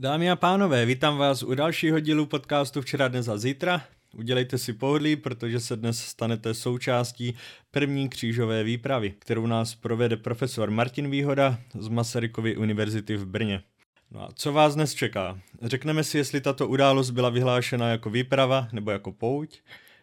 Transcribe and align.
Dámy 0.00 0.30
a 0.30 0.36
pánové, 0.36 0.86
vítám 0.86 1.18
vás 1.18 1.42
u 1.42 1.54
dalšího 1.54 2.00
dílu 2.00 2.26
podcastu 2.26 2.82
Včera, 2.82 3.08
dnes 3.08 3.28
a 3.28 3.38
zítra. 3.38 3.84
Udělejte 4.14 4.58
si 4.58 4.72
pohodlí, 4.72 5.16
protože 5.16 5.60
se 5.60 5.76
dnes 5.76 5.98
stanete 5.98 6.54
součástí 6.54 7.34
první 7.70 8.08
křížové 8.08 8.64
výpravy, 8.64 9.14
kterou 9.18 9.46
nás 9.46 9.74
provede 9.74 10.16
profesor 10.16 10.70
Martin 10.70 11.10
Výhoda 11.10 11.58
z 11.78 11.88
Masarykovy 11.88 12.56
univerzity 12.56 13.16
v 13.16 13.26
Brně. 13.26 13.62
No 14.10 14.22
a 14.22 14.28
co 14.34 14.52
vás 14.52 14.74
dnes 14.74 14.94
čeká? 14.94 15.40
Řekneme 15.62 16.04
si, 16.04 16.18
jestli 16.18 16.40
tato 16.40 16.68
událost 16.68 17.10
byla 17.10 17.30
vyhlášena 17.30 17.88
jako 17.88 18.10
výprava 18.10 18.68
nebo 18.72 18.90
jako 18.90 19.12
pouť, 19.12 19.58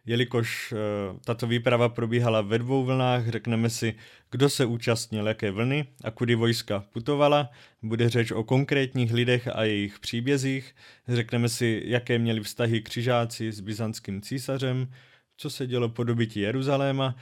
jelikož 0.05 0.71
e, 0.71 0.75
tato 1.25 1.47
výprava 1.47 1.89
probíhala 1.89 2.41
ve 2.41 2.59
dvou 2.59 2.85
vlnách, 2.85 3.27
řekneme 3.27 3.69
si, 3.69 3.95
kdo 4.31 4.49
se 4.49 4.65
účastnil 4.65 5.27
jaké 5.27 5.51
vlny 5.51 5.87
a 6.03 6.11
kudy 6.11 6.35
vojska 6.35 6.85
putovala, 6.93 7.49
bude 7.83 8.09
řeč 8.09 8.31
o 8.31 8.43
konkrétních 8.43 9.13
lidech 9.13 9.47
a 9.47 9.63
jejich 9.63 9.99
příbězích, 9.99 10.75
řekneme 11.07 11.49
si, 11.49 11.81
jaké 11.85 12.19
měli 12.19 12.41
vztahy 12.41 12.81
křižáci 12.81 13.51
s 13.51 13.59
byzantským 13.59 14.21
císařem, 14.21 14.87
co 15.37 15.49
se 15.49 15.67
dělo 15.67 15.89
po 15.89 16.03
dobytí 16.03 16.39
Jeruzaléma 16.39 17.15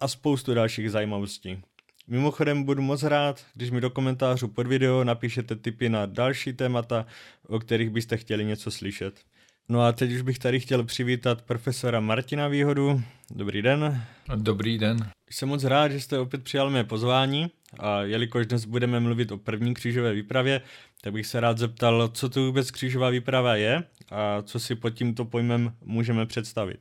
a 0.00 0.08
spoustu 0.08 0.54
dalších 0.54 0.90
zajímavostí. 0.90 1.62
Mimochodem 2.08 2.64
budu 2.64 2.82
moc 2.82 3.02
rád, 3.02 3.44
když 3.54 3.70
mi 3.70 3.80
do 3.80 3.90
komentářů 3.90 4.48
pod 4.48 4.66
video 4.66 5.04
napíšete 5.04 5.56
tipy 5.56 5.88
na 5.88 6.06
další 6.06 6.52
témata, 6.52 7.06
o 7.46 7.58
kterých 7.58 7.90
byste 7.90 8.16
chtěli 8.16 8.44
něco 8.44 8.70
slyšet. 8.70 9.20
No 9.68 9.82
a 9.82 9.92
teď 9.92 10.12
už 10.12 10.22
bych 10.22 10.38
tady 10.38 10.60
chtěl 10.60 10.84
přivítat 10.84 11.42
profesora 11.42 12.00
Martina 12.00 12.48
Výhodu. 12.48 13.02
Dobrý 13.30 13.62
den. 13.62 14.02
Dobrý 14.34 14.78
den. 14.78 15.10
Jsem 15.30 15.48
moc 15.48 15.64
rád, 15.64 15.88
že 15.88 16.00
jste 16.00 16.18
opět 16.18 16.44
přijal 16.44 16.70
mé 16.70 16.84
pozvání 16.84 17.50
a 17.78 18.02
jelikož 18.02 18.46
dnes 18.46 18.64
budeme 18.64 19.00
mluvit 19.00 19.32
o 19.32 19.38
první 19.38 19.74
křížové 19.74 20.12
výpravě, 20.12 20.60
tak 21.00 21.12
bych 21.12 21.26
se 21.26 21.40
rád 21.40 21.58
zeptal, 21.58 22.08
co 22.08 22.28
to 22.28 22.46
vůbec 22.46 22.70
křížová 22.70 23.10
výprava 23.10 23.56
je 23.56 23.84
a 24.10 24.42
co 24.42 24.60
si 24.60 24.74
pod 24.74 24.90
tímto 24.90 25.24
pojmem 25.24 25.72
můžeme 25.84 26.26
představit. 26.26 26.80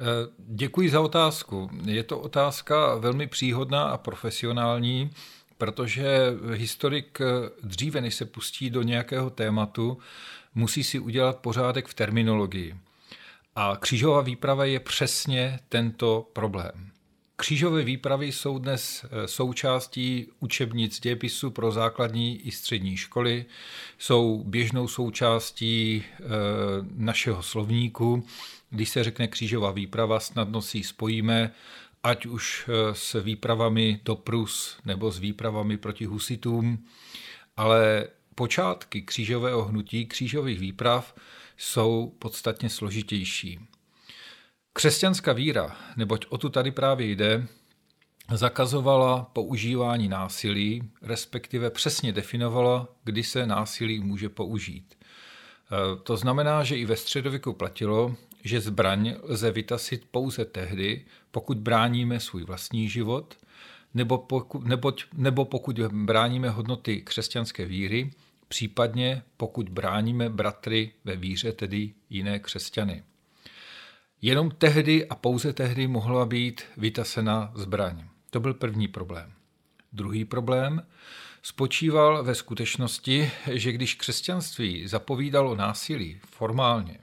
Eh, 0.00 0.04
děkuji 0.38 0.90
za 0.90 1.00
otázku. 1.00 1.70
Je 1.84 2.02
to 2.02 2.18
otázka 2.18 2.94
velmi 2.94 3.26
příhodná 3.26 3.82
a 3.82 3.98
profesionální, 3.98 5.10
protože 5.58 6.06
historik 6.54 7.18
dříve, 7.62 8.00
než 8.00 8.14
se 8.14 8.24
pustí 8.24 8.70
do 8.70 8.82
nějakého 8.82 9.30
tématu, 9.30 9.98
musí 10.54 10.84
si 10.84 10.98
udělat 10.98 11.38
pořádek 11.38 11.88
v 11.88 11.94
terminologii. 11.94 12.76
A 13.56 13.76
křížová 13.76 14.20
výprava 14.20 14.64
je 14.64 14.80
přesně 14.80 15.58
tento 15.68 16.28
problém. 16.32 16.90
Křížové 17.40 17.82
výpravy 17.82 18.32
jsou 18.32 18.58
dnes 18.58 19.04
eh, 19.04 19.28
součástí 19.28 20.26
učebnic 20.40 21.00
dějepisu 21.00 21.50
pro 21.50 21.72
základní 21.72 22.40
i 22.40 22.50
střední 22.50 22.96
školy, 22.96 23.44
jsou 23.98 24.44
běžnou 24.46 24.88
součástí 24.88 26.04
eh, 26.04 26.24
našeho 26.94 27.42
slovníku. 27.42 28.26
Když 28.70 28.88
se 28.88 29.04
řekne 29.04 29.28
křížová 29.28 29.70
výprava, 29.70 30.20
snadno 30.20 30.62
si 30.62 30.78
ji 30.78 30.84
spojíme, 30.84 31.52
ať 32.02 32.26
už 32.26 32.68
eh, 32.68 32.94
s 32.94 33.22
výpravami 33.22 34.00
do 34.04 34.16
Prus 34.16 34.76
nebo 34.84 35.10
s 35.10 35.18
výpravami 35.18 35.76
proti 35.76 36.04
husitům, 36.04 36.84
ale 37.56 38.08
počátky 38.38 39.02
křížového 39.02 39.64
hnutí, 39.64 40.06
křížových 40.06 40.58
výprav 40.58 41.14
jsou 41.56 42.14
podstatně 42.18 42.70
složitější. 42.70 43.58
Křesťanská 44.72 45.32
víra, 45.32 45.76
neboť 45.96 46.26
o 46.28 46.38
tu 46.38 46.48
tady 46.48 46.70
právě 46.70 47.10
jde, 47.10 47.46
zakazovala 48.32 49.22
používání 49.32 50.08
násilí, 50.08 50.90
respektive 51.02 51.70
přesně 51.70 52.12
definovala, 52.12 52.88
kdy 53.04 53.22
se 53.22 53.46
násilí 53.46 54.00
může 54.00 54.28
použít. 54.28 54.94
E, 54.94 56.02
to 56.02 56.16
znamená, 56.16 56.64
že 56.64 56.76
i 56.76 56.84
ve 56.84 56.96
středověku 56.96 57.52
platilo, 57.52 58.16
že 58.44 58.60
zbraň 58.60 59.14
lze 59.22 59.50
vytasit 59.50 60.04
pouze 60.10 60.44
tehdy, 60.44 61.04
pokud 61.30 61.58
bráníme 61.58 62.20
svůj 62.20 62.44
vlastní 62.44 62.88
život, 62.88 63.34
nebo 63.94 64.18
pokud, 64.18 64.64
nebo, 64.64 64.92
nebo 65.12 65.44
pokud 65.44 65.78
bráníme 65.78 66.50
hodnoty 66.50 67.02
křesťanské 67.02 67.64
víry, 67.64 68.10
případně 68.48 69.22
pokud 69.36 69.68
bráníme 69.68 70.28
bratry 70.28 70.92
ve 71.04 71.16
víře, 71.16 71.52
tedy 71.52 71.94
jiné 72.10 72.38
křesťany. 72.38 73.02
Jenom 74.22 74.50
tehdy 74.50 75.08
a 75.08 75.14
pouze 75.14 75.52
tehdy 75.52 75.86
mohla 75.86 76.26
být 76.26 76.62
vytasena 76.76 77.52
zbraň. 77.54 78.08
To 78.30 78.40
byl 78.40 78.54
první 78.54 78.88
problém. 78.88 79.32
Druhý 79.92 80.24
problém 80.24 80.86
spočíval 81.42 82.24
ve 82.24 82.34
skutečnosti, 82.34 83.30
že 83.52 83.72
když 83.72 83.94
křesťanství 83.94 84.88
zapovídalo 84.88 85.54
násilí 85.54 86.20
formálně, 86.26 86.98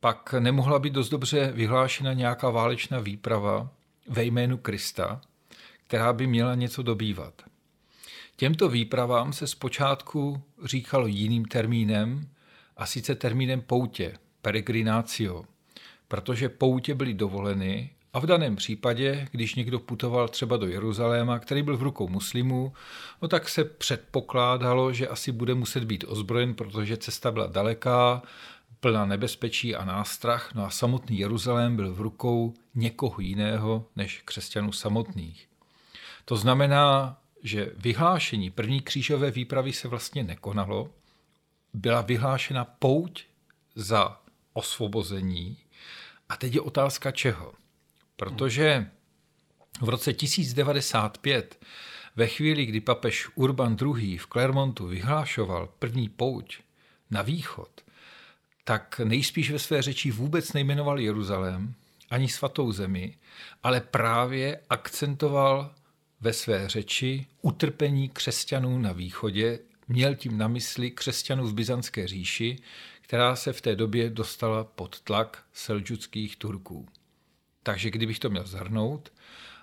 pak 0.00 0.34
nemohla 0.38 0.78
být 0.78 0.92
dost 0.92 1.08
dobře 1.08 1.52
vyhlášena 1.54 2.12
nějaká 2.12 2.50
válečná 2.50 3.00
výprava 3.00 3.70
ve 4.08 4.24
jménu 4.24 4.58
Krista, 4.58 5.20
která 5.86 6.12
by 6.12 6.26
měla 6.26 6.54
něco 6.54 6.82
dobývat. 6.82 7.42
Těmto 8.42 8.68
výpravám 8.68 9.32
se 9.32 9.46
zpočátku 9.46 10.42
říkalo 10.64 11.06
jiným 11.06 11.44
termínem, 11.44 12.28
a 12.76 12.86
sice 12.86 13.14
termínem 13.14 13.60
poutě, 13.60 14.18
peregrinatio, 14.40 15.44
protože 16.08 16.48
poutě 16.48 16.94
byly 16.94 17.14
dovoleny 17.14 17.90
a 18.12 18.20
v 18.20 18.26
daném 18.26 18.56
případě, 18.56 19.28
když 19.32 19.54
někdo 19.54 19.78
putoval 19.78 20.28
třeba 20.28 20.56
do 20.56 20.66
Jeruzaléma, 20.66 21.38
který 21.38 21.62
byl 21.62 21.76
v 21.76 21.82
rukou 21.82 22.08
muslimů, 22.08 22.72
no 23.22 23.28
tak 23.28 23.48
se 23.48 23.64
předpokládalo, 23.64 24.92
že 24.92 25.08
asi 25.08 25.32
bude 25.32 25.54
muset 25.54 25.84
být 25.84 26.04
ozbrojen, 26.08 26.54
protože 26.54 26.96
cesta 26.96 27.30
byla 27.30 27.46
daleká, 27.46 28.22
plná 28.80 29.06
nebezpečí 29.06 29.74
a 29.74 29.84
nástrah, 29.84 30.54
no 30.54 30.66
a 30.66 30.70
samotný 30.70 31.18
Jeruzalém 31.18 31.76
byl 31.76 31.94
v 31.94 32.00
rukou 32.00 32.54
někoho 32.74 33.20
jiného 33.20 33.86
než 33.96 34.22
křesťanů 34.24 34.72
samotných. 34.72 35.48
To 36.24 36.36
znamená, 36.36 37.18
že 37.42 37.70
vyhlášení 37.76 38.50
první 38.50 38.80
křížové 38.80 39.30
výpravy 39.30 39.72
se 39.72 39.88
vlastně 39.88 40.24
nekonalo, 40.24 40.90
byla 41.74 42.00
vyhlášena 42.00 42.64
pouť 42.64 43.24
za 43.74 44.20
osvobození 44.52 45.56
a 46.28 46.36
teď 46.36 46.54
je 46.54 46.60
otázka 46.60 47.10
čeho. 47.10 47.52
Protože 48.16 48.90
v 49.80 49.88
roce 49.88 50.12
1095, 50.12 51.64
ve 52.16 52.26
chvíli, 52.26 52.66
kdy 52.66 52.80
papež 52.80 53.28
Urban 53.34 53.76
II. 53.82 54.18
v 54.18 54.26
Clermontu 54.26 54.86
vyhlášoval 54.86 55.68
první 55.78 56.08
pouť 56.08 56.58
na 57.10 57.22
východ, 57.22 57.70
tak 58.64 59.00
nejspíš 59.04 59.50
ve 59.50 59.58
své 59.58 59.82
řeči 59.82 60.10
vůbec 60.10 60.52
nejmenoval 60.52 61.00
Jeruzalém 61.00 61.74
ani 62.10 62.28
svatou 62.28 62.72
zemi, 62.72 63.16
ale 63.62 63.80
právě 63.80 64.60
akcentoval 64.70 65.74
ve 66.22 66.32
své 66.32 66.68
řeči 66.68 67.26
utrpení 67.42 68.08
křesťanů 68.08 68.78
na 68.78 68.92
východě, 68.92 69.58
měl 69.88 70.14
tím 70.14 70.38
na 70.38 70.48
mysli 70.48 70.90
křesťanů 70.90 71.46
v 71.46 71.54
Byzantské 71.54 72.06
říši, 72.08 72.58
která 73.00 73.36
se 73.36 73.52
v 73.52 73.60
té 73.60 73.76
době 73.76 74.10
dostala 74.10 74.64
pod 74.64 75.00
tlak 75.00 75.44
selđuckých 75.52 76.36
Turků. 76.36 76.88
Takže 77.62 77.90
kdybych 77.90 78.18
to 78.18 78.30
měl 78.30 78.46
zhrnout, 78.46 79.12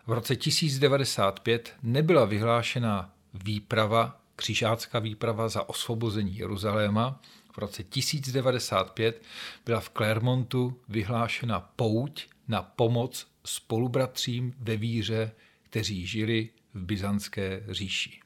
v 0.08 0.12
roce 0.12 0.36
1095 0.36 1.74
nebyla 1.84 2.25
vyhlášena 2.25 3.14
výprava, 3.34 4.22
křižácká 4.36 5.00
výprava 5.00 5.50
za 5.50 5.69
osvobození 5.69 6.38
Jeruzaléma. 6.38 7.22
V 7.53 7.58
roce 7.58 7.84
1095 7.84 9.24
byla 9.66 9.80
v 9.80 9.90
Clermontu 9.90 10.80
vyhlášena 10.90 11.59
pouť 11.59 12.28
na 12.48 12.62
pomoc 12.62 13.28
spolubratřím 13.46 14.53
ve 14.59 14.78
víře 14.78 15.31
kteří 15.69 16.07
žili 16.07 16.50
v 16.74 16.84
byzantské 16.84 17.63
říši. 17.69 18.19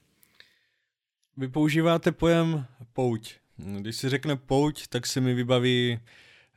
Vy 1.38 1.48
používáte 1.48 2.12
pojem 2.12 2.66
pouť. 2.94 3.34
Když 3.80 3.96
si 3.96 4.10
řekne 4.10 4.36
pouť, 4.36 4.88
tak 4.88 5.06
se 5.06 5.22
mi 5.22 5.34
vybaví 5.34 6.00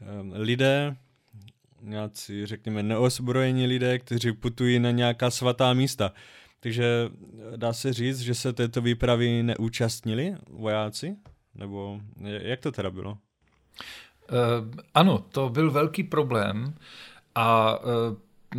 ehm, 0.01 0.33
lidé, 0.37 0.97
nějací, 1.81 2.47
řekněme, 2.47 2.83
neozbrojení 2.83 3.67
lidé, 3.67 3.99
kteří 3.99 4.33
putují 4.33 4.79
na 4.79 4.91
nějaká 4.91 5.31
svatá 5.31 5.73
místa. 5.73 6.13
Takže 6.61 7.11
dá 7.57 7.73
se 7.73 7.93
říct, 7.93 8.21
že 8.21 8.35
se 8.35 8.53
této 8.53 8.81
výpravy 8.81 9.43
neúčastnili 9.43 10.35
vojáci? 10.51 11.17
Nebo 11.55 12.01
jak 12.21 12.61
to 12.61 12.73
teda 12.73 12.91
bylo? 12.91 13.11
Uh, 13.11 13.19
ano, 14.95 15.19
to 15.19 15.49
byl 15.49 15.71
velký 15.71 16.03
problém 16.03 16.75
a 17.35 17.79
uh, 17.79 17.87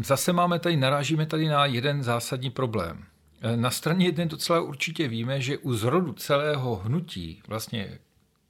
zase 0.03 0.33
máme 0.33 0.59
tady, 0.59 0.77
narážíme 0.77 1.25
tady 1.25 1.47
na 1.47 1.65
jeden 1.65 2.03
zásadní 2.03 2.49
problém. 2.49 3.05
E, 3.41 3.57
na 3.57 3.71
straně 3.71 4.05
jedné 4.05 4.25
docela 4.25 4.61
určitě 4.61 5.07
víme, 5.07 5.41
že 5.41 5.57
u 5.57 5.73
zrodu 5.73 6.13
celého 6.13 6.75
hnutí, 6.75 7.41
vlastně 7.47 7.99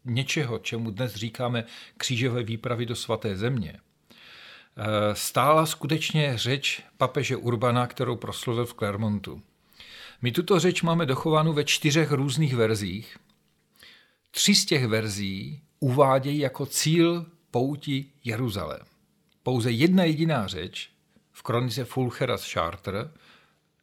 něčeho, 0.05 0.59
čemu 0.59 0.91
dnes 0.91 1.15
říkáme 1.15 1.63
křížové 1.97 2.43
výpravy 2.43 2.85
do 2.85 2.95
svaté 2.95 3.35
země, 3.35 3.73
e, 3.73 5.15
stála 5.15 5.65
skutečně 5.65 6.37
řeč 6.37 6.83
papeže 6.97 7.35
Urbana, 7.37 7.87
kterou 7.87 8.15
proslovil 8.15 8.65
v 8.65 8.73
Clermontu. 8.73 9.41
My 10.21 10.31
tuto 10.31 10.59
řeč 10.59 10.81
máme 10.81 11.05
dochovánu 11.05 11.53
ve 11.53 11.63
čtyřech 11.63 12.11
různých 12.11 12.55
verzích, 12.55 13.17
tři 14.31 14.55
z 14.55 14.65
těch 14.65 14.87
verzí 14.87 15.61
uvádějí 15.79 16.39
jako 16.39 16.65
cíl 16.65 17.25
pouti 17.51 18.05
Jeruzalém. 18.23 18.85
Pouze 19.43 19.71
jedna 19.71 20.03
jediná 20.03 20.47
řeč 20.47 20.89
kronice 21.47 21.85
Fulcheras 21.85 22.51
Charter 22.51 23.11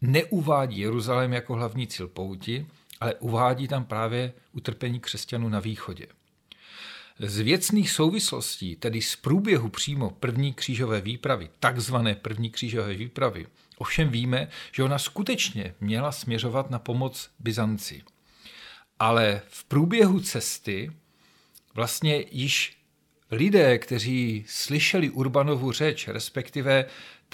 neuvádí 0.00 0.78
Jeruzalém 0.78 1.32
jako 1.32 1.54
hlavní 1.54 1.86
cíl 1.86 2.08
pouti, 2.08 2.66
ale 3.00 3.14
uvádí 3.14 3.68
tam 3.68 3.84
právě 3.84 4.32
utrpení 4.52 5.00
křesťanů 5.00 5.48
na 5.48 5.60
východě. 5.60 6.06
Z 7.18 7.40
věcných 7.40 7.90
souvislostí, 7.90 8.76
tedy 8.76 9.02
z 9.02 9.16
průběhu 9.16 9.68
přímo 9.68 10.10
první 10.10 10.54
křížové 10.54 11.00
výpravy, 11.00 11.50
takzvané 11.60 12.14
první 12.14 12.50
křížové 12.50 12.94
výpravy, 12.94 13.46
ovšem 13.78 14.08
víme, 14.08 14.48
že 14.72 14.82
ona 14.82 14.98
skutečně 14.98 15.74
měla 15.80 16.12
směřovat 16.12 16.70
na 16.70 16.78
pomoc 16.78 17.30
Byzanci. 17.38 18.02
Ale 18.98 19.42
v 19.48 19.64
průběhu 19.64 20.20
cesty 20.20 20.92
vlastně 21.74 22.24
již 22.30 22.76
lidé, 23.30 23.78
kteří 23.78 24.44
slyšeli 24.48 25.10
Urbanovu 25.10 25.72
řeč, 25.72 26.08
respektive 26.08 26.84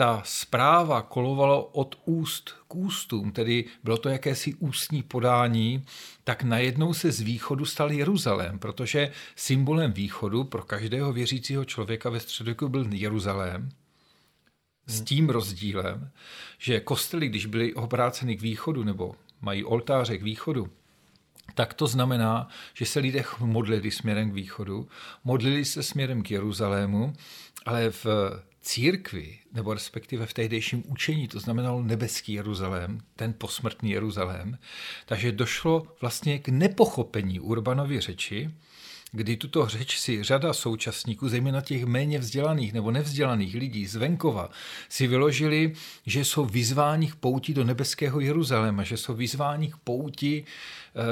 ta 0.00 0.22
zpráva 0.24 1.02
kolovalo 1.02 1.64
od 1.64 2.00
úst 2.04 2.54
k 2.68 2.74
ústům, 2.74 3.32
tedy 3.32 3.64
bylo 3.84 3.96
to 3.96 4.08
jakési 4.08 4.54
ústní 4.54 5.02
podání, 5.02 5.84
tak 6.24 6.42
najednou 6.42 6.94
se 6.94 7.12
z 7.12 7.20
východu 7.20 7.64
stal 7.64 7.92
Jeruzalém, 7.92 8.58
protože 8.58 9.12
symbolem 9.36 9.92
východu 9.92 10.44
pro 10.44 10.62
každého 10.62 11.12
věřícího 11.12 11.64
člověka 11.64 12.10
ve 12.10 12.20
středověku 12.20 12.68
byl 12.68 12.86
Jeruzalém. 12.92 13.68
S 14.86 15.00
tím 15.00 15.28
rozdílem, 15.28 16.10
že 16.58 16.80
kostely, 16.80 17.28
když 17.28 17.46
byly 17.46 17.74
obráceny 17.74 18.36
k 18.36 18.42
východu 18.42 18.84
nebo 18.84 19.14
mají 19.40 19.64
oltáře 19.64 20.18
k 20.18 20.22
východu, 20.22 20.70
tak 21.54 21.74
to 21.74 21.86
znamená, 21.86 22.48
že 22.74 22.86
se 22.86 23.00
lidé 23.00 23.24
modlili 23.40 23.90
směrem 23.90 24.30
k 24.30 24.34
východu, 24.34 24.88
modlili 25.24 25.64
se 25.64 25.82
směrem 25.82 26.22
k 26.22 26.30
Jeruzalému, 26.30 27.12
ale 27.66 27.90
v 27.90 28.06
církvi, 28.62 29.38
nebo 29.52 29.74
respektive 29.74 30.26
v 30.26 30.34
tehdejším 30.34 30.82
učení, 30.86 31.28
to 31.28 31.40
znamenalo 31.40 31.82
nebeský 31.82 32.32
Jeruzalém, 32.32 33.00
ten 33.16 33.34
posmrtný 33.38 33.90
Jeruzalém, 33.90 34.58
takže 35.06 35.32
došlo 35.32 35.86
vlastně 36.00 36.38
k 36.38 36.48
nepochopení 36.48 37.40
Urbanovy 37.40 38.00
řeči, 38.00 38.50
kdy 39.12 39.36
tuto 39.36 39.66
řeč 39.66 39.98
si 39.98 40.22
řada 40.22 40.52
současníků, 40.52 41.28
zejména 41.28 41.60
těch 41.60 41.84
méně 41.84 42.18
vzdělaných 42.18 42.72
nebo 42.72 42.90
nevzdělaných 42.90 43.54
lidí 43.54 43.86
z 43.86 43.96
venkova, 43.96 44.50
si 44.88 45.06
vyložili, 45.06 45.72
že 46.06 46.24
jsou 46.24 46.44
vyzváni 46.44 47.08
k 47.08 47.14
pouti 47.14 47.54
do 47.54 47.64
nebeského 47.64 48.20
Jeruzaléma, 48.20 48.82
že 48.82 48.96
jsou 48.96 49.14
vyzváni 49.14 49.68
k 49.68 49.76
pouti, 49.76 50.44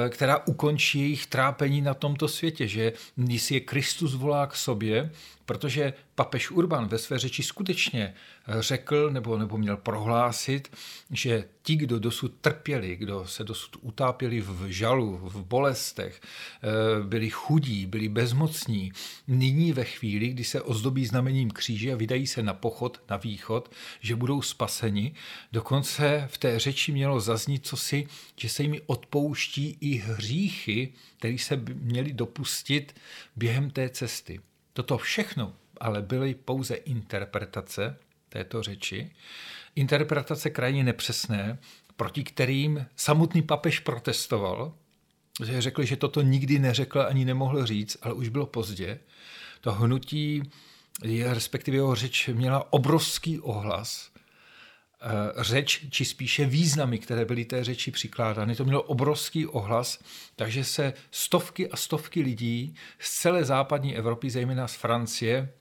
která 0.09 0.47
ukončí 0.47 1.01
jejich 1.01 1.27
trápení 1.27 1.81
na 1.81 1.95
tomto 1.95 2.29
světě, 2.29 2.69
že 2.69 2.93
si 3.37 3.55
je 3.55 3.61
Kristus 3.61 4.15
volá 4.15 4.47
k 4.47 4.57
sobě, 4.57 5.11
protože 5.47 5.93
papež 6.15 6.51
Urban 6.51 6.89
ve 6.89 6.99
své 6.99 7.19
řeči 7.19 7.43
skutečně 7.43 8.15
řekl 8.61 9.11
nebo, 9.11 9.39
nebo 9.39 9.59
měl 9.59 9.77
prohlásit, 9.77 10.77
že 11.11 11.45
ti, 11.63 11.77
kdo 11.77 11.99
dosud 11.99 12.35
trpěli, 12.41 12.97
kdo 12.97 13.27
se 13.27 13.45
dosud 13.45 13.77
utápěli 13.81 14.41
v 14.41 14.67
žalu, 14.67 15.17
v 15.23 15.45
bolestech, 15.45 16.21
eh, 16.21 17.03
byli 17.03 17.31
chudí, 17.31 17.87
byli 17.87 18.09
bezmocní, 18.09 18.93
nyní 19.29 19.73
ve 19.73 19.85
chvíli, 19.85 20.29
kdy 20.29 20.45
se 20.45 20.63
ozdobí 20.63 21.07
znamením 21.07 21.51
kříže 21.51 21.93
a 21.93 21.97
vydají 21.97 22.27
se 22.27 22.43
na 22.43 22.55
pochod 22.55 23.01
na 23.11 23.17
východ, 23.17 23.71
že 24.01 24.17
budou 24.17 24.43
spaseni. 24.43 25.15
Dokonce 25.53 26.29
v 26.31 26.39
té 26.39 26.59
řeči 26.59 26.93
mělo 26.93 27.21
zaznít 27.21 27.67
cosi, 27.67 28.07
že 28.37 28.49
se 28.49 28.63
jim 28.63 28.77
odpouští 28.87 29.68
i 29.81 29.97
hříchy, 29.97 30.93
které 31.19 31.39
se 31.39 31.57
měli 31.57 32.13
dopustit 32.13 32.95
během 33.37 33.71
té 33.71 33.89
cesty. 33.89 34.41
Toto 34.73 34.99
všechno 34.99 35.55
ale 35.81 36.03
byly 36.03 36.35
pouze 36.35 36.75
interpretace 36.75 37.97
této 38.29 38.63
řeči, 38.63 39.11
interpretace 39.77 40.51
krajně 40.51 40.85
nepřesné, 40.85 41.59
proti 41.97 42.25
kterým 42.25 42.87
samotný 42.97 43.43
papež 43.43 43.81
protestoval, 43.81 44.75
že 45.45 45.61
řekl, 45.61 45.85
že 45.85 45.97
toto 45.97 46.23
nikdy 46.23 46.59
neřekl 46.59 47.01
ani 47.01 47.25
nemohl 47.25 47.67
říct, 47.67 47.97
ale 48.03 48.15
už 48.15 48.29
bylo 48.29 48.47
pozdě. 48.47 48.99
To 49.61 49.73
hnutí, 49.73 50.43
respektive 51.25 51.77
jeho 51.77 51.95
řeč, 51.95 52.29
měla 52.29 52.73
obrovský 52.73 53.41
ohlas. 53.41 54.11
Eh, 55.01 55.45
řeč, 55.45 55.87
či 55.91 56.05
spíše 56.05 56.47
významy, 56.47 56.99
které 56.99 57.25
byly 57.25 57.45
té 57.45 57.65
řeči 57.65 57.91
přikládány, 57.91 58.57
to 58.57 58.65
mělo 58.65 58.83
obrovský 58.83 59.47
ohlas, 59.47 59.99
takže 60.37 60.65
se 60.65 60.93
stovky 61.11 61.71
a 61.71 61.77
stovky 61.77 62.23
lidí 62.23 62.75
z 62.99 63.21
celé 63.21 63.45
západní 63.45 63.97
Evropy, 63.97 64.31
zejména 64.31 64.69
z 64.69 64.75
Francie, 64.75 65.53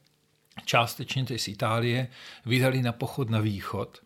částečně 0.66 1.26
tedy 1.26 1.40
z 1.40 1.48
Itálie, 1.48 2.08
vydali 2.46 2.82
na 2.82 2.92
pochod 2.92 3.30
na 3.30 3.40
východ 3.40 4.02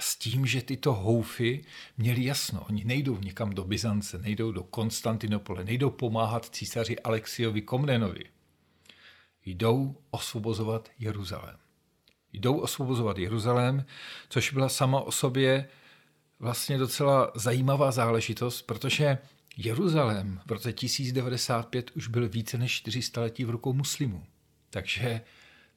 s 0.00 0.16
tím, 0.16 0.46
že 0.46 0.62
tyto 0.62 0.92
houfy 0.92 1.64
měli 1.98 2.24
jasno. 2.24 2.64
Oni 2.68 2.84
nejdou 2.84 3.18
někam 3.18 3.50
do 3.50 3.64
Byzance, 3.64 4.18
nejdou 4.18 4.52
do 4.52 4.62
Konstantinopole, 4.62 5.64
nejdou 5.64 5.90
pomáhat 5.90 6.44
císaři 6.44 6.98
Alexiovi 6.98 7.62
Komnenovi. 7.62 8.24
Jdou 9.44 9.96
osvobozovat 10.10 10.90
Jeruzalém. 10.98 11.65
Jdou 12.36 12.58
osvobozovat 12.58 13.18
Jeruzalém, 13.18 13.84
což 14.28 14.52
byla 14.52 14.68
sama 14.68 15.00
o 15.00 15.12
sobě 15.12 15.68
vlastně 16.40 16.78
docela 16.78 17.32
zajímavá 17.34 17.90
záležitost, 17.90 18.62
protože 18.62 19.18
Jeruzalém 19.56 20.40
v 20.46 20.52
roce 20.52 20.72
1095 20.72 21.90
už 21.96 22.08
byl 22.08 22.28
více 22.28 22.58
než 22.58 22.72
400 22.72 23.20
letí 23.20 23.44
v 23.44 23.50
rukou 23.50 23.72
muslimů. 23.72 24.24
Takže 24.70 25.20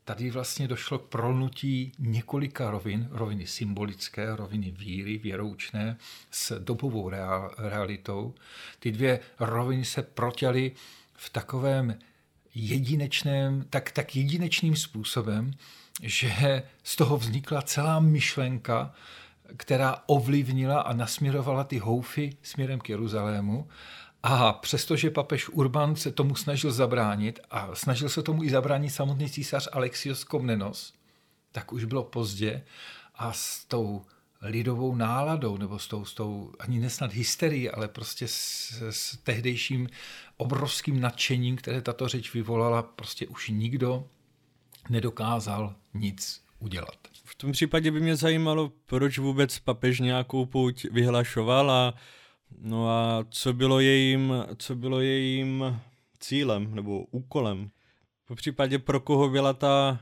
tady 0.04 0.30
vlastně 0.32 0.68
došlo 0.68 1.00
k 1.00 1.10
prolnutí 1.10 1.92
několika 2.00 2.72
rovin, 2.72 3.08
roviny 3.12 3.48
symbolické, 3.48 4.36
roviny 4.36 4.72
víry, 4.72 5.18
věroučné, 5.18 5.98
s 6.32 6.60
dobovou 6.60 7.12
realitou. 7.58 8.34
Ty 8.80 8.92
dvě 8.92 9.20
roviny 9.40 9.86
se 9.86 10.02
protěly 10.02 10.72
v 11.14 11.30
takovém 11.30 12.00
jedinečném, 12.56 13.66
tak, 13.70 13.92
tak 13.92 14.16
jedinečným 14.16 14.76
způsobem, 14.76 15.52
že 16.02 16.64
z 16.84 16.96
toho 16.96 17.18
vznikla 17.18 17.62
celá 17.62 18.00
myšlenka, 18.00 18.94
která 19.58 19.98
ovlivnila 20.06 20.82
a 20.82 20.94
nasměrovala 20.94 21.64
ty 21.64 21.78
houfy 21.78 22.38
směrem 22.44 22.80
k 22.80 22.90
Jeruzalému. 22.90 23.68
A 24.24 24.54
přestože 24.54 25.10
papež 25.10 25.50
Urban 25.50 25.96
se 25.96 26.12
tomu 26.12 26.36
snažil 26.36 26.72
zabránit 26.72 27.40
a 27.52 27.76
snažil 27.76 28.10
se 28.10 28.24
tomu 28.24 28.44
i 28.44 28.50
zabránit 28.50 28.90
samotný 28.90 29.30
císař 29.30 29.70
Alexios 29.72 30.24
Komnenos, 30.24 30.94
tak 31.52 31.74
už 31.74 31.86
bylo 31.86 32.04
pozdě 32.04 32.64
a 33.16 33.34
s 33.34 33.66
tou 33.66 34.06
lidovou 34.42 34.96
náladou, 34.96 35.58
nebo 35.58 35.80
s 35.80 35.88
tou, 35.88 36.06
s 36.06 36.14
tou 36.14 36.54
ani 36.60 36.80
nesnad 36.80 37.14
hysterií, 37.14 37.70
ale 37.70 37.88
prostě 37.88 38.28
s, 38.28 38.72
s 38.90 39.18
tehdejším 39.18 39.90
obrovským 40.38 41.02
nadšením, 41.02 41.56
které 41.56 41.82
tato 41.82 42.08
řeč 42.08 42.34
vyvolala, 42.34 42.82
prostě 42.82 43.28
už 43.28 43.50
nikdo 43.50 44.08
nedokázal 44.90 45.76
nic 45.94 46.42
udělat. 46.60 46.98
V 47.24 47.36
tom 47.36 47.52
případě 47.52 47.92
by 47.92 48.00
mě 48.00 48.16
zajímalo, 48.16 48.72
proč 48.86 49.18
vůbec 49.18 49.60
papež 49.60 50.00
nějakou 50.00 50.46
pouť 50.46 50.86
vyhlašoval 50.92 51.72
a 51.72 51.94
No 52.58 52.90
a 52.90 53.26
co 53.30 53.54
bylo 53.54 53.80
jejím, 53.80 54.34
co 54.58 54.76
bylo 54.76 55.02
jejím 55.02 55.80
cílem 56.20 56.76
nebo 56.76 57.06
úkolem? 57.12 57.70
Po 58.26 58.36
případě 58.36 58.80
pro 58.80 59.00
koho 59.00 59.30
byla 59.30 59.54
ta 59.54 60.00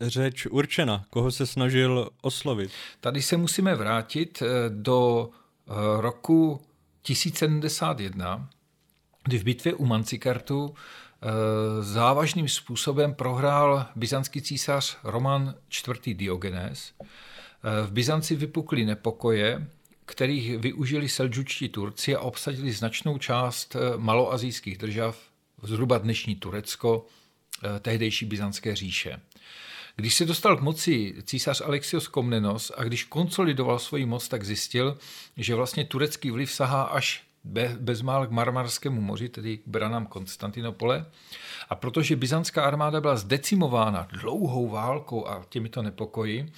řeč 0.00 0.46
určena, 0.46 1.04
koho 1.10 1.30
se 1.30 1.46
snažil 1.46 2.10
oslovit? 2.22 2.70
Tady 3.00 3.22
se 3.22 3.36
musíme 3.36 3.74
vrátit 3.74 4.42
eh, 4.42 4.46
do 4.68 5.30
eh, 5.68 5.72
roku 6.00 6.60
1071, 7.02 8.50
kdy 9.24 9.38
v 9.38 9.44
bitvě 9.44 9.74
u 9.74 9.86
Mancikartu 9.86 10.74
závažným 11.80 12.48
způsobem 12.48 13.14
prohrál 13.14 13.86
byzantský 13.96 14.42
císař 14.42 14.98
Roman 15.04 15.54
IV. 15.88 16.16
Diogenes. 16.16 16.92
V 17.86 17.90
Byzanci 17.92 18.36
vypukly 18.36 18.84
nepokoje 18.84 19.66
kterých 20.06 20.58
využili 20.58 21.08
selđučtí 21.08 21.68
Turci 21.68 22.16
a 22.16 22.20
obsadili 22.20 22.72
značnou 22.72 23.18
část 23.18 23.76
eh, 23.76 23.78
maloazijských 23.96 24.78
držav, 24.78 25.18
zhruba 25.62 25.98
dnešní 25.98 26.36
Turecko, 26.36 27.06
eh, 27.64 27.80
tehdejší 27.80 28.26
byzantské 28.26 28.76
říše. 28.76 29.20
Když 29.96 30.14
se 30.14 30.24
dostal 30.24 30.56
k 30.56 30.60
moci 30.60 31.14
císař 31.22 31.60
Alexios 31.60 32.08
Komnenos 32.08 32.72
a 32.76 32.84
když 32.84 33.04
konsolidoval 33.04 33.78
svoji 33.78 34.06
moc, 34.06 34.28
tak 34.28 34.44
zjistil, 34.44 34.98
že 35.36 35.54
vlastně 35.54 35.84
turecký 35.84 36.30
vliv 36.30 36.52
sahá 36.52 36.82
až 36.82 37.22
bezmál 37.78 38.26
k 38.26 38.30
Marmarskému 38.30 39.00
moři, 39.00 39.28
tedy 39.28 39.56
k 39.56 39.62
branám 39.66 40.06
Konstantinopole. 40.06 41.06
A 41.68 41.74
protože 41.74 42.16
byzantská 42.16 42.64
armáda 42.64 43.00
byla 43.00 43.16
zdecimována 43.16 44.08
dlouhou 44.20 44.68
válkou 44.68 45.26
a 45.26 45.44
těmito 45.48 45.82
nepokoji, 45.82 46.52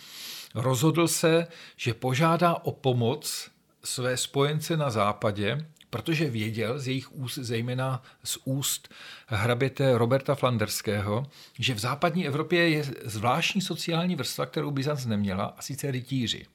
rozhodl 0.55 1.09
se, 1.09 1.47
že 1.77 1.95
požádá 1.95 2.55
o 2.55 2.73
pomoc 2.73 3.51
své 3.85 4.17
spojence 4.17 4.77
na 4.77 4.91
západě, 4.91 5.67
protože 5.91 6.31
věděl 6.31 6.79
z 6.79 6.89
jejich 6.89 7.13
úst, 7.13 7.39
zejména 7.39 8.03
z 8.25 8.39
úst 8.45 8.95
hraběte 9.27 9.99
Roberta 9.99 10.35
Flanderského, 10.35 11.27
že 11.59 11.75
v 11.75 11.79
západní 11.79 12.27
Evropě 12.27 12.69
je 12.69 12.85
zvláštní 13.05 13.61
sociální 13.61 14.17
vrstva, 14.17 14.47
kterou 14.47 14.71
Byzanc 14.71 15.07
neměla, 15.07 15.45
a 15.45 15.63
sice 15.63 15.91
rytíři. 15.91 16.47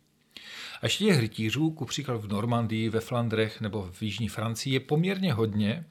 A 0.84 0.86
ještě 0.86 1.06
těch 1.06 1.20
rytířů, 1.20 1.72
ku 1.72 1.86
příkladu 1.86 2.20
v 2.20 2.28
Normandii, 2.28 2.90
ve 2.90 3.00
Flandrech 3.00 3.62
nebo 3.62 3.90
v 3.92 4.02
Jižní 4.02 4.30
Francii, 4.30 4.74
je 4.74 4.80
poměrně 4.80 5.34
hodně, 5.34 5.86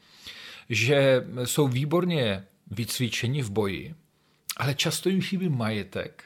že 0.68 1.26
jsou 1.44 1.68
výborně 1.68 2.46
vycvičeni 2.70 3.42
v 3.42 3.50
boji, 3.50 3.94
ale 4.56 4.74
často 4.74 5.08
jim 5.08 5.22
chybí 5.22 5.48
majetek 5.48 6.24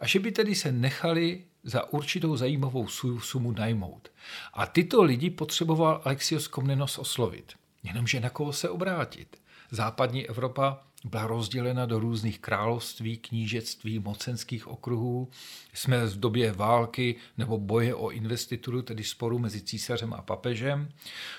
a 0.00 0.06
že 0.06 0.18
by 0.20 0.32
tedy 0.32 0.54
se 0.54 0.72
nechali 0.72 1.44
za 1.64 1.92
určitou 1.92 2.36
zajímavou 2.36 2.88
sumu 3.18 3.52
najmout. 3.52 4.08
A 4.54 4.66
tyto 4.66 5.02
lidi 5.02 5.30
potřeboval 5.30 6.00
Alexios 6.04 6.48
Komnenos 6.48 6.98
oslovit. 6.98 7.52
Jenomže 7.82 8.20
na 8.20 8.30
koho 8.30 8.52
se 8.52 8.68
obrátit? 8.68 9.36
Západní 9.70 10.26
Evropa 10.28 10.82
byla 11.06 11.26
rozdělena 11.26 11.86
do 11.86 11.98
různých 11.98 12.38
království, 12.38 13.16
knížectví, 13.16 13.98
mocenských 13.98 14.68
okruhů. 14.68 15.28
Jsme 15.74 16.06
v 16.06 16.20
době 16.20 16.52
války 16.52 17.16
nebo 17.38 17.58
boje 17.58 17.94
o 17.94 18.10
investituru, 18.10 18.82
tedy 18.82 19.04
sporu 19.04 19.38
mezi 19.38 19.60
císařem 19.60 20.14
a 20.14 20.22
papežem. 20.22 20.88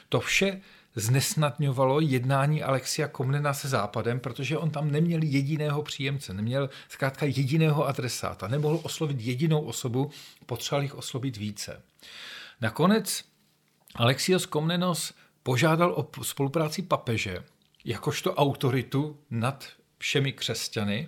To 0.09 0.19
vše 0.19 0.61
znesnadňovalo 0.95 1.99
jednání 1.99 2.63
Alexia 2.63 3.07
Komnena 3.07 3.53
se 3.53 3.67
Západem, 3.67 4.19
protože 4.19 4.57
on 4.57 4.69
tam 4.69 4.91
neměl 4.91 5.23
jediného 5.23 5.83
příjemce, 5.83 6.33
neměl 6.33 6.69
zkrátka 6.89 7.25
jediného 7.25 7.87
adresáta, 7.87 8.47
nemohl 8.47 8.79
oslovit 8.83 9.21
jedinou 9.21 9.61
osobu, 9.61 10.11
potřeboval 10.45 10.83
jich 10.83 10.95
oslovit 10.95 11.37
více. 11.37 11.81
Nakonec 12.61 13.23
Alexios 13.95 14.45
Komnenos 14.45 15.13
požádal 15.43 15.93
o 15.93 16.23
spolupráci 16.23 16.81
papeže, 16.81 17.43
jakožto 17.87 18.33
autoritu 18.35 19.19
nad 19.29 19.67
všemi 19.97 20.33
křesťany 20.33 21.07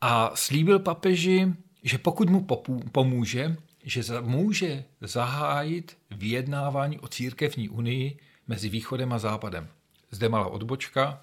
a 0.00 0.30
slíbil 0.34 0.78
papeži, 0.78 1.52
že 1.82 1.98
pokud 1.98 2.30
mu 2.30 2.46
pomůže, 2.92 3.56
že 3.84 4.02
může 4.20 4.84
zahájit 5.00 5.98
vyjednávání 6.10 6.98
o 6.98 7.08
církevní 7.08 7.68
unii 7.68 8.18
mezi 8.48 8.68
východem 8.68 9.12
a 9.12 9.18
západem. 9.18 9.68
Zde 10.10 10.28
malá 10.28 10.46
odbočka. 10.46 11.22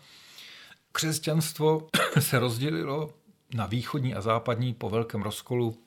Křesťanstvo 0.91 1.89
se 2.19 2.39
rozdělilo 2.39 3.13
na 3.53 3.65
východní 3.65 4.15
a 4.15 4.21
západní 4.21 4.73
po 4.73 4.89
velkém 4.89 5.21
rozkolu 5.21 5.77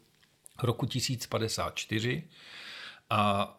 roku 0.63 0.87
1054 0.87 2.23
a 3.11 3.55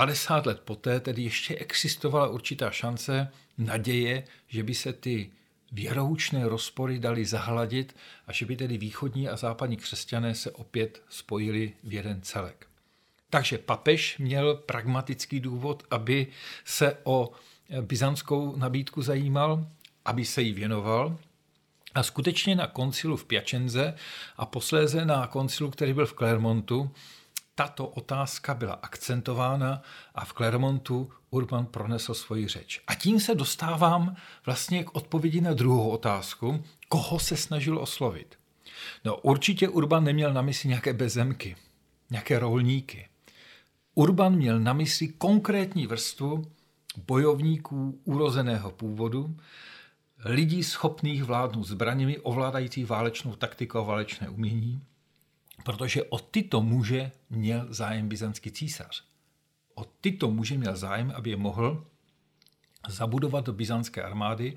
50 0.00 0.46
let 0.46 0.60
poté 0.60 1.00
tedy 1.00 1.22
ještě 1.22 1.56
existovala 1.56 2.28
určitá 2.28 2.70
šance, 2.70 3.28
naděje, 3.58 4.24
že 4.48 4.62
by 4.62 4.74
se 4.74 4.92
ty 4.92 5.30
věroučné 5.72 6.48
rozpory 6.48 6.98
dali 6.98 7.24
zahladit 7.24 7.96
a 8.26 8.32
že 8.32 8.46
by 8.46 8.56
tedy 8.56 8.78
východní 8.78 9.28
a 9.28 9.36
západní 9.36 9.76
křesťané 9.76 10.34
se 10.34 10.50
opět 10.50 11.02
spojili 11.08 11.72
v 11.84 11.92
jeden 11.92 12.22
celek. 12.22 12.66
Takže 13.30 13.58
papež 13.58 14.18
měl 14.18 14.54
pragmatický 14.54 15.40
důvod, 15.40 15.82
aby 15.90 16.26
se 16.64 16.96
o 17.04 17.32
byzantskou 17.80 18.56
nabídku 18.56 19.02
zajímal, 19.02 19.66
aby 20.04 20.24
se 20.24 20.42
jí 20.42 20.52
věnoval. 20.52 21.18
A 21.94 22.02
skutečně 22.02 22.54
na 22.54 22.66
koncilu 22.66 23.16
v 23.16 23.24
Piacenze 23.24 23.94
a 24.36 24.46
posléze 24.46 25.04
na 25.04 25.26
koncilu, 25.26 25.70
který 25.70 25.92
byl 25.92 26.06
v 26.06 26.14
Clermontu, 26.14 26.90
tato 27.60 27.86
otázka 27.86 28.54
byla 28.54 28.72
akcentována 28.72 29.82
a 30.14 30.24
v 30.24 30.32
Clermontu 30.32 31.10
Urban 31.30 31.66
pronesl 31.66 32.14
svoji 32.14 32.48
řeč. 32.48 32.80
A 32.86 32.94
tím 32.94 33.20
se 33.20 33.34
dostávám 33.34 34.16
vlastně 34.46 34.84
k 34.84 34.94
odpovědi 34.96 35.40
na 35.40 35.52
druhou 35.54 35.88
otázku, 35.88 36.64
koho 36.88 37.18
se 37.18 37.36
snažil 37.36 37.78
oslovit. 37.78 38.38
No 39.04 39.16
určitě 39.16 39.68
Urban 39.68 40.04
neměl 40.04 40.32
na 40.32 40.42
mysli 40.42 40.68
nějaké 40.68 40.92
bezemky, 40.92 41.56
nějaké 42.10 42.38
rolníky. 42.38 43.08
Urban 43.94 44.34
měl 44.34 44.60
na 44.60 44.72
mysli 44.72 45.08
konkrétní 45.08 45.86
vrstvu 45.86 46.44
bojovníků 47.06 48.00
urozeného 48.04 48.70
původu, 48.70 49.36
lidí 50.24 50.64
schopných 50.64 51.24
vládnout 51.24 51.64
zbraněmi, 51.64 52.18
ovládajících 52.18 52.86
válečnou 52.86 53.36
taktiku 53.36 53.78
a 53.78 53.82
válečné 53.82 54.28
umění, 54.28 54.82
protože 55.64 56.02
o 56.02 56.18
tyto 56.18 56.62
muže 56.62 57.10
měl 57.30 57.66
zájem 57.68 58.08
byzantský 58.08 58.50
císař. 58.50 59.04
O 59.74 59.84
tyto 59.84 60.30
muže 60.30 60.58
měl 60.58 60.76
zájem, 60.76 61.12
aby 61.16 61.30
je 61.30 61.36
mohl 61.36 61.86
zabudovat 62.88 63.44
do 63.44 63.52
byzantské 63.52 64.02
armády, 64.02 64.56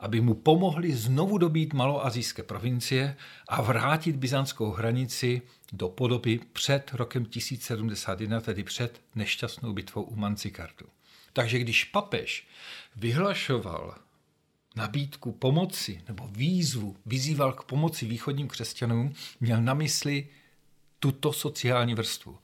aby 0.00 0.20
mu 0.20 0.34
pomohli 0.34 0.92
znovu 0.92 1.38
dobít 1.38 1.74
maloazijské 1.74 2.42
provincie 2.42 3.16
a 3.48 3.62
vrátit 3.62 4.16
byzantskou 4.16 4.70
hranici 4.70 5.42
do 5.72 5.88
podoby 5.88 6.40
před 6.52 6.94
rokem 6.94 7.24
1071, 7.24 8.40
tedy 8.40 8.64
před 8.64 9.00
nešťastnou 9.14 9.72
bitvou 9.72 10.02
u 10.02 10.16
Mancikartu. 10.16 10.86
Takže 11.32 11.58
když 11.58 11.84
papež 11.84 12.46
vyhlašoval 12.96 13.94
nabídku 14.76 15.32
pomoci 15.32 16.02
nebo 16.08 16.28
výzvu, 16.28 16.96
vyzýval 17.06 17.52
k 17.52 17.64
pomoci 17.64 18.06
východním 18.06 18.48
křesťanům, 18.48 19.12
měl 19.40 19.62
na 19.62 19.74
mysli 19.74 20.28
tuto 21.00 21.32
sociální 21.32 21.94
vrstvu. 21.94 22.38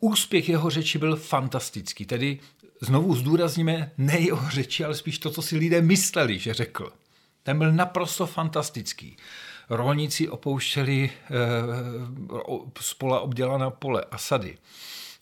Úspěch 0.00 0.48
jeho 0.48 0.70
řeči 0.70 0.98
byl 0.98 1.16
fantastický, 1.16 2.04
tedy 2.04 2.38
znovu 2.80 3.14
zdůrazníme 3.14 3.92
ne 3.98 4.18
jeho 4.18 4.50
řeči, 4.50 4.84
ale 4.84 4.94
spíš 4.94 5.18
to, 5.18 5.30
co 5.30 5.42
si 5.42 5.56
lidé 5.56 5.82
mysleli, 5.82 6.38
že 6.38 6.54
řekl. 6.54 6.92
Ten 7.42 7.58
byl 7.58 7.72
naprosto 7.72 8.26
fantastický. 8.26 9.16
Rolníci 9.70 10.28
opouštěli 10.28 11.10
e, 11.10 11.30
spola 12.80 13.20
obdělaná 13.20 13.70
pole 13.70 14.04
a 14.10 14.18
sady. 14.18 14.58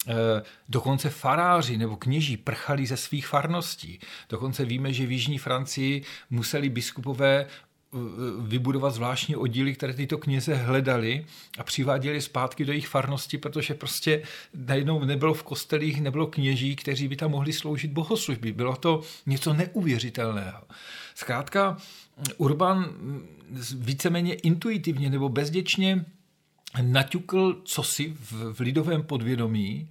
E, 0.08 0.14
dokonce 0.68 1.10
faráři 1.10 1.76
nebo 1.76 1.96
kněží 1.96 2.36
prchali 2.36 2.86
ze 2.86 2.96
svých 2.96 3.26
farností. 3.26 4.00
Dokonce 4.28 4.64
víme, 4.64 4.92
že 4.92 5.06
v 5.06 5.12
Jižní 5.12 5.38
Francii 5.38 6.02
museli 6.30 6.68
biskupové 6.68 7.46
vybudovat 8.40 8.94
zvláštní 8.94 9.36
oddíly, 9.36 9.74
které 9.74 9.92
tyto 9.92 10.18
kněze 10.18 10.54
hledali 10.54 11.26
a 11.58 11.64
přiváděli 11.64 12.20
zpátky 12.20 12.64
do 12.64 12.72
jejich 12.72 12.88
farnosti, 12.88 13.38
protože 13.38 13.74
prostě 13.74 14.22
najednou 14.54 15.04
nebylo 15.04 15.34
v 15.34 15.42
kostelích, 15.42 16.00
nebylo 16.00 16.26
kněží, 16.26 16.76
kteří 16.76 17.08
by 17.08 17.16
tam 17.16 17.30
mohli 17.30 17.52
sloužit 17.52 17.92
bohoslužby. 17.92 18.52
Bylo 18.52 18.76
to 18.76 19.02
něco 19.26 19.52
neuvěřitelného. 19.52 20.62
Zkrátka, 21.14 21.76
Urban 22.36 22.94
víceméně 23.74 24.34
intuitivně 24.34 25.10
nebo 25.10 25.28
bezděčně 25.28 26.04
naťukl 26.82 27.62
cosi 27.64 28.16
v, 28.20 28.52
v 28.52 28.60
lidovém 28.60 29.02
podvědomí 29.02 29.90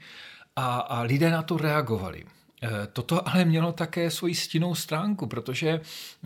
a, 0.55 0.79
a 0.79 1.01
lidé 1.01 1.31
na 1.31 1.41
to 1.41 1.57
reagovali. 1.57 2.25
Eh, 2.61 2.87
toto 2.93 3.29
ale 3.29 3.45
mělo 3.45 3.71
také 3.71 4.11
svoji 4.11 4.35
stinnou 4.35 4.75
stránku, 4.75 5.27
protože 5.27 5.81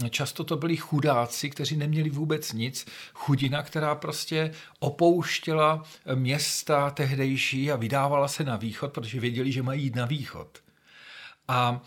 často 0.09 0.43
to 0.43 0.57
byli 0.57 0.77
chudáci, 0.77 1.49
kteří 1.49 1.77
neměli 1.77 2.09
vůbec 2.09 2.53
nic. 2.53 2.85
Chudina, 3.13 3.63
která 3.63 3.95
prostě 3.95 4.51
opouštěla 4.79 5.83
města 6.15 6.89
tehdejší 6.89 7.71
a 7.71 7.75
vydávala 7.75 8.27
se 8.27 8.43
na 8.43 8.57
východ, 8.57 8.93
protože 8.93 9.19
věděli, 9.19 9.51
že 9.51 9.63
mají 9.63 9.83
jít 9.83 9.95
na 9.95 10.05
východ. 10.05 10.59
A 11.47 11.81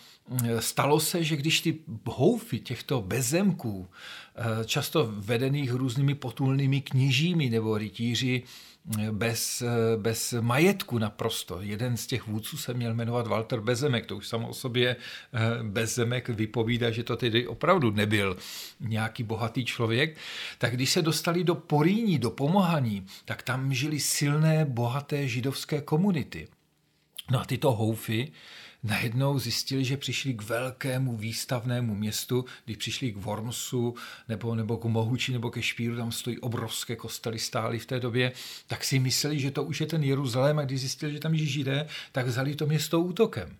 eh, 0.45 0.62
stalo 0.62 1.00
se, 1.00 1.25
že 1.25 1.37
když 1.37 1.61
ty 1.61 1.79
houfy 2.05 2.61
těchto 2.61 3.03
bezemků, 3.03 3.88
eh, 4.37 4.65
často 4.65 5.09
vedených 5.12 5.73
různými 5.73 6.15
potulnými 6.15 6.81
kněžími 6.81 7.50
nebo 7.50 7.79
rytíři, 7.79 8.43
bez, 9.11 9.62
bez 9.97 10.35
majetku 10.40 10.99
naprosto. 10.99 11.59
Jeden 11.61 11.97
z 11.97 12.07
těch 12.07 12.26
vůdců 12.26 12.57
se 12.57 12.75
měl 12.75 12.95
jmenovat 12.95 13.26
Walter 13.26 13.61
Bezemek, 13.61 14.07
to 14.07 14.16
už 14.16 14.28
samo 14.28 14.49
o 14.49 14.55
sobě 14.55 14.97
eh, 14.97 15.38
Bezemek 15.62 16.28
vypovídá, 16.28 16.90
že 16.90 17.02
to 17.02 17.16
tedy 17.16 17.47
opravdu 17.47 17.90
nebyl 17.90 18.37
nějaký 18.81 19.23
bohatý 19.23 19.64
člověk. 19.64 20.16
Tak 20.59 20.75
když 20.75 20.90
se 20.90 21.02
dostali 21.02 21.45
do 21.45 21.55
Poríní, 21.55 22.19
do 22.19 22.31
Pomohaní, 22.31 23.07
tak 23.25 23.43
tam 23.43 23.75
žili 23.75 24.00
silné, 24.00 24.64
bohaté 24.64 25.28
židovské 25.28 25.81
komunity. 25.81 26.49
No 27.31 27.40
a 27.40 27.45
tyto 27.45 27.73
houfy 27.73 28.33
najednou 28.87 29.38
zjistili, 29.38 29.85
že 29.85 29.97
přišli 29.97 30.35
k 30.35 30.43
velkému 30.43 31.16
výstavnému 31.16 31.95
městu, 31.95 32.45
když 32.64 32.76
přišli 32.76 33.12
k 33.12 33.16
Wormsu 33.16 33.95
nebo, 34.28 34.55
nebo 34.55 34.76
k 34.76 34.85
Mohuči 34.85 35.33
nebo 35.33 35.50
ke 35.50 35.62
Špíru, 35.62 35.97
tam 35.97 36.12
stojí 36.12 36.38
obrovské 36.38 36.97
kostely 36.97 37.38
stály 37.38 37.78
v 37.78 37.87
té 37.87 38.00
době, 38.00 38.33
tak 38.66 38.85
si 38.85 38.99
mysleli, 38.99 39.40
že 39.40 39.50
to 39.50 39.64
už 39.64 39.81
je 39.81 39.87
ten 39.87 40.05
Jeruzalém 40.05 40.59
a 40.59 40.62
když 40.62 40.81
zjistili, 40.81 41.12
že 41.12 41.21
tam 41.21 41.37
žijí 41.37 41.49
židé, 41.49 41.88
tak 42.12 42.26
vzali 42.26 42.55
to 42.55 42.66
město 42.66 43.00
útokem. 43.00 43.57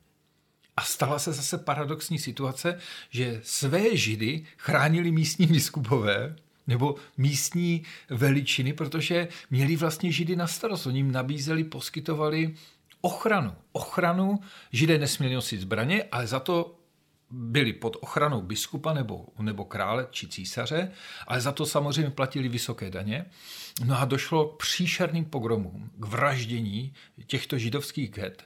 A 0.77 0.83
stala 0.83 1.19
se 1.19 1.33
zase 1.33 1.59
paradoxní 1.59 2.19
situace, 2.19 2.79
že 3.11 3.41
své 3.45 3.97
židy 3.97 4.45
chránili 4.57 5.13
místní 5.13 5.47
biskupové, 5.47 6.37
nebo 6.67 6.95
místní 7.17 7.83
veličiny, 8.11 8.73
protože 8.73 9.29
měli 9.51 9.77
vlastně 9.77 10.13
židy 10.13 10.37
na 10.37 10.47
starost. 10.47 10.87
Oni 10.87 10.99
jim 10.99 11.13
nabízeli, 11.13 11.65
poskytovali 11.65 12.55
ochranu. 13.01 13.55
Ochranu, 13.73 14.41
židé 14.73 14.99
nesměli 14.99 15.35
nosit 15.35 15.61
zbraně, 15.61 16.05
ale 16.13 16.27
za 16.27 16.41
to 16.41 16.79
byli 17.31 17.73
pod 17.73 17.97
ochranou 18.01 18.43
biskupa 18.43 18.93
nebo, 18.95 19.27
nebo 19.39 19.65
krále 19.65 20.07
či 20.11 20.29
císaře, 20.29 20.93
ale 21.27 21.41
za 21.41 21.53
to 21.53 21.67
samozřejmě 21.67 22.11
platili 22.11 22.49
vysoké 22.49 22.91
daně. 22.91 23.25
No 23.85 24.01
a 24.01 24.05
došlo 24.05 24.49
k 24.49 24.57
příšerným 24.57 25.25
pogromům, 25.25 25.91
k 25.97 26.05
vraždění 26.05 26.95
těchto 27.27 27.59
židovských 27.59 28.11
get, 28.11 28.45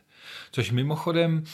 což 0.51 0.71
mimochodem 0.71 1.45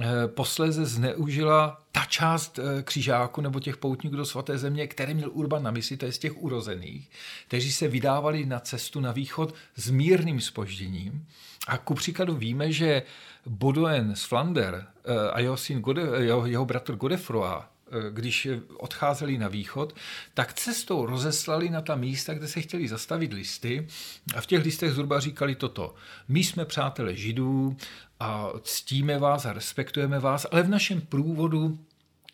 eh, 0.00 0.06
posléze 0.26 0.86
zneužila 0.86 1.82
ta 1.92 2.04
část 2.04 2.58
eh, 2.58 2.82
křižáků 2.82 3.40
nebo 3.40 3.60
těch 3.60 3.76
poutníků 3.76 4.16
do 4.16 4.24
svaté 4.24 4.58
země, 4.58 4.86
které 4.86 5.14
měl 5.14 5.30
Urban 5.32 5.62
na 5.62 5.70
mysli, 5.70 5.96
to 5.96 6.06
je 6.06 6.12
z 6.12 6.18
těch 6.18 6.42
urozených, 6.42 7.10
kteří 7.48 7.72
se 7.72 7.88
vydávali 7.88 8.46
na 8.46 8.60
cestu 8.60 9.00
na 9.00 9.12
východ 9.12 9.54
s 9.76 9.90
mírným 9.90 10.40
spožděním. 10.40 11.26
A 11.66 11.78
ku 11.78 11.94
příkladu 11.94 12.36
víme, 12.36 12.72
že 12.72 13.02
Baudouin 13.46 14.14
z 14.14 14.24
Flander 14.24 14.86
eh, 15.04 15.30
a 15.30 15.40
jeho, 15.40 15.56
syn 15.56 15.80
Gode, 15.80 16.02
jeho, 16.02 16.46
jeho 16.46 16.64
bratr 16.64 16.96
Godefroy 16.96 17.48
Eh, 17.48 17.75
když 18.10 18.48
odcházeli 18.76 19.38
na 19.38 19.48
východ, 19.48 19.94
tak 20.34 20.52
cestou 20.52 21.06
rozeslali 21.06 21.70
na 21.70 21.80
ta 21.80 21.96
místa, 21.96 22.34
kde 22.34 22.48
se 22.48 22.60
chtěli 22.60 22.88
zastavit 22.88 23.32
listy 23.32 23.86
a 24.34 24.40
v 24.40 24.46
těch 24.46 24.64
listech 24.64 24.92
zhruba 24.92 25.20
říkali 25.20 25.54
toto. 25.54 25.94
My 26.28 26.44
jsme 26.44 26.64
přátelé 26.64 27.16
židů 27.16 27.76
a 28.20 28.48
ctíme 28.62 29.18
vás 29.18 29.46
a 29.46 29.52
respektujeme 29.52 30.18
vás, 30.18 30.46
ale 30.50 30.62
v 30.62 30.68
našem 30.68 31.00
průvodu 31.00 31.78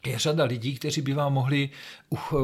je 0.07 0.19
řada 0.19 0.45
lidí, 0.45 0.75
kteří 0.75 1.03
by 1.03 1.13
vám 1.13 1.33
mohli 1.33 1.71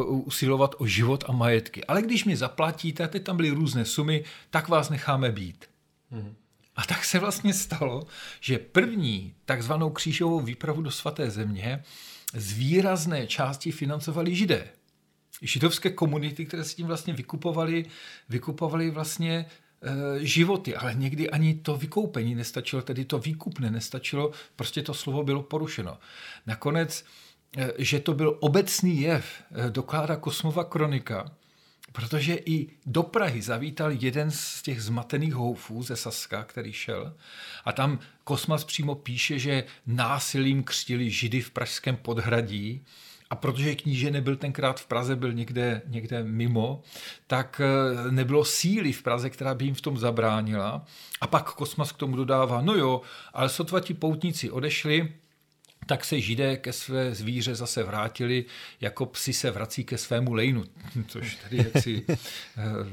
usilovat 0.09 0.75
o 0.79 0.87
život 0.87 1.25
a 1.29 1.33
majetky. 1.33 1.85
Ale 1.85 2.03
když 2.03 2.25
mi 2.25 2.37
zaplatíte, 2.37 3.09
teď 3.09 3.25
tam 3.25 3.37
byly 3.37 3.51
různé 3.51 3.85
sumy, 3.85 4.25
tak 4.51 4.69
vás 4.69 4.91
necháme 4.91 5.33
být. 5.33 5.65
Mm. 6.11 6.35
A 6.77 6.85
tak 6.85 7.05
se 7.05 7.19
vlastně 7.19 7.55
stalo, 7.55 8.07
že 8.41 8.59
první 8.59 9.35
takzvanou 9.45 9.91
křížovou 9.91 10.41
výpravu 10.41 10.83
do 10.83 10.91
svaté 10.91 11.31
země 11.31 11.83
z 12.35 12.53
výrazné 12.53 13.27
části 13.27 13.73
financovali 13.73 14.35
židé. 14.35 14.69
Židovské 15.43 15.91
komunity, 15.91 16.47
které 16.47 16.65
s 16.65 16.75
tím 16.75 16.87
vlastně 16.87 17.13
vykupovali, 17.13 17.85
vykupovali 18.29 18.91
vlastně 18.91 19.47
e, 19.83 20.25
životy, 20.25 20.77
ale 20.77 20.95
někdy 20.95 21.31
ani 21.31 21.55
to 21.55 21.77
vykoupení 21.77 22.35
nestačilo, 22.35 22.83
tedy 22.83 23.05
to 23.05 23.19
výkupné 23.19 23.71
nestačilo, 23.71 24.31
prostě 24.57 24.83
to 24.83 24.95
slovo 24.95 25.23
bylo 25.23 25.43
porušeno. 25.43 25.99
Nakonec, 26.47 27.05
e, 27.57 27.73
že 27.79 28.01
to 28.01 28.15
byl 28.15 28.37
obecný 28.41 29.01
jev, 29.01 29.27
e, 29.51 29.71
dokládá 29.71 30.17
Kosmova 30.17 30.65
kronika, 30.65 31.33
protože 31.93 32.35
i 32.35 32.69
do 32.87 33.03
Prahy 33.03 33.43
zavítal 33.43 33.91
jeden 33.93 34.31
z 34.31 34.63
těch 34.63 34.83
zmatených 34.83 35.35
houfů 35.35 35.83
ze 35.83 35.97
Saska, 35.97 36.45
který 36.45 36.73
šel. 36.73 37.15
A 37.65 37.73
tam 37.73 37.99
Kosmas 38.25 38.65
přímo 38.65 38.95
píše, 38.95 39.39
že 39.39 39.65
násilím 39.87 40.63
křtili 40.63 41.11
židy 41.11 41.41
v 41.41 41.51
pražském 41.51 41.97
podhradí, 41.97 42.85
a 43.31 43.35
protože 43.35 43.75
kníže 43.75 44.11
nebyl 44.11 44.37
tenkrát 44.37 44.81
v 44.81 44.87
Praze, 44.87 45.17
byl 45.17 45.33
někde, 45.33 45.83
někde 45.87 46.25
mimo, 46.25 46.83
tak 47.27 47.61
eh, 47.65 48.11
nebylo 48.11 48.45
síly 48.45 48.93
v 48.93 49.03
Praze, 49.03 49.31
která 49.31 49.55
by 49.55 49.65
jim 49.65 49.75
v 49.75 49.81
tom 49.81 49.99
zabránila. 49.99 50.85
A 51.21 51.27
pak 51.27 51.53
Kosmas 51.53 51.93
k 51.93 51.97
tomu 51.97 52.17
dodává, 52.17 52.61
no 52.61 52.75
jo, 52.75 53.03
ale 53.33 53.49
sotva 53.49 53.81
ti 53.81 53.95
poutníci 53.95 54.51
odešli, 54.51 55.13
tak 55.89 56.05
se 56.05 56.21
židé 56.21 56.57
ke 56.57 56.73
své 56.73 57.15
zvíře 57.15 57.55
zase 57.55 57.83
vrátili, 57.83 58.45
jako 58.81 59.07
psi 59.07 59.33
se 59.33 59.51
vrací 59.51 59.85
ke 59.85 59.99
svému 59.99 60.35
lejnu, 60.35 60.65
což 61.09 61.37
tady 61.37 61.57
jaksi 61.57 62.05
eh, 62.09 62.17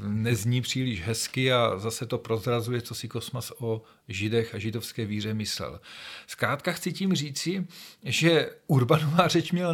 nezní 0.01 0.61
příliš 0.61 1.01
hezky 1.01 1.53
a 1.53 1.77
zase 1.77 2.05
to 2.05 2.17
prozrazuje, 2.17 2.81
co 2.81 2.95
si 2.95 3.07
Kosmas 3.07 3.51
o 3.59 3.81
židech 4.07 4.55
a 4.55 4.59
židovské 4.59 5.05
víře 5.05 5.33
myslel. 5.33 5.81
Zkrátka 6.27 6.71
chci 6.71 6.93
tím 6.93 7.13
říci, 7.13 7.67
že 8.03 8.49
Urbanová 8.67 9.27
řeč 9.27 9.51
měla 9.51 9.73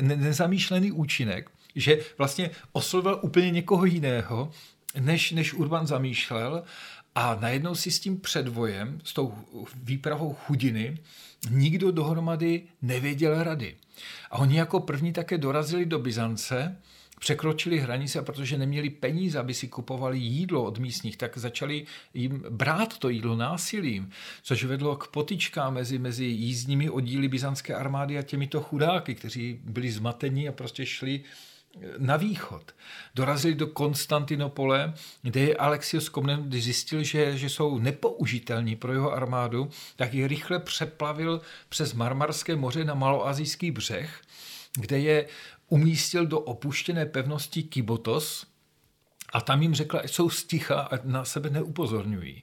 nezamýšlený 0.00 0.92
účinek, 0.92 1.50
že 1.74 1.98
vlastně 2.18 2.50
oslovil 2.72 3.18
úplně 3.22 3.50
někoho 3.50 3.84
jiného, 3.84 4.50
než, 5.00 5.32
než 5.32 5.54
Urban 5.54 5.86
zamýšlel 5.86 6.62
a 7.14 7.38
najednou 7.40 7.74
si 7.74 7.90
s 7.90 8.00
tím 8.00 8.20
předvojem, 8.20 9.00
s 9.04 9.12
tou 9.12 9.34
výpravou 9.74 10.34
chudiny, 10.34 10.98
nikdo 11.50 11.90
dohromady 11.90 12.62
nevěděl 12.82 13.42
rady. 13.42 13.76
A 14.30 14.38
oni 14.38 14.58
jako 14.58 14.80
první 14.80 15.12
také 15.12 15.38
dorazili 15.38 15.86
do 15.86 15.98
Byzance, 15.98 16.76
překročili 17.20 17.78
hranice, 17.78 18.22
protože 18.22 18.58
neměli 18.58 18.90
peníze, 18.90 19.38
aby 19.38 19.54
si 19.54 19.68
kupovali 19.68 20.18
jídlo 20.18 20.64
od 20.64 20.78
místních, 20.78 21.16
tak 21.16 21.38
začali 21.38 21.86
jim 22.14 22.44
brát 22.50 22.98
to 22.98 23.08
jídlo 23.08 23.36
násilím, 23.36 24.10
což 24.42 24.64
vedlo 24.64 24.96
k 24.96 25.08
potičkám 25.08 25.74
mezi, 25.74 25.98
mezi 25.98 26.24
jízdními 26.24 26.90
oddíly 26.90 27.28
byzantské 27.28 27.74
armády 27.74 28.18
a 28.18 28.22
těmito 28.22 28.60
chudáky, 28.60 29.14
kteří 29.14 29.60
byli 29.64 29.90
zmatení 29.90 30.48
a 30.48 30.52
prostě 30.52 30.86
šli 30.86 31.20
na 31.98 32.16
východ. 32.16 32.74
Dorazili 33.14 33.54
do 33.54 33.66
Konstantinopole, 33.66 34.94
kde 35.22 35.40
je 35.40 35.56
Alexios 35.56 36.08
Komnen, 36.08 36.42
když 36.42 36.64
zjistil, 36.64 37.02
že, 37.02 37.38
že 37.38 37.48
jsou 37.48 37.78
nepoužitelní 37.78 38.76
pro 38.76 38.92
jeho 38.92 39.12
armádu, 39.12 39.70
tak 39.96 40.14
je 40.14 40.28
rychle 40.28 40.58
přeplavil 40.58 41.40
přes 41.68 41.94
Marmarské 41.94 42.56
moře 42.56 42.84
na 42.84 42.94
maloazijský 42.94 43.70
břeh, 43.70 44.22
kde 44.74 44.98
je 44.98 45.26
umístil 45.68 46.26
do 46.26 46.40
opuštěné 46.40 47.06
pevnosti 47.06 47.62
Kibotos 47.62 48.46
a 49.32 49.40
tam 49.40 49.62
jim 49.62 49.74
řekla, 49.74 50.02
že 50.02 50.08
jsou 50.08 50.30
sticha 50.30 50.80
a 50.80 50.98
na 51.04 51.24
sebe 51.24 51.50
neupozorňují. 51.50 52.42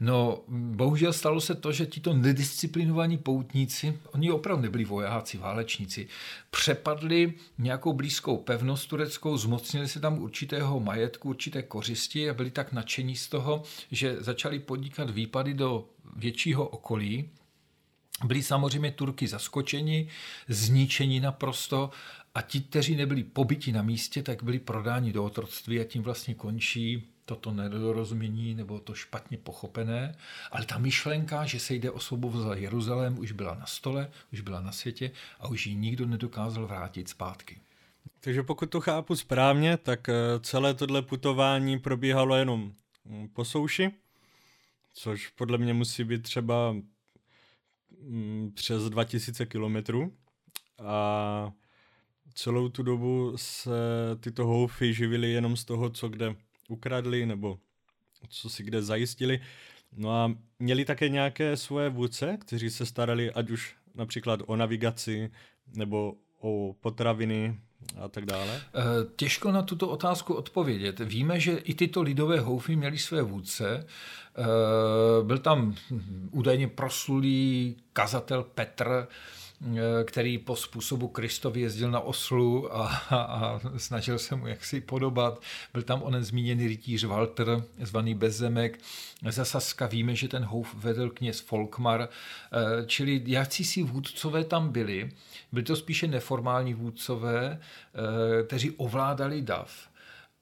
No, 0.00 0.44
bohužel 0.48 1.12
stalo 1.12 1.40
se 1.40 1.54
to, 1.54 1.72
že 1.72 1.86
tito 1.86 2.14
nedisciplinovaní 2.14 3.18
poutníci, 3.18 3.98
oni 4.12 4.30
opravdu 4.30 4.62
nebyli 4.62 4.84
vojáci, 4.84 5.38
válečníci, 5.38 6.08
přepadli 6.50 7.34
nějakou 7.58 7.92
blízkou 7.92 8.36
pevnost 8.36 8.88
tureckou, 8.88 9.36
zmocnili 9.36 9.88
se 9.88 10.00
tam 10.00 10.18
určitého 10.18 10.80
majetku, 10.80 11.28
určité 11.28 11.62
kořisti 11.62 12.30
a 12.30 12.34
byli 12.34 12.50
tak 12.50 12.72
nadšení 12.72 13.16
z 13.16 13.28
toho, 13.28 13.62
že 13.90 14.16
začali 14.20 14.58
podnikat 14.58 15.10
výpady 15.10 15.54
do 15.54 15.88
většího 16.16 16.68
okolí, 16.68 17.30
byli 18.24 18.42
samozřejmě 18.42 18.90
Turky 18.90 19.26
zaskočeni, 19.26 20.08
zničeni 20.48 21.20
naprosto 21.20 21.90
a 22.34 22.42
ti, 22.42 22.60
kteří 22.60 22.96
nebyli 22.96 23.24
pobyti 23.24 23.72
na 23.72 23.82
místě, 23.82 24.22
tak 24.22 24.42
byli 24.42 24.58
prodáni 24.58 25.12
do 25.12 25.24
otroctví 25.24 25.80
a 25.80 25.84
tím 25.84 26.02
vlastně 26.02 26.34
končí 26.34 27.13
toto 27.24 27.52
nedorozumění 27.52 28.54
nebo 28.54 28.78
to 28.78 28.94
špatně 28.94 29.38
pochopené, 29.38 30.16
ale 30.50 30.66
ta 30.66 30.78
myšlenka, 30.78 31.44
že 31.44 31.60
se 31.60 31.74
jde 31.74 31.90
o 31.90 32.00
svobodu 32.00 32.42
za 32.42 32.54
Jeruzalém, 32.54 33.18
už 33.18 33.32
byla 33.32 33.54
na 33.54 33.66
stole, 33.66 34.10
už 34.32 34.40
byla 34.40 34.60
na 34.60 34.72
světě 34.72 35.10
a 35.40 35.48
už 35.48 35.66
ji 35.66 35.74
nikdo 35.74 36.06
nedokázal 36.06 36.66
vrátit 36.66 37.08
zpátky. 37.08 37.60
Takže 38.20 38.42
pokud 38.42 38.70
to 38.70 38.80
chápu 38.80 39.16
správně, 39.16 39.76
tak 39.76 40.08
eh, 40.08 40.14
celé 40.40 40.74
tohle 40.74 41.02
putování 41.02 41.78
probíhalo 41.78 42.36
jenom 42.36 42.72
mm, 43.04 43.28
po 43.28 43.44
souši, 43.44 43.90
což 44.92 45.28
podle 45.28 45.58
mě 45.58 45.74
musí 45.74 46.04
být 46.04 46.22
třeba 46.22 46.76
mm, 48.00 48.52
přes 48.54 48.82
2000 48.82 49.46
kilometrů 49.46 50.12
a 50.78 51.52
celou 52.34 52.68
tu 52.68 52.82
dobu 52.82 53.32
se 53.36 53.70
tyto 54.20 54.46
houfy 54.46 54.94
živily 54.94 55.30
jenom 55.30 55.56
z 55.56 55.64
toho, 55.64 55.90
co 55.90 56.08
kde 56.08 56.36
ukradli 56.68 57.26
nebo 57.26 57.58
co 58.28 58.50
si 58.50 58.62
kde 58.62 58.82
zajistili. 58.82 59.40
No 59.96 60.10
a 60.10 60.34
měli 60.58 60.84
také 60.84 61.08
nějaké 61.08 61.56
svoje 61.56 61.88
vůdce, 61.88 62.36
kteří 62.40 62.70
se 62.70 62.86
starali 62.86 63.32
ať 63.32 63.50
už 63.50 63.76
například 63.94 64.40
o 64.46 64.56
navigaci 64.56 65.30
nebo 65.74 66.14
o 66.40 66.74
potraviny 66.80 67.58
a 68.00 68.08
tak 68.08 68.26
dále? 68.26 68.60
Eh, 68.74 68.82
těžko 69.16 69.52
na 69.52 69.62
tuto 69.62 69.88
otázku 69.88 70.34
odpovědět. 70.34 71.00
Víme, 71.00 71.40
že 71.40 71.52
i 71.56 71.74
tyto 71.74 72.02
lidové 72.02 72.40
houfy 72.40 72.76
měly 72.76 72.98
své 72.98 73.22
vůdce. 73.22 73.86
Eh, 74.36 75.24
byl 75.24 75.38
tam 75.38 75.74
údajně 76.30 76.68
proslulý 76.68 77.76
kazatel 77.92 78.42
Petr, 78.42 79.08
který 80.04 80.38
po 80.38 80.56
způsobu 80.56 81.08
Kristovi 81.08 81.60
jezdil 81.60 81.90
na 81.90 82.00
oslu 82.00 82.76
a, 82.76 82.86
a, 82.86 83.16
a 83.16 83.60
snažil 83.76 84.18
se 84.18 84.36
mu 84.36 84.46
jaksi 84.46 84.80
podobat. 84.80 85.42
Byl 85.72 85.82
tam 85.82 86.02
onen 86.02 86.24
zmíněný 86.24 86.66
rytíř 86.66 87.04
Walter, 87.04 87.64
zvaný 87.80 88.14
Bezzemek. 88.14 88.80
Za 89.28 89.44
Saska 89.44 89.86
víme, 89.86 90.14
že 90.14 90.28
ten 90.28 90.44
houf 90.44 90.74
vedl 90.74 91.10
kněz 91.10 91.40
Folkmar, 91.40 92.08
eh, 92.08 92.86
čili 92.86 93.22
jakcí 93.26 93.64
si 93.64 93.82
vůdcové 93.82 94.44
tam 94.44 94.68
byli. 94.68 95.10
Byli 95.52 95.64
to 95.64 95.76
spíše 95.76 96.06
neformální 96.06 96.74
vůdcové, 96.74 97.60
eh, 97.60 98.42
kteří 98.42 98.70
ovládali 98.70 99.42
dav. 99.42 99.88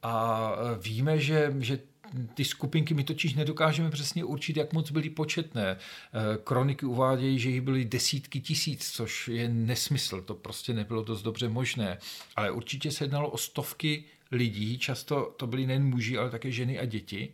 A 0.03 0.53
víme, 0.81 1.19
že, 1.19 1.55
že 1.59 1.79
ty 2.35 2.45
skupinky 2.45 2.95
my 2.95 3.05
totiž 3.05 3.35
nedokážeme 3.35 3.91
přesně 3.91 4.25
určit, 4.25 4.57
jak 4.57 4.73
moc 4.73 4.91
byly 4.91 5.11
početné. 5.11 5.77
Eh, 5.77 6.39
kroniky 6.45 6.87
uvádějí, 6.87 7.39
že 7.39 7.51
jich 7.51 7.61
byly 7.61 7.85
desítky 7.85 8.41
tisíc, 8.41 8.91
což 8.91 9.29
je 9.29 9.49
nesmysl, 9.49 10.23
to 10.23 10.35
prostě 10.35 10.73
nebylo 10.73 11.03
dost 11.03 11.23
dobře 11.23 11.49
možné. 11.49 11.99
Ale 12.37 12.51
určitě 12.51 12.91
se 12.91 13.05
jednalo 13.05 13.31
o 13.31 13.39
stovky 13.39 14.05
lidí, 14.33 14.79
často 14.79 15.35
to 15.37 15.47
byli 15.47 15.67
nejen 15.67 15.85
muži, 15.85 16.19
ale 16.19 16.31
také 16.31 16.51
ženy 16.51 16.79
a 16.79 16.85
děti. 16.85 17.33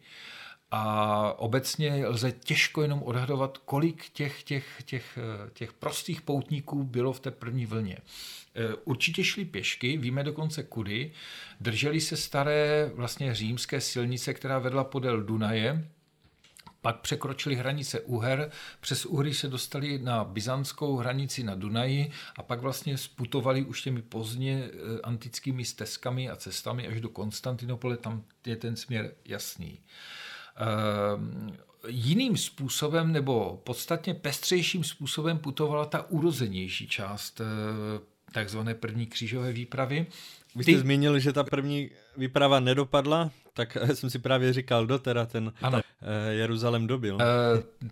a 0.71 1.33
obecně 1.39 2.07
lze 2.07 2.33
těžko 2.33 2.83
jenom 2.83 3.03
odhadovat, 3.03 3.59
kolik 3.59 4.09
těch, 4.09 4.43
těch, 4.43 4.83
těch, 4.85 5.19
těch 5.53 5.73
prostých 5.73 6.23
poutníků 6.23 6.85
bylo 6.85 7.13
v 7.13 7.21
té 7.21 7.31
první 7.31 7.67
vlně. 7.67 7.97
E, 8.59 8.75
určitě 8.85 9.25
šli 9.25 9.45
pěšky, 9.45 9.97
víme 9.97 10.25
dokonce 10.25 10.63
kudy, 10.63 11.13
drželi 11.61 12.01
se 12.01 12.17
staré 12.17 12.91
vlastně 12.95 13.35
římské 13.35 13.81
silnice, 13.81 14.35
která 14.35 14.59
vedla 14.59 14.85
podél 14.85 15.23
Dunaje, 15.23 15.89
pak 16.81 17.01
překročili 17.01 17.55
hranice 17.55 18.01
Uher, 18.01 18.51
přes 18.81 19.07
Uhry 19.07 19.35
se 19.35 19.49
dostali 19.49 19.99
na 19.99 20.25
byzantskou 20.25 20.97
hranici 20.97 21.43
na 21.43 21.55
Dunaji 21.55 22.11
a 22.37 22.43
pak 22.43 22.61
vlastně 22.61 22.99
sputovali 22.99 23.65
už 23.65 23.83
těmi 23.83 24.03
pozdně 24.03 24.55
e, 24.55 25.01
antickými 25.01 25.65
stezkami 25.65 26.31
a 26.31 26.37
cestami 26.37 26.89
až 26.89 27.01
do 27.01 27.09
Konstantinopole, 27.09 27.97
tam 27.97 28.25
je 28.47 28.57
ten 28.57 28.77
směr 28.77 29.15
jasný. 29.25 29.81
Ehm, 30.57 31.57
jiným 31.89 32.37
způsobem 32.37 33.13
nebo 33.13 33.63
podstatně 33.65 34.15
pestřejším 34.15 34.85
způsobem 34.85 35.39
putovala 35.39 35.85
ta 35.85 36.11
urozenější 36.11 36.89
část 36.89 37.41
eh, 37.41 37.45
takzvané 38.33 38.75
první 38.75 39.07
křížové 39.07 39.53
výpravy. 39.53 40.07
Vy 40.57 40.65
jste 40.65 40.73
Ty... 40.73 40.79
zmínil, 40.79 41.19
že 41.19 41.33
ta 41.33 41.45
první 41.45 41.91
výprava 42.17 42.61
nedopadla, 42.61 43.31
tak 43.55 43.77
jsem 43.95 44.11
si 44.11 44.19
právě 44.19 44.53
říkal, 44.53 44.87
do 44.87 44.99
teda 44.99 45.27
ten 45.27 45.53
ano. 45.63 45.81
Eh, 46.03 46.33
Jeruzalém 46.33 46.87
dobil. 46.87 47.19
E, 47.23 47.25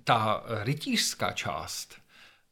ta 0.04 0.44
rytířská 0.48 1.32
část, 1.32 1.94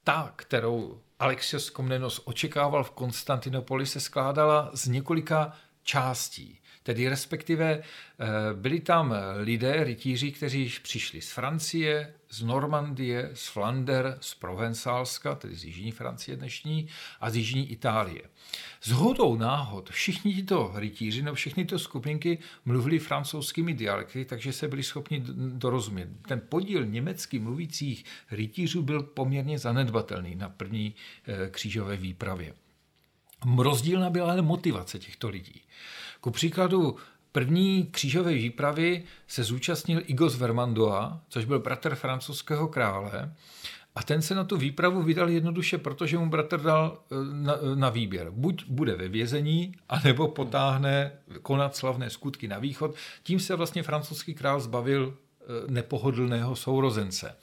ta, 0.04 0.32
kterou 0.36 1.00
Alexios 1.18 1.70
Komnenos 1.70 2.22
očekával 2.24 2.84
v 2.84 2.90
Konstantinopoli, 2.90 3.86
se 3.86 4.00
skládala 4.00 4.70
z 4.74 4.86
několika 4.86 5.52
částí. 5.82 6.58
Tedy 6.86 7.08
respektive 7.08 7.72
eh, 7.72 8.26
byli 8.54 8.80
tam 8.80 9.14
lidé, 9.36 9.84
rytíři, 9.84 10.32
kteří 10.32 10.72
přišli 10.82 11.20
z 11.20 11.30
Francie, 11.32 12.14
z 12.30 12.42
Normandie, 12.42 13.30
z 13.34 13.48
Flander, 13.48 14.18
z 14.20 14.34
Provencálska, 14.34 15.34
tedy 15.34 15.54
z 15.54 15.64
jižní 15.64 15.92
Francie 15.92 16.36
dnešní, 16.36 16.88
a 17.20 17.30
z 17.30 17.36
jižní 17.36 17.70
Itálie. 17.70 18.22
S 18.80 18.90
hodou 18.90 19.36
náhod 19.36 19.90
všichni 19.90 20.34
tito 20.34 20.72
rytíři, 20.74 21.22
no 21.22 21.34
všechny 21.34 21.64
tyto 21.64 21.78
skupinky 21.78 22.38
mluvili 22.64 22.98
francouzskými 22.98 23.74
dialekty, 23.74 24.24
takže 24.24 24.52
se 24.52 24.68
byli 24.68 24.82
schopni 24.82 25.24
dorozumět. 25.36 26.08
Ten 26.28 26.40
podíl 26.48 26.86
německy 26.86 27.38
mluvících 27.38 28.04
rytířů 28.30 28.82
byl 28.82 29.02
poměrně 29.02 29.58
zanedbatelný 29.58 30.34
na 30.34 30.48
první 30.48 30.94
eh, 31.26 31.50
křížové 31.50 31.96
výpravě. 31.96 32.54
Rozdílná 33.58 34.10
byla 34.10 34.30
ale 34.30 34.42
motivace 34.42 34.98
těchto 34.98 35.28
lidí. 35.28 35.62
Ku 36.20 36.30
příkladu 36.30 36.96
první 37.32 37.86
křížové 37.86 38.32
výpravy 38.32 39.02
se 39.26 39.44
zúčastnil 39.44 40.02
Igos 40.06 40.36
Vermandoa, 40.36 41.20
což 41.28 41.44
byl 41.44 41.58
bratr 41.58 41.94
francouzského 41.94 42.68
krále, 42.68 43.34
a 43.96 44.02
ten 44.02 44.22
se 44.22 44.34
na 44.34 44.44
tu 44.44 44.56
výpravu 44.56 45.02
vydal 45.02 45.28
jednoduše, 45.28 45.78
protože 45.78 46.18
mu 46.18 46.28
bratr 46.28 46.60
dal 46.60 46.98
eh, 46.98 47.14
na, 47.32 47.56
na 47.74 47.90
výběr. 47.90 48.30
Buď 48.30 48.64
bude 48.68 48.94
ve 48.94 49.08
vězení, 49.08 49.74
anebo 49.88 50.28
potáhne 50.28 51.12
konat 51.42 51.76
slavné 51.76 52.10
skutky 52.10 52.48
na 52.48 52.58
východ. 52.58 52.94
Tím 53.22 53.40
se 53.40 53.56
vlastně 53.56 53.82
francouzský 53.82 54.34
král 54.34 54.60
zbavil 54.60 55.14
eh, 55.14 55.44
nepohodlného 55.68 56.56
sourozence. 56.56 57.36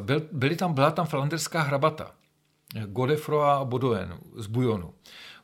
Byl, 0.00 0.22
byly 0.32 0.56
tam, 0.56 0.72
byla 0.72 0.90
tam 0.90 1.06
flanderská 1.06 1.62
hrabata, 1.62 2.14
Godefroy 2.74 3.44
a 3.44 3.64
Bodoen 3.64 4.18
z 4.36 4.46
Bujonu. 4.46 4.94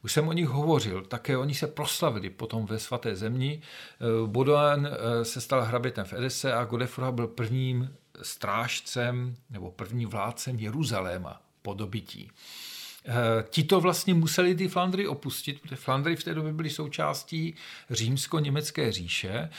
Už 0.05 0.13
jsem 0.13 0.29
o 0.29 0.33
nich 0.33 0.49
hovořil, 0.49 1.03
také 1.03 1.37
oni 1.37 1.55
se 1.55 1.67
proslavili 1.67 2.31
potom 2.31 2.67
ve 2.67 2.79
svaté 2.79 3.17
zemí. 3.17 3.63
Eh, 3.63 4.27
Bodoan 4.27 4.87
eh, 4.87 5.25
se 5.25 5.41
stal 5.41 5.63
hrabětem 5.63 6.05
v 6.05 6.13
Edese 6.13 6.53
a 6.53 6.65
Godefroy 6.65 7.13
byl 7.13 7.27
prvním 7.27 7.95
strážcem 8.23 9.37
nebo 9.51 9.71
prvním 9.71 10.09
vládcem 10.09 10.59
Jeruzaléma 10.59 11.41
po 11.63 11.75
dobytí. 11.75 12.31
Eh, 13.07 13.45
tito 13.51 13.81
vlastně 13.81 14.15
museli 14.15 14.55
ty 14.55 14.69
Flandry 14.69 15.09
opustit, 15.09 15.61
protože 15.61 15.77
Flandry 15.77 16.17
v 16.17 16.25
té 16.25 16.35
době 16.35 16.53
byly 16.53 16.71
součástí 16.71 17.55
římsko-německé 17.91 18.93
říše. 18.93 19.51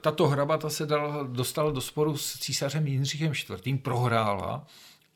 Tato 0.00 0.28
hrabata 0.28 0.70
se 0.70 0.86
dostala 1.26 1.70
do 1.70 1.80
sporu 1.80 2.16
s 2.16 2.38
císařem 2.38 2.86
Jindřichem 2.86 3.32
IV. 3.32 3.82
prohrála 3.82 4.66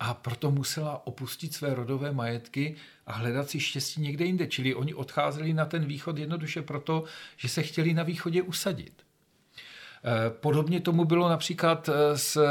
a 0.01 0.15
proto 0.15 0.51
musela 0.51 1.07
opustit 1.07 1.55
své 1.55 1.75
rodové 1.75 2.13
majetky 2.13 2.77
a 3.07 3.13
hledat 3.13 3.51
si 3.51 3.61
štěstí 3.61 4.01
někde 4.01 4.25
jinde. 4.25 4.47
Čili 4.47 4.75
oni 4.75 4.95
odcházeli 4.95 5.53
na 5.53 5.65
ten 5.65 5.85
východ 5.85 6.19
jednoduše 6.19 6.63
proto, 6.63 7.05
že 7.37 7.49
se 7.49 7.63
chtěli 7.63 7.95
na 7.95 8.03
východě 8.03 8.43
usadit. 8.43 8.93
Eh, 10.05 10.31
podobně 10.31 10.81
tomu 10.81 11.05
bylo 11.05 11.29
například 11.29 11.89
eh, 11.89 12.19
s 12.19 12.45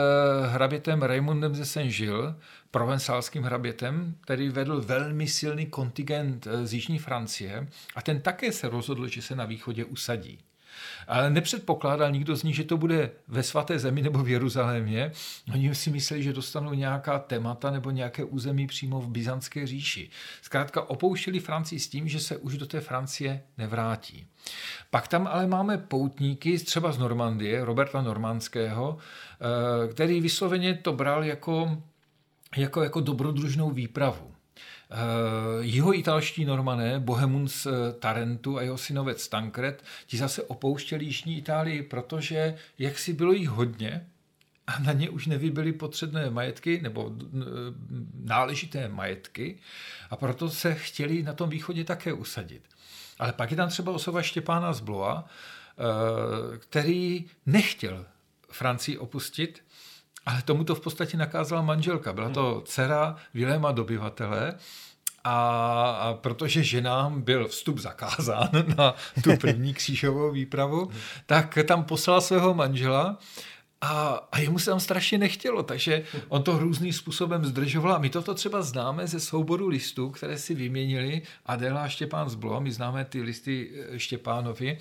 hrabětem 0.48 1.02
Raymondem 1.02 1.56
ze 1.56 1.66
Saint-Gilles, 1.66 2.36
provencálským 2.72 3.44
hrabětem, 3.44 4.16
který 4.22 4.50
vedl 4.50 4.82
velmi 4.82 5.28
silný 5.28 5.66
kontingent 5.66 6.48
z 6.64 6.74
Jižní 6.74 7.00
Francie 7.00 7.68
a 7.96 8.02
ten 8.02 8.22
také 8.22 8.52
se 8.52 8.70
rozhodl, 8.70 9.08
že 9.08 9.22
se 9.22 9.36
na 9.36 9.46
východě 9.46 9.86
usadí. 9.86 10.40
Ale 11.08 11.30
nepředpokládal 11.30 12.12
nikdo 12.12 12.36
z 12.36 12.44
nich, 12.44 12.56
že 12.56 12.64
to 12.64 12.78
bude 12.78 13.12
ve 13.28 13.44
svaté 13.44 13.80
zemi 13.80 14.02
nebo 14.02 14.24
v 14.24 14.30
Jeruzalémě. 14.30 15.12
Oni 15.54 15.76
si 15.76 15.90
mysleli, 15.90 16.24
že 16.24 16.34
dostanou 16.34 16.74
nějaká 16.74 17.20
témata 17.20 17.72
nebo 17.72 17.92
nějaké 17.92 18.24
území 18.24 18.68
přímo 18.68 19.02
v 19.02 19.10
Byzantské 19.10 19.68
říši. 19.68 20.10
Zkrátka 20.42 20.90
opouštěli 20.90 21.40
Francii 21.40 21.80
s 21.80 21.88
tím, 21.88 22.08
že 22.08 22.20
se 22.20 22.38
už 22.38 22.58
do 22.58 22.66
té 22.66 22.80
Francie 22.80 23.44
nevrátí. 23.58 24.28
Pak 24.90 25.08
tam 25.08 25.28
ale 25.28 25.48
máme 25.48 25.78
poutníky 25.78 26.60
třeba 26.60 26.92
z 26.92 26.98
Normandie, 26.98 27.66
Roberta 27.66 28.02
Normandského, 28.02 28.98
eh, 28.98 29.94
který 29.94 30.22
vysloveně 30.22 30.74
to 30.74 30.94
bral 30.94 31.24
jako, 31.24 31.82
jako, 32.58 32.84
jako 32.84 33.00
dobrodružnou 33.00 33.72
výpravu. 33.72 34.37
Uh, 34.92 35.66
jeho 35.66 35.94
italští 35.94 36.46
normané, 36.46 37.00
Bohemun 37.00 37.48
z 37.48 37.66
eh, 37.66 37.94
Tarentu 38.00 38.58
a 38.58 38.62
jeho 38.62 38.78
synovec 38.78 39.28
Tankred, 39.28 39.84
ti 40.08 40.18
zase 40.18 40.44
opouštěli 40.44 41.06
Jižní 41.06 41.38
Itálii, 41.38 41.84
protože 41.84 42.56
jak 42.80 43.00
si 43.00 43.14
bylo 43.14 43.34
jich 43.34 43.50
hodně, 43.50 44.08
a 44.68 44.80
na 44.80 44.94
ně 44.94 45.10
už 45.10 45.28
nevybily 45.28 45.74
potřebné 45.74 46.30
majetky 46.30 46.82
nebo 46.82 47.12
eh, 47.12 47.40
náležité 48.24 48.88
majetky 48.88 49.60
a 50.10 50.16
proto 50.16 50.50
se 50.50 50.76
chtěli 50.76 51.24
na 51.24 51.34
tom 51.34 51.50
východě 51.50 51.84
také 51.84 52.14
usadit. 52.14 52.62
Ale 53.20 53.34
pak 53.34 53.52
je 53.52 53.58
tam 53.58 53.70
třeba 53.70 53.92
osoba 53.92 54.22
Štěpána 54.22 54.74
z 54.74 54.80
Bloa, 54.80 55.26
který 56.58 57.26
nechtěl 57.46 58.06
Francii 58.52 58.98
opustit, 58.98 59.64
ale 60.28 60.42
tomu 60.42 60.64
to 60.64 60.76
v 60.76 60.80
podstatě 60.80 61.18
nakázala 61.18 61.62
manželka. 61.62 62.14
Byla 62.14 62.30
to 62.30 62.62
dcera 62.66 63.16
Viléma 63.34 63.72
dobyvatele, 63.72 64.54
a, 65.24 65.40
a 66.02 66.14
protože 66.14 66.64
ženám 66.64 67.22
byl 67.22 67.48
vstup 67.48 67.78
zakázán 67.78 68.50
na 68.78 68.96
tu 69.24 69.38
první 69.38 69.74
křížovou 69.74 70.32
výpravu, 70.32 70.90
tak 71.26 71.58
tam 71.66 71.84
poslala 71.84 72.22
svého 72.22 72.54
manžela 72.54 73.18
a, 73.82 74.28
a 74.32 74.40
jemu 74.40 74.60
se 74.60 74.70
tam 74.72 74.80
strašně 74.80 75.18
nechtělo, 75.18 75.64
takže 75.64 76.04
on 76.28 76.44
to 76.44 76.58
různým 76.58 76.94
způsobem 76.94 77.46
zdržoval. 77.46 77.94
A 77.94 77.98
my 77.98 78.10
toto 78.10 78.34
třeba 78.34 78.62
známe 78.62 79.08
ze 79.08 79.20
souboru 79.20 79.68
listů, 79.68 80.10
které 80.10 80.38
si 80.38 80.56
vyměnili 80.56 81.22
Adela 81.46 81.84
a 81.84 81.88
Štěpán 81.88 82.30
Zblo. 82.30 82.62
My 82.62 82.72
známe 82.72 83.06
ty 83.06 83.22
listy 83.22 83.72
eh, 83.90 84.00
Štěpánovi. 84.00 84.78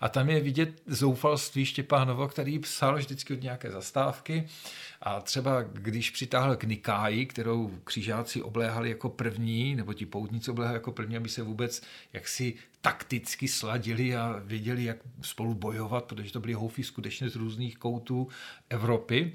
A 0.00 0.08
tam 0.08 0.30
je 0.30 0.40
vidět 0.40 0.82
zoufalství 0.86 1.64
Štěpánova, 1.64 2.28
který 2.28 2.58
psal 2.58 2.96
vždycky 2.96 3.34
od 3.34 3.42
nějaké 3.42 3.70
zastávky. 3.70 4.48
A 5.02 5.20
třeba 5.20 5.62
když 5.62 6.10
přitáhl 6.10 6.56
k 6.56 6.64
Nikáji, 6.64 7.26
kterou 7.26 7.70
křižáci 7.84 8.42
obléhali 8.42 8.88
jako 8.88 9.08
první, 9.08 9.74
nebo 9.74 9.92
ti 9.92 10.06
poutníci 10.06 10.50
obléhali 10.50 10.76
jako 10.76 10.92
první, 10.92 11.16
aby 11.16 11.28
se 11.28 11.42
vůbec 11.42 11.82
jaksi 12.12 12.54
takticky 12.80 13.48
sladili 13.48 14.16
a 14.16 14.42
věděli, 14.44 14.84
jak 14.84 14.96
spolu 15.22 15.54
bojovat, 15.54 16.04
protože 16.04 16.32
to 16.32 16.40
byly 16.40 16.52
houfy 16.52 16.84
skutečně 16.84 17.30
z 17.30 17.36
různých 17.36 17.78
koutů 17.78 18.28
Evropy 18.70 19.32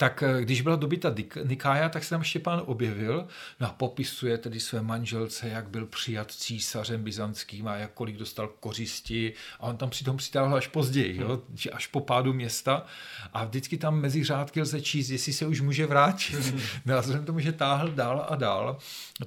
tak 0.00 0.22
eh, 0.22 0.42
když 0.42 0.60
byla 0.60 0.76
dobyta 0.76 1.14
Nikája, 1.44 1.88
tak 1.88 2.04
se 2.04 2.10
tam 2.10 2.22
Štěpán 2.22 2.62
objevil 2.66 3.26
no 3.60 3.66
a 3.66 3.70
popisuje 3.70 4.38
tedy 4.38 4.60
své 4.60 4.82
manželce, 4.82 5.48
jak 5.48 5.68
byl 5.68 5.86
přijat 5.86 6.30
císařem 6.30 7.04
byzantským 7.04 7.68
a 7.68 7.76
jak 7.76 7.90
kolik 7.92 8.16
dostal 8.16 8.48
kořisti 8.60 9.32
a 9.60 9.62
on 9.62 9.76
tam 9.76 9.90
přitom 9.90 10.16
přitáhl 10.16 10.54
až 10.54 10.66
později, 10.66 11.20
jo, 11.20 11.42
až 11.72 11.86
po 11.86 12.00
pádu 12.00 12.32
města 12.32 12.86
a 13.32 13.44
vždycky 13.44 13.76
tam 13.76 14.00
mezi 14.00 14.24
řádky 14.24 14.60
lze 14.60 14.80
číst, 14.80 15.10
jestli 15.10 15.32
se 15.32 15.46
už 15.46 15.60
může 15.60 15.86
vrátit. 15.86 16.54
No 16.86 16.96
a 16.96 17.00
vzhledem 17.00 17.24
tomu, 17.24 17.40
že 17.40 17.52
táhl 17.52 17.88
dál 17.90 18.26
a 18.28 18.36
dál, 18.36 18.78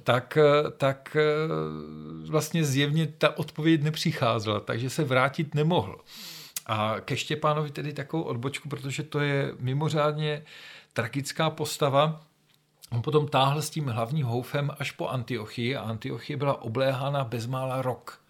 tak, 0.02 0.38
eh, 0.40 0.70
tak 0.70 1.16
eh, 1.16 2.30
vlastně 2.30 2.64
zjevně 2.64 3.06
ta 3.06 3.38
odpověď 3.38 3.82
nepřicházela, 3.82 4.60
takže 4.60 4.90
se 4.90 5.04
vrátit 5.04 5.54
nemohl. 5.54 6.00
A 6.66 6.96
ke 7.00 7.16
Štěpánovi 7.16 7.70
tedy 7.70 7.92
takovou 7.92 8.22
odbočku, 8.22 8.68
protože 8.68 9.02
to 9.02 9.20
je 9.20 9.52
mimořádně 9.58 10.42
tragická 10.92 11.50
postava. 11.50 12.20
On 12.90 13.02
potom 13.02 13.28
táhl 13.28 13.62
s 13.62 13.70
tím 13.70 13.88
hlavním 13.88 14.26
houfem 14.26 14.70
až 14.78 14.90
po 14.90 15.08
Antiochii 15.08 15.76
a 15.76 15.80
Antiochie 15.80 16.36
byla 16.36 16.62
obléhána 16.62 17.24
bezmála 17.24 17.82
rok. 17.82 18.20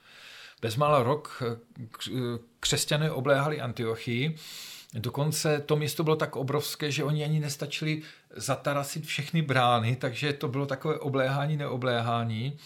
Bezmála 0.62 1.03
rok 1.03 1.42
křesťané 2.61 3.11
obléhali 3.11 3.61
Antiochii 3.61 4.38
Dokonce 4.94 5.61
to 5.61 5.77
město 5.77 6.05
bylo 6.05 6.16
tak 6.16 6.37
obrovské, 6.37 6.90
že 6.90 7.05
oni 7.05 7.25
ani 7.25 7.40
nestačili 7.40 8.03
zatarasit 8.37 9.07
všechny 9.07 9.42
brány, 9.42 9.97
takže 9.97 10.33
to 10.33 10.49
bylo 10.49 10.66
takové 10.66 10.99
obléhání, 10.99 11.57
neobléhání. 11.57 12.59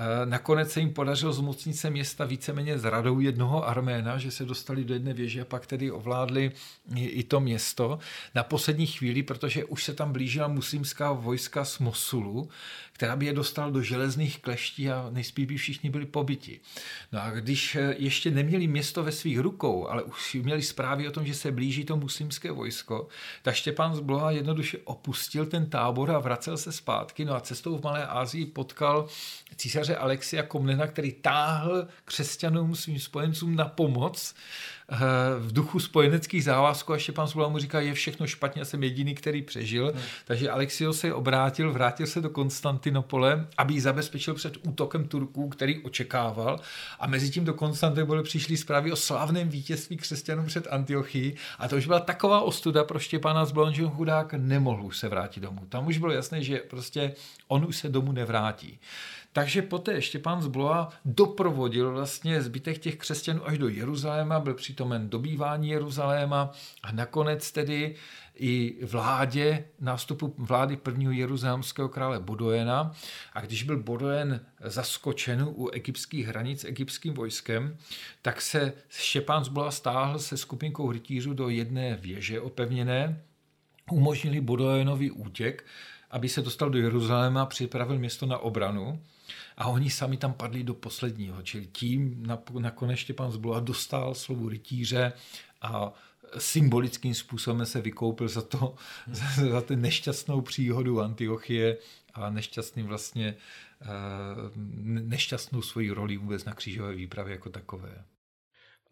Eh, 0.00 0.26
nakonec 0.26 0.72
se 0.72 0.80
jim 0.80 0.92
podařilo 0.92 1.32
zmocnit 1.32 1.74
se 1.74 1.90
města 1.90 2.24
víceméně 2.24 2.78
s 2.78 2.84
radou 2.84 3.20
jednoho 3.20 3.68
arména, 3.68 4.18
že 4.18 4.30
se 4.30 4.44
dostali 4.44 4.84
do 4.84 4.94
jedné 4.94 5.14
věže 5.14 5.40
a 5.40 5.44
pak 5.44 5.66
tedy 5.66 5.90
ovládli 5.90 6.52
i 6.96 7.22
to 7.22 7.40
město 7.40 7.98
na 8.34 8.42
poslední 8.42 8.86
chvíli, 8.86 9.22
protože 9.22 9.64
už 9.64 9.84
se 9.84 9.94
tam 9.94 10.12
blížila 10.12 10.48
muslimská 10.48 11.12
vojska 11.12 11.64
z 11.64 11.78
Mosulu, 11.78 12.48
která 12.92 13.16
by 13.16 13.26
je 13.26 13.32
dostala 13.32 13.70
do 13.70 13.82
železných 13.82 14.38
kleští 14.38 14.90
a 14.90 15.08
nejspíš 15.10 15.46
by 15.46 15.56
všichni 15.56 15.90
byli 15.90 16.06
pobyti. 16.06 16.60
No 17.12 17.22
a 17.22 17.30
když 17.30 17.76
eh, 17.76 17.94
ještě 17.98 18.30
neměli 18.30 18.66
město 18.66 19.02
ve 19.02 19.12
svých 19.12 19.38
rukou, 19.38 19.88
ale 19.88 20.02
už 20.02 20.34
měli 20.34 20.62
zprávy 20.62 21.08
o 21.08 21.12
tom, 21.12 21.26
že 21.26 21.34
se 21.34 21.52
blíží 21.52 21.84
to 21.84 21.96
muslimské 21.96 22.50
vojsko, 22.52 23.08
tak 23.42 23.54
Štěpán 23.54 23.94
z 23.94 24.00
Bloha 24.00 24.30
jednoduše 24.30 24.78
opustil 24.84 25.46
ten 25.46 25.70
tábor 25.70 26.10
a 26.10 26.18
vracel 26.18 26.56
se 26.56 26.72
zpátky. 26.72 27.24
No 27.24 27.34
a 27.34 27.40
cestou 27.40 27.78
v 27.78 27.82
Malé 27.82 28.06
Asii 28.06 28.46
potkal 28.46 29.06
císaře 29.56 29.87
Alexia 29.96 30.42
Komnena, 30.42 30.86
který 30.86 31.12
táhl 31.12 31.88
křesťanům, 32.04 32.74
svým 32.74 33.00
spojencům 33.00 33.56
na 33.56 33.64
pomoc 33.64 34.34
Eh, 34.92 34.96
v 35.38 35.52
duchu 35.52 35.80
spojeneckých 35.80 36.44
závazků 36.44 36.92
a 36.92 36.98
Štěpán 36.98 37.28
Svoboda 37.28 37.48
mu 37.48 37.58
říká, 37.58 37.80
je 37.80 37.94
všechno 37.94 38.26
špatně, 38.26 38.64
jsem 38.64 38.82
jediný, 38.82 39.14
který 39.14 39.42
přežil. 39.42 39.92
Hmm. 39.92 40.02
Takže 40.24 40.50
Alexio 40.50 40.92
se 40.92 41.14
obrátil, 41.14 41.72
vrátil 41.72 42.06
se 42.06 42.20
do 42.20 42.30
Konstantinopole, 42.30 43.46
aby 43.58 43.74
ji 43.74 43.80
zabezpečil 43.80 44.34
před 44.34 44.56
útokem 44.66 45.04
Turků, 45.04 45.48
který 45.48 45.82
očekával. 45.82 46.60
A 47.00 47.06
mezi 47.06 47.30
tím 47.30 47.44
do 47.44 47.54
Konstantinopole 47.54 48.22
přišly 48.22 48.56
zprávy 48.56 48.92
o 48.92 48.96
slavném 48.96 49.48
vítězství 49.48 49.96
křesťanů 49.96 50.46
před 50.46 50.66
Antiochií. 50.70 51.34
A 51.58 51.68
to 51.68 51.76
už 51.76 51.86
byla 51.86 52.00
taková 52.00 52.40
ostuda 52.40 52.84
pro 52.84 52.98
Štěpána 52.98 53.44
z 53.44 53.52
že 53.70 53.82
chudák 53.84 54.34
nemohl 54.34 54.84
už 54.84 54.98
se 54.98 55.08
vrátit 55.08 55.40
domů. 55.40 55.60
Tam 55.68 55.86
už 55.86 55.98
bylo 55.98 56.12
jasné, 56.12 56.42
že 56.42 56.58
prostě 56.58 57.14
on 57.48 57.64
už 57.64 57.76
se 57.76 57.88
domů 57.88 58.12
nevrátí. 58.12 58.78
Takže 59.38 59.62
poté 59.62 60.02
Štěpán 60.02 60.42
z 60.42 60.46
Bloha 60.46 60.88
doprovodil 61.04 61.92
vlastně 61.92 62.42
zbytek 62.42 62.78
těch 62.78 62.96
křesťanů 62.96 63.48
až 63.48 63.58
do 63.58 63.68
Jeruzaléma, 63.68 64.40
byl 64.40 64.54
přítomen 64.54 65.10
dobývání 65.10 65.68
Jeruzaléma 65.68 66.50
a 66.82 66.92
nakonec 66.92 67.52
tedy 67.52 67.94
i 68.34 68.78
vládě, 68.86 69.64
nástupu 69.80 70.34
vlády 70.38 70.76
prvního 70.76 71.12
jeruzalémského 71.12 71.88
krále 71.88 72.20
Bodojena. 72.20 72.92
A 73.32 73.40
když 73.40 73.62
byl 73.62 73.82
Bodojen 73.82 74.46
zaskočen 74.64 75.48
u 75.50 75.68
egyptských 75.68 76.26
hranic 76.26 76.64
egyptským 76.64 77.14
vojskem, 77.14 77.76
tak 78.22 78.40
se 78.40 78.72
Štěpán 78.88 79.44
z 79.44 79.48
Bloha 79.48 79.70
stáhl 79.70 80.18
se 80.18 80.36
skupinkou 80.36 80.92
rytířů 80.92 81.34
do 81.34 81.48
jedné 81.48 81.96
věže 81.96 82.40
opevněné, 82.40 83.22
umožnili 83.90 84.40
Bodojenovi 84.40 85.10
útěk, 85.10 85.64
aby 86.10 86.28
se 86.28 86.42
dostal 86.42 86.70
do 86.70 86.78
Jeruzaléma 86.78 87.42
a 87.42 87.46
připravil 87.46 87.98
město 87.98 88.26
na 88.26 88.38
obranu. 88.38 89.00
A 89.58 89.68
oni 89.68 89.90
sami 89.90 90.16
tam 90.16 90.32
padli 90.32 90.64
do 90.64 90.74
posledního, 90.74 91.42
čili 91.42 91.66
tím 91.66 92.26
nakonec 92.58 92.98
Štěpán 92.98 93.32
Zbula 93.32 93.60
dostal 93.60 94.14
slovu 94.14 94.48
rytíře 94.48 95.12
a 95.62 95.92
symbolickým 96.38 97.14
způsobem 97.14 97.66
se 97.66 97.80
vykoupil 97.80 98.28
za 98.28 98.42
to, 98.42 98.74
za, 99.10 99.50
za 99.50 99.60
ten 99.60 99.80
nešťastnou 99.80 100.40
příhodu 100.40 101.00
Antiochie 101.00 101.76
a 102.14 102.30
nešťastný 102.30 102.82
vlastně 102.82 103.34
eh, 103.82 103.86
nešťastnou 104.84 105.62
svoji 105.62 105.90
roli 105.90 106.16
vůbec 106.16 106.44
na 106.44 106.54
křížové 106.54 106.94
výpravě 106.94 107.32
jako 107.32 107.50
takové. 107.50 108.04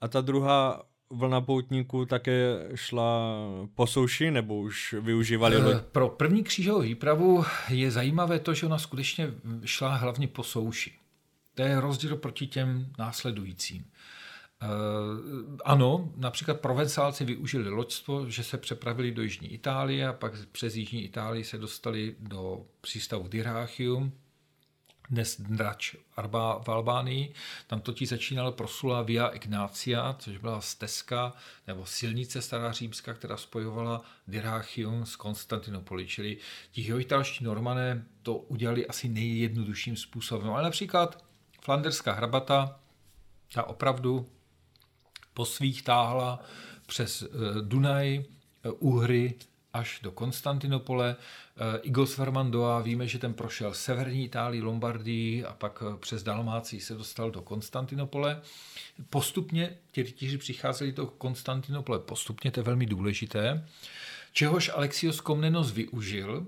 A 0.01 0.09
ta 0.09 0.21
druhá 0.21 0.83
vlna 1.11 1.41
poutníků 1.41 2.07
také 2.07 2.69
šla 2.75 3.37
po 3.75 3.87
souši, 3.87 4.31
nebo 4.31 4.61
už 4.61 4.95
využívali 5.01 5.57
loď? 5.57 5.83
Pro 5.83 6.09
první 6.09 6.45
křížovou 6.45 6.81
výpravu 6.81 7.45
je 7.69 7.91
zajímavé 7.91 8.39
to, 8.39 8.55
že 8.55 8.67
ona 8.67 8.79
skutečně 8.79 9.31
šla 9.65 9.95
hlavně 9.95 10.29
po 10.29 10.43
souši. 10.43 10.93
To 11.55 11.63
je 11.63 11.81
rozdíl 11.81 12.17
proti 12.17 12.47
těm 12.47 12.93
následujícím. 12.99 13.85
Uh, 14.63 15.57
ano, 15.65 16.13
například 16.17 16.61
provencálci 16.61 17.25
využili 17.25 17.69
loďstvo, 17.69 18.31
že 18.31 18.43
se 18.43 18.59
přepravili 18.59 19.13
do 19.13 19.23
Jižní 19.23 19.53
Itálie 19.53 20.09
a 20.09 20.13
pak 20.13 20.33
přes 20.53 20.77
Jižní 20.77 21.05
Itálii 21.05 21.45
se 21.45 21.59
dostali 21.59 22.17
do 22.21 22.67
přístavu 22.81 23.29
Dyrrhachium, 23.29 24.13
dnes 25.11 25.41
Drač 25.41 25.95
v 26.63 26.69
Albánii. 26.69 27.35
Tam 27.67 27.81
totiž 27.81 28.09
začínala 28.09 28.53
proslula 28.53 29.03
Via 29.03 29.27
Ignacia, 29.27 30.17
což 30.19 30.37
byla 30.37 30.61
stezka 30.61 31.33
nebo 31.67 31.87
silnice 31.87 32.43
stará 32.43 32.73
římská, 32.73 33.15
která 33.15 33.37
spojovala 33.37 34.03
Dyrrhachium 34.29 35.07
s 35.07 35.17
Konstantinopoli. 35.17 36.07
Čili 36.07 36.37
ti 36.71 36.93
italští 36.99 37.45
normané 37.45 38.05
to 38.23 38.37
udělali 38.37 38.87
asi 38.87 39.09
nejjednodušším 39.09 39.97
způsobem. 39.97 40.51
Ale 40.51 40.63
například 40.63 41.25
flanderská 41.61 42.13
hrabata, 42.13 42.81
ta 43.55 43.63
opravdu 43.63 44.29
po 45.35 45.45
svých 45.45 45.83
táhla 45.83 46.41
přes 46.87 47.23
eh, 47.23 47.27
Dunaj, 47.61 48.25
eh, 48.65 48.71
Uhry, 48.71 49.35
až 49.77 50.01
do 50.03 50.11
Konstantinopole. 50.11 51.17
Eh, 51.17 51.79
Igos 51.83 52.19
Vermandoa, 52.19 52.81
víme, 52.81 53.07
že 53.07 53.19
ten 53.19 53.35
prošel 53.35 53.75
severní 53.75 54.25
Itálii, 54.25 54.63
Lombardii 54.63 55.45
a 55.45 55.53
pak 55.53 55.83
eh, 55.87 55.97
přes 55.97 56.23
Dalmácii 56.23 56.81
se 56.81 56.95
dostal 56.95 57.31
do 57.31 57.43
Konstantinopole. 57.43 58.41
Postupně 59.11 59.77
ti 59.93 60.03
rytíři 60.03 60.39
přicházeli 60.39 60.93
do 60.93 61.07
Konstantinopole, 61.07 61.99
postupně 61.99 62.51
to 62.51 62.61
je 62.61 62.65
velmi 62.65 62.87
důležité, 62.87 63.69
čehož 64.33 64.71
Alexios 64.75 65.21
Komnenos 65.21 65.73
využil, 65.73 66.47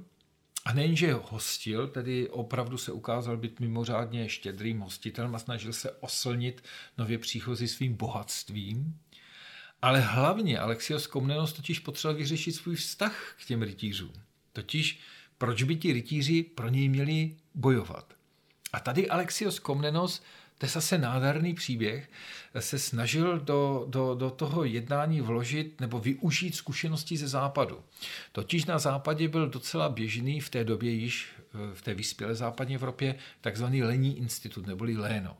a 0.65 0.73
nejenže 0.73 1.13
hostil, 1.13 1.89
tedy 1.89 2.29
opravdu 2.29 2.79
se 2.79 2.93
ukázal 2.93 3.37
být 3.37 3.61
mimořádně 3.61 4.29
štědrým 4.29 4.81
hostitelem 4.81 5.35
a 5.35 5.39
snažil 5.39 5.73
se 5.73 5.91
oslnit 5.91 6.65
nově 6.99 7.19
příchozí 7.19 7.69
svým 7.69 7.95
bohatstvím, 7.95 8.99
ale 9.83 10.01
hlavně 10.01 10.59
Alexios 10.59 11.07
Komnenos 11.07 11.53
totiž 11.53 11.79
potřeboval 11.79 12.19
vyřešit 12.19 12.53
svůj 12.53 12.77
vztah 12.77 13.35
k 13.43 13.45
těm 13.45 13.63
rytířům. 13.63 14.13
Totiž 14.53 15.01
proč 15.39 15.63
by 15.63 15.77
ti 15.77 15.93
rytíři 15.93 16.43
pro 16.43 16.69
něj 16.69 16.89
měli 16.89 17.37
bojovat. 17.55 18.15
A 18.73 18.81
tady 18.81 19.09
Alexios 19.09 19.59
Komnenos, 19.59 20.23
to 20.59 20.67
je 20.67 20.71
zase 20.71 20.99
nádherný 20.99 21.55
příběh, 21.55 22.11
se 22.59 22.79
snažil 22.79 23.41
do, 23.41 23.87
do, 23.89 24.15
do 24.15 24.31
toho 24.31 24.65
jednání 24.65 25.21
vložit 25.21 25.81
nebo 25.81 26.01
využít 26.01 26.55
zkušenosti 26.55 27.17
ze 27.17 27.29
západu. 27.29 27.85
Totiž 28.33 28.65
na 28.65 28.79
západě 28.79 29.29
byl 29.29 29.49
docela 29.49 29.89
běžný 29.89 30.41
v 30.41 30.49
té 30.49 30.65
době 30.65 30.91
již 30.93 31.29
v 31.75 31.83
té 31.83 31.95
vyspělé 31.95 32.35
západní 32.35 32.75
Evropě 32.75 33.15
takzvaný 33.41 33.83
lení 33.83 34.19
institut 34.19 34.67
neboli 34.67 34.97
léno. 34.97 35.37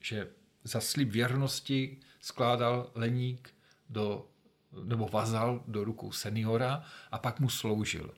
Že 0.00 0.28
za 0.64 0.80
slib 0.80 1.10
věrnosti 1.10 1.96
skládal 2.20 2.90
leník 2.94 3.54
do, 3.90 4.26
nebo 4.84 5.08
vazal 5.12 5.62
do 5.66 5.84
rukou 5.84 6.12
seniora 6.12 6.82
a 7.10 7.18
pak 7.18 7.40
mu 7.40 7.48
sloužil. 7.48 8.14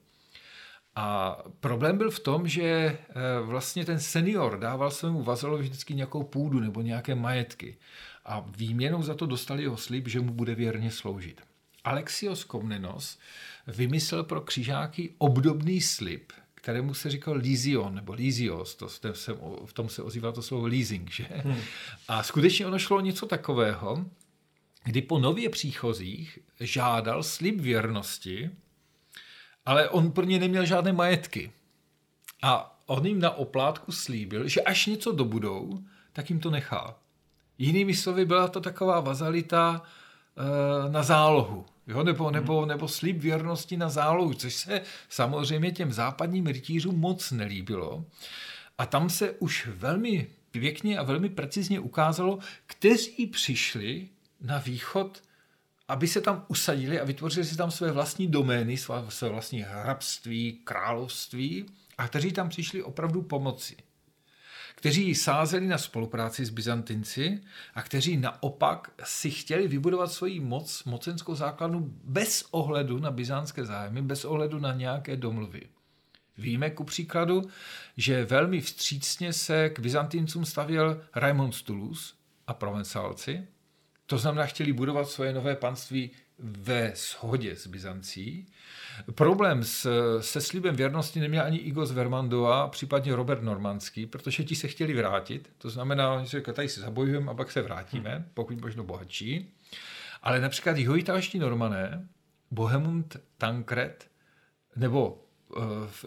A 0.94 1.38
problém 1.60 1.98
byl 1.98 2.10
v 2.10 2.20
tom, 2.20 2.48
že 2.48 2.62
eh, 2.62 2.98
vlastně 3.42 3.84
ten 3.84 4.00
senior 4.00 4.58
dával 4.58 4.90
svému 4.90 5.22
vazalovi 5.22 5.62
vždycky 5.62 5.94
nějakou 5.94 6.22
půdu 6.22 6.60
nebo 6.60 6.82
nějaké 6.82 7.14
majetky. 7.14 7.76
A 8.24 8.44
výměnou 8.56 9.02
za 9.02 9.14
to 9.14 9.26
dostali 9.26 9.62
jeho 9.62 9.76
slib, 9.76 10.08
že 10.08 10.20
mu 10.20 10.32
bude 10.32 10.54
věrně 10.54 10.90
sloužit. 10.90 11.40
Alexios 11.84 12.44
Komnenos 12.44 13.18
vymyslel 13.66 14.24
pro 14.24 14.40
křižáky 14.40 15.14
obdobný 15.18 15.80
slib, 15.80 16.32
kterému 16.54 16.94
se 16.94 17.10
říkal 17.10 17.34
Lysion 17.34 17.94
nebo 17.94 18.12
Lysios, 18.12 18.74
to, 18.74 18.88
se, 18.88 19.32
v 19.64 19.72
tom 19.72 19.88
se 19.88 20.02
ozývá 20.02 20.32
to 20.32 20.42
slovo 20.42 20.66
leasing, 20.66 21.10
že? 21.10 21.26
Hmm. 21.30 21.60
A 22.08 22.22
skutečně 22.22 22.66
ono 22.66 22.78
šlo 22.78 22.96
o 22.96 23.00
něco 23.00 23.26
takového, 23.26 24.06
kdy 24.84 25.02
po 25.02 25.18
nově 25.18 25.48
příchozích 25.48 26.38
žádal 26.60 27.22
slib 27.22 27.60
věrnosti, 27.60 28.50
ale 29.66 29.88
on 29.88 30.12
pro 30.12 30.24
ně 30.24 30.38
neměl 30.38 30.66
žádné 30.66 30.92
majetky. 30.92 31.52
A 32.42 32.80
on 32.86 33.06
jim 33.06 33.20
na 33.20 33.30
oplátku 33.30 33.92
slíbil, 33.92 34.48
že 34.48 34.60
až 34.60 34.86
něco 34.86 35.12
dobudou, 35.12 35.82
tak 36.12 36.30
jim 36.30 36.40
to 36.40 36.50
nechá. 36.50 36.98
Jinými 37.58 37.94
slovy 37.94 38.24
byla 38.24 38.48
to 38.48 38.60
taková 38.60 39.00
vazalita 39.00 39.82
e, 39.82 40.90
na 40.90 41.02
zálohu. 41.02 41.66
Jo? 41.86 42.02
Nebo, 42.02 42.30
nebo, 42.30 42.66
nebo 42.66 42.88
slib 42.88 43.16
věrnosti 43.16 43.76
na 43.76 43.88
zálohu, 43.88 44.34
což 44.34 44.54
se 44.54 44.80
samozřejmě 45.08 45.72
těm 45.72 45.92
západním 45.92 46.46
rytířům 46.46 47.00
moc 47.00 47.30
nelíbilo. 47.30 48.04
A 48.78 48.86
tam 48.86 49.10
se 49.10 49.30
už 49.30 49.68
velmi 49.74 50.26
pěkně 50.50 50.98
a 50.98 51.02
velmi 51.02 51.28
precizně 51.28 51.80
ukázalo, 51.80 52.38
kteří 52.66 53.26
přišli 53.26 54.08
na 54.42 54.58
východ, 54.58 55.22
aby 55.88 56.08
se 56.08 56.20
tam 56.20 56.44
usadili 56.48 57.00
a 57.00 57.04
vytvořili 57.04 57.46
si 57.46 57.56
tam 57.56 57.70
své 57.70 57.92
vlastní 57.92 58.26
domény, 58.26 58.76
své, 58.76 59.28
vlastní 59.28 59.60
hrabství, 59.60 60.52
království 60.64 61.66
a 61.98 62.08
kteří 62.08 62.32
tam 62.32 62.48
přišli 62.48 62.82
opravdu 62.82 63.22
pomoci. 63.22 63.76
kteří 64.74 65.14
sázeli 65.14 65.66
na 65.66 65.78
spolupráci 65.78 66.44
s 66.44 66.50
Byzantinci 66.50 67.40
a 67.74 67.82
kteří 67.82 68.16
naopak 68.16 68.90
si 69.04 69.30
chtěli 69.30 69.68
vybudovat 69.68 70.12
svoji 70.12 70.40
moc, 70.40 70.84
mocenskou 70.84 71.34
základnu 71.34 71.92
bez 72.04 72.44
ohledu 72.50 72.98
na 72.98 73.10
byzantské 73.10 73.64
zájmy, 73.64 74.02
bez 74.02 74.24
ohledu 74.24 74.58
na 74.58 74.72
nějaké 74.72 75.16
domluvy. 75.16 75.62
Víme 76.38 76.70
ku 76.70 76.84
příkladu, 76.84 77.42
že 77.96 78.24
velmi 78.24 78.60
vstřícně 78.60 79.32
se 79.32 79.70
k 79.70 79.78
Byzantincům 79.78 80.44
stavěl 80.44 81.02
Raimond 81.14 81.54
z 81.54 81.62
Toulouse 81.62 82.14
a 82.46 82.54
Provencálci, 82.54 83.46
to 84.06 84.18
znamená, 84.18 84.46
chtěli 84.46 84.72
budovat 84.72 85.08
svoje 85.08 85.32
nové 85.32 85.56
panství 85.56 86.10
ve 86.38 86.92
shodě 86.96 87.56
s 87.56 87.66
Byzancí. 87.66 88.46
Problém 89.14 89.64
s, 89.64 89.88
se 90.20 90.40
slibem 90.40 90.76
věrnosti 90.76 91.20
neměl 91.20 91.44
ani 91.44 91.58
Igo 91.58 91.86
z 91.86 91.92
Vermandova, 91.92 92.68
případně 92.68 93.16
Robert 93.16 93.42
Normandský, 93.42 94.06
protože 94.06 94.44
ti 94.44 94.54
se 94.54 94.68
chtěli 94.68 94.94
vrátit. 94.94 95.50
To 95.58 95.70
znamená, 95.70 96.12
oni 96.12 96.26
si 96.26 96.30
řekli, 96.30 96.52
tady 96.52 96.68
se 96.68 96.80
zabojujeme 96.80 97.30
a 97.30 97.34
pak 97.34 97.52
se 97.52 97.62
vrátíme, 97.62 98.28
pokud 98.34 98.60
možno 98.60 98.84
bohatší. 98.84 99.54
Ale 100.22 100.40
například 100.40 100.76
jihoitalští 100.76 101.38
normané, 101.38 102.08
Bohemund 102.50 103.16
Tankred 103.38 104.10
nebo 104.76 105.24
uh, 105.56 105.64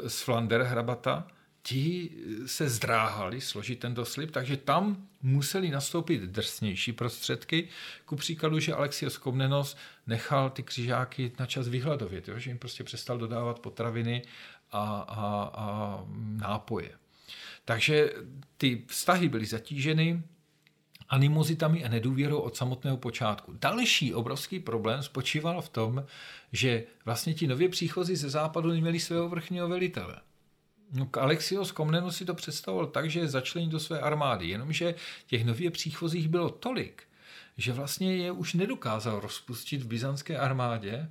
z 0.07 0.21
Flander 0.21 0.61
hrabata, 0.61 1.27
ti 1.67 2.09
se 2.45 2.69
zdráhali 2.69 3.41
složit 3.41 3.79
tento 3.79 4.05
slib, 4.05 4.31
takže 4.31 4.57
tam 4.57 5.07
museli 5.21 5.69
nastoupit 5.69 6.21
drsnější 6.21 6.93
prostředky. 6.93 7.67
Ku 8.05 8.15
příkladu, 8.15 8.59
že 8.59 8.73
Alexios 8.73 9.17
Komnenos 9.17 9.77
nechal 10.07 10.49
ty 10.49 10.63
křižáky 10.63 11.31
na 11.39 11.45
čas 11.45 11.67
vyhladovět, 11.67 12.27
jo? 12.27 12.39
že 12.39 12.49
jim 12.49 12.57
prostě 12.57 12.83
přestal 12.83 13.17
dodávat 13.17 13.59
potraviny 13.59 14.21
a, 14.71 14.81
a, 14.99 15.51
a 15.53 15.99
nápoje. 16.37 16.91
Takže 17.65 18.13
ty 18.57 18.83
vztahy 18.87 19.29
byly 19.29 19.45
zatíženy 19.45 20.23
animozitami 21.09 21.85
a 21.85 21.89
nedůvěrou 21.89 22.37
od 22.37 22.55
samotného 22.55 22.97
počátku. 22.97 23.53
Další 23.61 24.13
obrovský 24.13 24.59
problém 24.59 25.03
spočíval 25.03 25.61
v 25.61 25.69
tom, 25.69 26.05
že 26.51 26.83
vlastně 27.05 27.33
ti 27.33 27.47
nově 27.47 27.69
příchozí 27.69 28.15
ze 28.15 28.29
západu 28.29 28.69
neměli 28.69 28.99
svého 28.99 29.29
vrchního 29.29 29.67
velitele. 29.67 30.21
No, 30.91 31.09
Alexios 31.13 31.71
Komnenos 31.71 32.17
si 32.17 32.25
to 32.25 32.33
představoval 32.33 32.87
tak, 32.87 33.09
že 33.09 33.27
začlení 33.27 33.69
do 33.69 33.79
své 33.79 33.99
armády, 33.99 34.47
jenomže 34.47 34.95
těch 35.27 35.45
nově 35.45 35.71
příchozích 35.71 36.27
bylo 36.27 36.49
tolik, 36.49 37.03
že 37.57 37.73
vlastně 37.73 38.15
je 38.15 38.31
už 38.31 38.53
nedokázal 38.53 39.19
rozpustit 39.19 39.81
v 39.81 39.87
byzantské 39.87 40.37
armádě, 40.37 41.09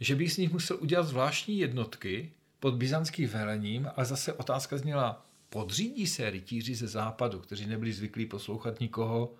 že 0.00 0.16
by 0.16 0.30
z 0.30 0.36
nich 0.36 0.52
musel 0.52 0.78
udělat 0.80 1.06
zvláštní 1.06 1.58
jednotky 1.58 2.32
pod 2.60 2.74
byzantským 2.74 3.28
velením, 3.28 3.90
ale 3.96 4.06
zase 4.06 4.32
otázka 4.32 4.78
zněla, 4.78 5.26
podřídí 5.48 6.06
se 6.06 6.30
rytíři 6.30 6.74
ze 6.74 6.88
západu, 6.88 7.38
kteří 7.38 7.66
nebyli 7.66 7.92
zvyklí 7.92 8.26
poslouchat 8.26 8.80
nikoho 8.80 9.34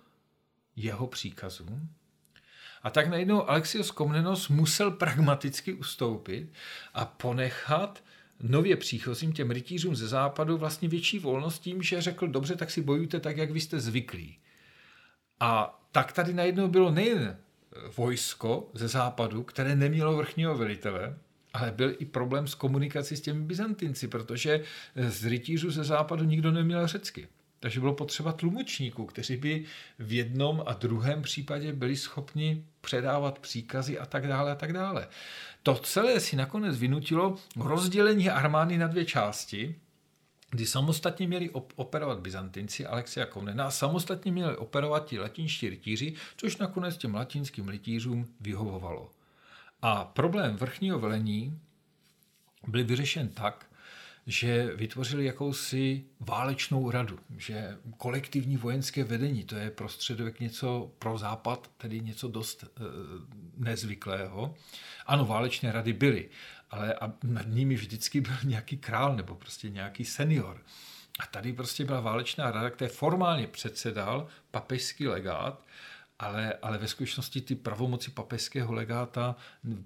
jeho 0.75 1.07
příkazům? 1.07 1.89
A 2.83 2.89
tak 2.89 3.07
najednou 3.07 3.49
Alexios 3.49 3.91
Komnenos 3.91 4.49
musel 4.49 4.91
pragmaticky 4.91 5.73
ustoupit 5.73 6.53
a 6.93 7.05
ponechat 7.05 8.03
nově 8.43 8.75
příchozím, 8.75 9.33
těm 9.33 9.51
rytířům 9.51 9.95
ze 9.95 10.07
západu, 10.07 10.57
vlastně 10.57 10.89
větší 10.89 11.19
volnost 11.19 11.59
tím, 11.59 11.81
že 11.81 12.01
řekl, 12.01 12.27
dobře, 12.27 12.55
tak 12.55 12.71
si 12.71 12.81
bojujte 12.81 13.19
tak, 13.19 13.37
jak 13.37 13.51
vy 13.51 13.59
jste 13.59 13.79
zvyklí. 13.79 14.37
A 15.39 15.81
tak 15.91 16.11
tady 16.11 16.33
najednou 16.33 16.67
bylo 16.67 16.91
nejen 16.91 17.37
vojsko 17.97 18.69
ze 18.73 18.87
západu, 18.87 19.43
které 19.43 19.75
nemělo 19.75 20.17
vrchního 20.17 20.57
velitele, 20.57 21.17
ale 21.53 21.71
byl 21.71 21.95
i 21.99 22.05
problém 22.05 22.47
s 22.47 22.55
komunikací 22.55 23.17
s 23.17 23.21
těmi 23.21 23.41
Byzantinci, 23.41 24.07
protože 24.07 24.63
z 24.95 25.25
rytířů 25.25 25.71
ze 25.71 25.83
západu 25.83 26.23
nikdo 26.23 26.51
neměl 26.51 26.87
řecky. 26.87 27.27
Takže 27.61 27.79
bylo 27.79 27.93
potřeba 27.93 28.31
tlumočníků, 28.31 29.05
kteří 29.05 29.37
by 29.37 29.65
v 29.99 30.13
jednom 30.13 30.63
a 30.65 30.73
druhém 30.73 31.21
případě 31.21 31.73
byli 31.73 31.95
schopni 31.95 32.65
předávat 32.81 33.39
příkazy 33.39 33.99
a 33.99 34.05
tak 34.05 34.27
dále 34.27 34.51
a 34.51 34.55
tak 34.55 34.73
dále. 34.73 35.07
To 35.63 35.75
celé 35.75 36.19
si 36.19 36.35
nakonec 36.35 36.77
vynutilo 36.77 37.37
rozdělení 37.55 38.29
armády 38.29 38.77
na 38.77 38.87
dvě 38.87 39.05
části, 39.05 39.75
kdy 40.49 40.65
samostatně 40.65 41.27
měli 41.27 41.49
operovat 41.75 42.19
Byzantinci 42.19 42.85
Alexia 42.85 43.25
Komnena 43.25 43.65
a 43.65 43.71
samostatně 43.71 44.31
měli 44.31 44.57
operovat 44.57 45.05
ti 45.05 45.19
latinští 45.19 45.69
rytíři, 45.69 46.13
což 46.37 46.57
nakonec 46.57 46.97
těm 46.97 47.15
latinským 47.15 47.69
rytířům 47.69 48.27
vyhovovalo. 48.39 49.11
A 49.81 50.05
problém 50.05 50.55
vrchního 50.55 50.99
velení 50.99 51.59
byl 52.67 52.85
vyřešen 52.85 53.29
tak, 53.29 53.70
že 54.27 54.75
vytvořili 54.75 55.25
jakousi 55.25 56.03
válečnou 56.19 56.91
radu, 56.91 57.19
že 57.37 57.77
kolektivní 57.97 58.57
vojenské 58.57 59.03
vedení, 59.03 59.43
to 59.43 59.55
je 59.55 59.71
prostředek 59.71 60.39
něco 60.39 60.91
pro 60.99 61.17
západ, 61.17 61.71
tedy 61.77 61.99
něco 62.01 62.27
dost 62.27 62.63
e, 62.63 62.67
nezvyklého. 63.57 64.55
Ano, 65.05 65.25
válečné 65.25 65.71
rady 65.71 65.93
byly, 65.93 66.29
ale 66.71 66.93
a 66.93 67.13
nad 67.23 67.45
nimi 67.47 67.75
vždycky 67.75 68.21
byl 68.21 68.35
nějaký 68.43 68.77
král 68.77 69.15
nebo 69.15 69.35
prostě 69.35 69.69
nějaký 69.69 70.05
senior. 70.05 70.61
A 71.19 71.25
tady 71.25 71.53
prostě 71.53 71.85
byla 71.85 71.99
válečná 71.99 72.51
rada, 72.51 72.69
které 72.69 72.89
formálně 72.89 73.47
předsedal 73.47 74.27
papežský 74.51 75.07
legát, 75.07 75.65
ale, 76.21 76.53
ale 76.61 76.77
ve 76.77 76.87
skutečnosti 76.87 77.41
ty 77.41 77.55
pravomoci 77.55 78.11
papežského 78.11 78.73
legáta 78.73 79.35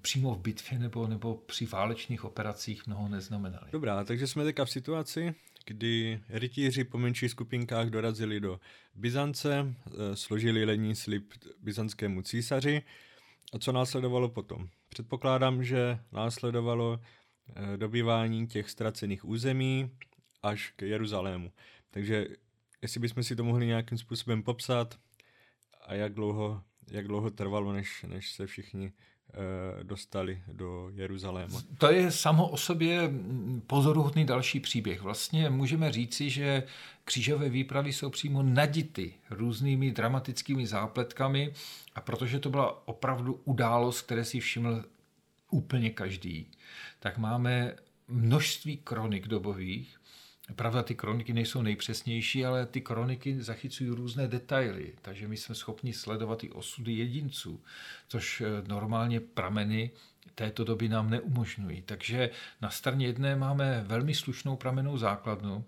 přímo 0.01 0.35
v 0.35 0.41
bitvě 0.41 0.79
nebo, 0.79 1.07
nebo 1.07 1.35
při 1.35 1.65
válečných 1.65 2.25
operacích 2.25 2.87
mnoho 2.87 3.09
neznamenaly. 3.09 3.71
Dobrá, 3.71 4.03
takže 4.03 4.27
jsme 4.27 4.43
teďka 4.43 4.65
v 4.65 4.71
situaci, 4.71 5.35
kdy 5.65 6.19
rytíři 6.29 6.83
po 6.83 6.97
menších 6.97 7.31
skupinkách 7.31 7.87
dorazili 7.87 8.39
do 8.39 8.59
Byzance, 8.95 9.75
eh, 9.87 10.15
složili 10.15 10.65
lení 10.65 10.95
slib 10.95 11.33
byzantskému 11.61 12.21
císaři. 12.21 12.81
A 13.53 13.59
co 13.59 13.71
následovalo 13.71 14.29
potom? 14.29 14.69
Předpokládám, 14.89 15.63
že 15.63 15.99
následovalo 16.11 16.99
eh, 17.55 17.77
dobývání 17.77 18.47
těch 18.47 18.69
ztracených 18.69 19.25
území 19.25 19.91
až 20.43 20.73
k 20.75 20.81
Jeruzalému. 20.81 21.51
Takže 21.91 22.27
jestli 22.81 22.99
bychom 22.99 23.23
si 23.23 23.35
to 23.35 23.43
mohli 23.43 23.65
nějakým 23.65 23.97
způsobem 23.97 24.43
popsat, 24.43 24.99
a 25.85 25.93
jak 25.93 26.13
dlouho, 26.13 26.61
jak 26.91 27.07
dlouho 27.07 27.29
trvalo, 27.29 27.73
než, 27.73 28.05
než 28.07 28.31
se 28.31 28.47
všichni 28.47 28.91
eh, 29.29 29.83
dostali 29.83 30.43
do 30.47 30.89
Jeruzaléma. 30.93 31.61
To 31.77 31.91
je 31.91 32.11
samo 32.11 32.49
o 32.49 32.57
sobě 32.57 33.11
pozoruhodný 33.67 34.25
další 34.25 34.59
příběh. 34.59 35.01
Vlastně 35.01 35.49
můžeme 35.49 35.91
říci, 35.91 36.29
že 36.29 36.63
křížové 37.03 37.49
výpravy 37.49 37.93
jsou 37.93 38.09
přímo 38.09 38.43
nadity 38.43 39.13
různými 39.29 39.91
dramatickými 39.91 40.67
zápletkami 40.67 41.53
a 41.95 42.01
protože 42.01 42.39
to 42.39 42.49
byla 42.49 42.87
opravdu 42.87 43.41
událost, 43.45 44.01
které 44.01 44.25
si 44.25 44.39
všiml 44.39 44.83
úplně 45.49 45.89
každý, 45.89 46.51
tak 46.99 47.17
máme 47.17 47.75
množství 48.07 48.77
kronik 48.77 49.27
dobových, 49.27 49.99
Pravda, 50.55 50.83
ty 50.83 50.95
kroniky 50.95 51.33
nejsou 51.33 51.61
nejpřesnější, 51.61 52.45
ale 52.45 52.65
ty 52.65 52.81
kroniky 52.81 53.41
zachycují 53.41 53.89
různé 53.89 54.27
detaily, 54.27 54.93
takže 55.01 55.27
my 55.27 55.37
jsme 55.37 55.55
schopni 55.55 55.93
sledovat 55.93 56.43
i 56.43 56.51
osudy 56.51 56.93
jedinců, 56.93 57.63
což 58.07 58.41
eh, 58.41 58.67
normálně 58.67 59.19
prameny 59.19 59.91
této 60.35 60.63
doby 60.63 60.89
nám 60.89 61.09
neumožňují. 61.09 61.81
Takže 61.81 62.29
na 62.61 62.69
straně 62.69 63.05
jedné 63.05 63.35
máme 63.35 63.83
velmi 63.87 64.13
slušnou 64.13 64.55
pramenou 64.55 64.97
základnu, 64.97 65.65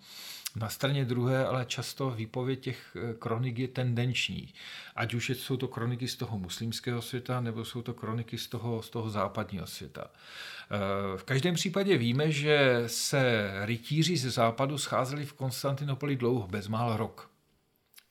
na 0.55 0.69
straně 0.69 1.05
druhé 1.05 1.45
ale 1.45 1.65
často 1.65 2.09
výpověď 2.09 2.59
těch 2.59 2.95
eh, 2.95 3.13
kronik 3.13 3.59
je 3.59 3.67
tendenční. 3.67 4.53
Ať 4.95 5.13
už 5.13 5.29
jsou 5.29 5.57
to 5.57 5.67
kroniky 5.67 6.07
z 6.07 6.15
toho 6.15 6.37
muslimského 6.37 7.01
světa, 7.01 7.41
nebo 7.41 7.65
jsou 7.65 7.81
to 7.81 7.93
kroniky 7.93 8.37
z 8.37 8.47
toho, 8.47 8.81
z 8.81 8.89
toho 8.89 9.09
západního 9.09 9.67
světa. 9.67 10.07
Eh, 10.07 11.17
v 11.17 11.23
každém 11.23 11.55
případě 11.55 11.97
víme, 11.97 12.31
že 12.31 12.83
se 12.87 13.51
rytíři 13.65 14.17
ze 14.17 14.29
západu 14.29 14.77
scházeli 14.77 15.25
v 15.25 15.33
Konstantinopoli 15.33 16.15
dlouho, 16.15 16.47
bezmála 16.47 16.97
rok. 16.97 17.36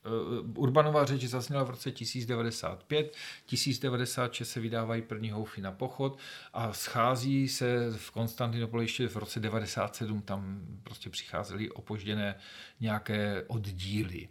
Eh, 0.06 0.40
Urbanová 0.54 1.04
řeč 1.04 1.24
zazněla 1.24 1.64
v 1.64 1.70
roce 1.70 1.92
1095, 1.92 3.14
1096 3.46 4.50
se 4.50 4.60
vydávají 4.60 5.02
první 5.02 5.30
houfy 5.30 5.60
na 5.60 5.72
pochod 5.72 6.18
a 6.52 6.72
schází 6.72 7.48
se 7.48 7.90
v 7.96 8.10
Konstantinopoli 8.10 8.84
ještě 8.84 9.08
v 9.08 9.16
roce 9.16 9.40
97, 9.40 10.22
tam 10.22 10.60
prostě 10.82 11.10
přicházely 11.10 11.70
opožděné 11.70 12.34
nějaké 12.80 13.44
oddíly. 13.46 14.28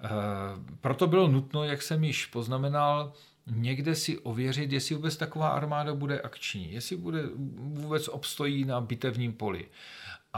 Eh, 0.00 0.08
proto 0.80 1.06
bylo 1.06 1.28
nutno, 1.28 1.64
jak 1.64 1.82
jsem 1.82 2.04
již 2.04 2.26
poznamenal, 2.26 3.12
někde 3.46 3.94
si 3.94 4.18
ověřit, 4.18 4.72
jestli 4.72 4.94
vůbec 4.94 5.16
taková 5.16 5.48
armáda 5.48 5.94
bude 5.94 6.20
akční, 6.20 6.72
jestli 6.72 6.96
bude, 6.96 7.22
vůbec 7.56 8.08
obstojí 8.08 8.64
na 8.64 8.80
bitevním 8.80 9.32
poli. 9.32 9.68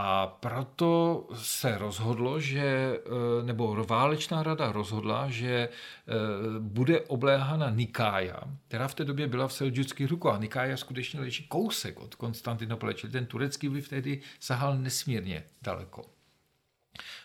A 0.01 0.27
proto 0.27 1.27
se 1.35 1.77
rozhodlo, 1.77 2.39
že, 2.39 2.61
eh, 2.61 3.43
nebo 3.43 3.85
válečná 3.89 4.43
rada 4.43 4.71
rozhodla, 4.71 5.29
že 5.29 5.69
eh, 5.69 6.11
bude 6.59 7.01
obléhána 7.01 7.69
Nikája, 7.69 8.39
která 8.67 8.87
v 8.87 8.95
té 8.95 9.05
době 9.05 9.27
byla 9.27 9.47
v 9.47 9.53
seldžuckých 9.53 10.09
rukou. 10.09 10.29
A 10.29 10.37
Nikája 10.37 10.77
skutečně 10.77 11.19
leží 11.19 11.47
kousek 11.47 11.99
od 11.99 12.15
Konstantinopole, 12.15 12.93
čili 12.93 13.11
ten 13.11 13.25
turecký 13.25 13.67
vliv 13.67 13.89
tehdy 13.89 14.21
sahal 14.39 14.77
nesmírně 14.77 15.43
daleko. 15.61 16.05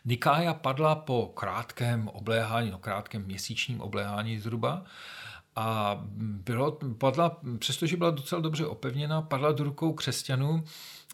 Nikája 0.04 0.54
padla 0.54 0.94
po 0.94 1.26
krátkém 1.26 2.08
obléhání, 2.08 2.70
no 2.70 2.78
krátkém 2.78 3.22
měsíčním 3.22 3.80
obléhání 3.80 4.38
zhruba, 4.38 4.84
a 5.56 5.98
bylo, 6.18 6.78
padla, 6.98 7.40
přestože 7.58 7.96
byla 7.96 8.10
docela 8.10 8.40
dobře 8.40 8.66
opevněna, 8.66 9.22
padla 9.22 9.52
do 9.52 9.64
rukou 9.64 9.92
křesťanů, 9.92 10.64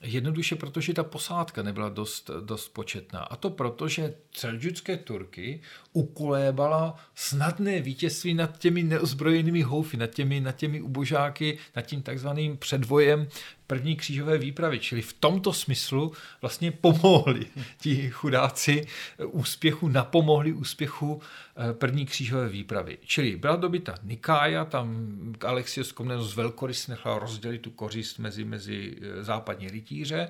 Jednoduše, 0.03 0.57
protože 0.57 0.95
ta 0.95 1.05
posádka 1.05 1.63
nebyla 1.63 1.89
dost, 1.89 2.31
dost 2.41 2.69
početná. 2.69 3.21
A 3.21 3.37
to 3.37 3.51
proto, 3.51 3.89
že 3.89 4.15
celžucké 4.33 4.97
Turky 4.97 5.61
ukolébala 5.93 6.97
snadné 7.15 7.81
vítězství 7.81 8.35
nad 8.35 8.59
těmi 8.59 8.83
neozbrojenými 8.83 9.63
houfy, 9.63 9.97
nad 9.97 10.07
těmi, 10.07 10.41
nad 10.41 10.53
těmi 10.53 10.81
ubožáky, 10.81 11.59
nad 11.77 11.83
tím 11.83 12.03
takzvaným 12.03 12.57
předvojem 12.57 13.29
první 13.71 13.97
křížové 13.97 14.39
výpravy. 14.39 14.79
Čili 14.79 15.03
v 15.03 15.12
tomto 15.12 15.53
smyslu 15.53 16.12
vlastně 16.41 16.73
pomohli 16.73 17.47
ti 17.79 18.11
chudáci 18.11 18.87
úspěchu, 19.27 19.89
napomohli 19.89 20.53
úspěchu 20.53 21.23
eh, 21.23 21.73
první 21.73 22.07
křížové 22.07 22.49
výpravy. 22.49 22.99
Čili 23.05 23.37
byla 23.37 23.57
dobyta 23.57 23.95
Nikája, 24.03 24.64
tam 24.64 25.07
Alexios 25.47 25.93
Komnenos 25.93 26.37
velkorys 26.37 26.89
nechal 26.89 27.18
rozdělit 27.18 27.59
tu 27.59 27.71
kořist 27.71 28.18
mezi, 28.18 28.45
mezi 28.45 28.97
eh, 29.01 29.25
západní 29.25 29.68
rytíře 29.68 30.29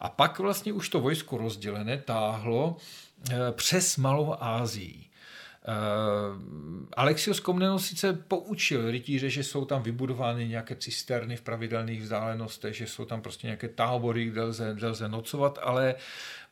a 0.00 0.08
pak 0.08 0.38
vlastně 0.38 0.72
už 0.72 0.88
to 0.88 1.00
vojsko 1.00 1.38
rozdělené 1.38 1.98
táhlo 1.98 2.76
eh, 3.30 3.36
přes 3.52 3.96
Malou 3.96 4.36
Ázii. 4.40 5.07
Uh, 5.68 6.38
Alexios 6.96 7.40
Komnenos 7.40 7.86
sice 7.86 8.12
poučil 8.12 8.90
rytíře, 8.90 9.30
že 9.30 9.44
jsou 9.44 9.64
tam 9.64 9.82
vybudovány 9.82 10.48
nějaké 10.48 10.76
cisterny 10.76 11.36
v 11.36 11.42
pravidelných 11.42 12.02
vzdálenostech, 12.02 12.76
že 12.76 12.86
jsou 12.86 13.04
tam 13.04 13.22
prostě 13.22 13.46
nějaké 13.46 13.68
tábory, 13.68 14.24
kde 14.24 14.42
lze, 14.42 14.72
kde 14.74 14.86
lze 14.86 15.08
nocovat, 15.08 15.58
ale 15.62 15.94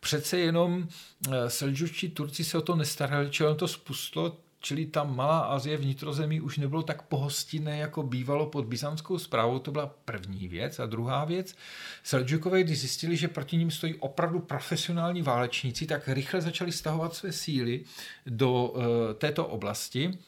přece 0.00 0.38
jenom 0.38 0.76
uh, 0.78 1.34
Selžučtí 1.48 2.08
Turci 2.08 2.44
se 2.44 2.58
o 2.58 2.62
to 2.62 2.76
nestarali, 2.76 3.30
čili 3.30 3.48
on 3.48 3.56
to 3.56 3.68
spustilo 3.68 4.36
Čili 4.60 4.86
ta 4.86 5.04
malá 5.04 5.40
Azie 5.40 5.76
vnitrozemí 5.76 6.40
už 6.40 6.58
nebylo 6.58 6.82
tak 6.82 7.02
pohostinné, 7.02 7.78
jako 7.78 8.02
bývalo 8.02 8.46
pod 8.46 8.64
byzantskou 8.64 9.18
zprávou. 9.18 9.58
To 9.58 9.72
byla 9.72 9.86
první 10.04 10.48
věc. 10.48 10.78
A 10.78 10.86
druhá 10.86 11.24
věc, 11.24 11.54
Selđukové, 12.02 12.62
když 12.62 12.80
zjistili, 12.80 13.16
že 13.16 13.28
proti 13.28 13.56
ním 13.56 13.70
stojí 13.70 13.94
opravdu 13.94 14.40
profesionální 14.40 15.22
válečníci, 15.22 15.86
tak 15.86 16.08
rychle 16.08 16.40
začali 16.40 16.72
stahovat 16.72 17.14
své 17.14 17.32
síly 17.32 17.84
do 18.26 18.64
uh, 18.64 18.82
této 19.18 19.46
oblasti. 19.46 20.18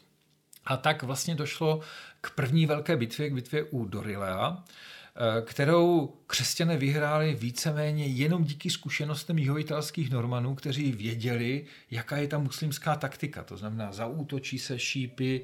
A 0.65 0.77
tak 0.77 1.03
vlastně 1.03 1.35
došlo 1.35 1.81
k 2.21 2.31
první 2.31 2.67
velké 2.67 2.97
bitvě, 2.97 3.31
k 3.31 3.35
bitvě 3.35 3.65
u 3.65 3.85
Dorilea. 3.85 4.65
Eh, 5.21 5.43
kterou 5.43 6.15
křesťané 6.27 6.77
vyhráli 6.77 7.35
víceméně 7.35 8.07
jenom 8.07 8.45
díky 8.45 8.71
zkušenostem 8.71 9.39
jihoitalských 9.39 10.11
normanů, 10.11 10.55
kteří 10.55 10.93
věděli, 10.93 11.65
jaká 11.91 12.17
je 12.17 12.29
ta 12.29 12.39
muslimská 12.39 12.97
taktika. 12.97 13.45
To 13.45 13.57
znamená, 13.57 13.93
zaútočí 13.93 14.59
se 14.59 14.79
šípy, 14.79 15.43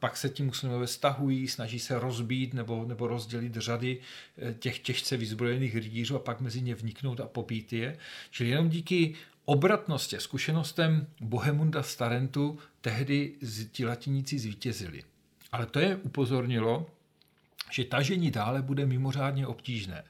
pak 0.00 0.16
se 0.16 0.28
ti 0.28 0.42
muslimové 0.42 0.86
stahují, 0.86 1.48
snaží 1.48 1.78
se 1.78 1.98
rozbít 1.98 2.54
nebo, 2.54 2.84
nebo 2.84 3.06
rozdělit 3.06 3.54
řady 3.54 3.98
eh, 4.38 4.54
těch 4.54 4.78
těžce 4.78 5.16
vyzbrojených 5.16 5.74
rytířů 5.74 6.16
a 6.16 6.18
pak 6.18 6.40
mezi 6.40 6.60
ně 6.60 6.74
vniknout 6.74 7.20
a 7.20 7.26
popít 7.26 7.72
je. 7.72 7.98
Čili 8.30 8.50
jenom 8.50 8.68
díky 8.68 9.14
obratnosti, 9.44 10.16
zkušenostem 10.18 11.06
Bohemunda 11.20 11.82
Starentu 11.82 12.58
tehdy 12.80 13.34
ti 13.72 13.84
latiníci 13.84 14.38
zvítězili. 14.38 15.02
Ale 15.52 15.66
to 15.66 15.80
je 15.80 15.96
upozornilo, 15.96 16.86
že 17.72 17.84
tažení 17.84 18.30
dále 18.30 18.62
bude 18.62 18.86
mimořádně 18.86 19.46
obtížné. 19.46 20.04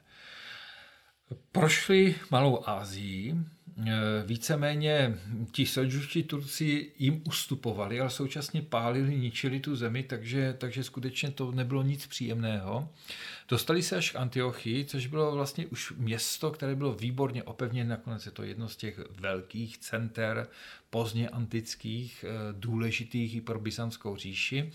Prošli 1.51 2.15
Malou 2.31 2.67
Ázii, 2.69 3.35
e, 3.35 3.91
víceméně 4.25 5.17
ti 5.51 5.65
selžuští 5.65 6.23
Turci 6.23 6.91
jim 6.97 7.21
ustupovali, 7.27 7.99
ale 7.99 8.09
současně 8.09 8.61
pálili, 8.61 9.17
ničili 9.17 9.59
tu 9.59 9.75
zemi, 9.75 10.03
takže, 10.03 10.55
takže 10.57 10.83
skutečně 10.83 11.31
to 11.31 11.51
nebylo 11.51 11.83
nic 11.83 12.07
příjemného. 12.07 12.89
Dostali 13.49 13.83
se 13.83 13.95
až 13.95 14.11
k 14.11 14.15
Antiochii, 14.15 14.85
což 14.85 15.07
bylo 15.07 15.31
vlastně 15.31 15.67
už 15.67 15.93
město, 15.97 16.51
které 16.51 16.75
bylo 16.75 16.93
výborně 16.93 17.43
opevněné, 17.43 17.89
nakonec 17.89 18.25
je 18.25 18.31
to 18.31 18.43
jedno 18.43 18.69
z 18.69 18.75
těch 18.75 18.99
velkých 19.19 19.77
center 19.77 20.47
pozdně 20.89 21.29
antických, 21.29 22.23
e, 22.23 22.53
důležitých 22.53 23.35
i 23.35 23.41
pro 23.41 23.59
Byzantskou 23.59 24.15
říši. 24.15 24.71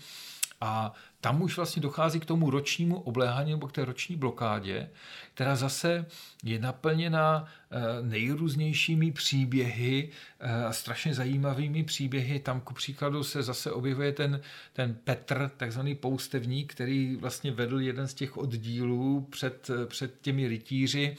A 0.61 0.93
tam 1.21 1.41
už 1.41 1.57
vlastně 1.57 1.81
dochází 1.81 2.19
k 2.19 2.25
tomu 2.25 2.49
ročnímu 2.49 2.99
obléhání 2.99 3.51
nebo 3.51 3.67
k 3.67 3.71
té 3.71 3.85
roční 3.85 4.15
blokádě, 4.15 4.89
která 5.33 5.55
zase 5.55 6.05
je 6.43 6.59
naplněna 6.59 7.45
eh, 7.71 7.79
nejrůznějšími 8.01 9.11
příběhy 9.11 10.09
eh, 10.39 10.65
a 10.65 10.73
strašně 10.73 11.13
zajímavými 11.13 11.83
příběhy. 11.83 12.39
Tam 12.39 12.61
ku 12.61 12.73
příkladu 12.73 13.23
se 13.23 13.43
zase 13.43 13.71
objevuje 13.71 14.11
ten, 14.11 14.41
ten 14.73 14.97
Petr, 15.03 15.51
takzvaný 15.57 15.95
poustevník, 15.95 16.73
který 16.73 17.15
vlastně 17.15 17.51
vedl 17.51 17.79
jeden 17.79 18.07
z 18.07 18.13
těch 18.13 18.37
oddílů 18.37 19.27
před, 19.29 19.71
před 19.87 20.21
těmi 20.21 20.47
rytíři 20.47 21.17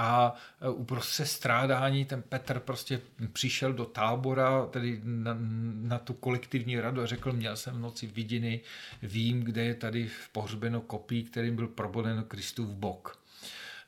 a 0.00 0.34
e, 0.60 0.68
uprostřed 0.68 1.26
strádání 1.26 2.04
ten 2.04 2.22
Petr 2.22 2.60
prostě 2.60 3.00
přišel 3.32 3.72
do 3.72 3.84
tábora, 3.84 4.66
tedy 4.66 5.00
na, 5.04 5.36
na 5.82 5.98
tu 5.98 6.12
kolektivní 6.12 6.80
radu 6.80 7.02
a 7.02 7.06
řekl, 7.06 7.32
měl 7.32 7.56
jsem 7.56 7.74
v 7.74 7.80
noci 7.80 8.06
vidiny, 8.06 8.60
vím, 9.02 9.40
kde 9.40 9.64
je 9.64 9.74
tady 9.74 10.10
pohřbeno 10.32 10.80
kopí, 10.80 11.24
kterým 11.24 11.56
byl 11.56 11.68
proboden 11.68 12.24
Kristův 12.28 12.68
bok. 12.68 13.18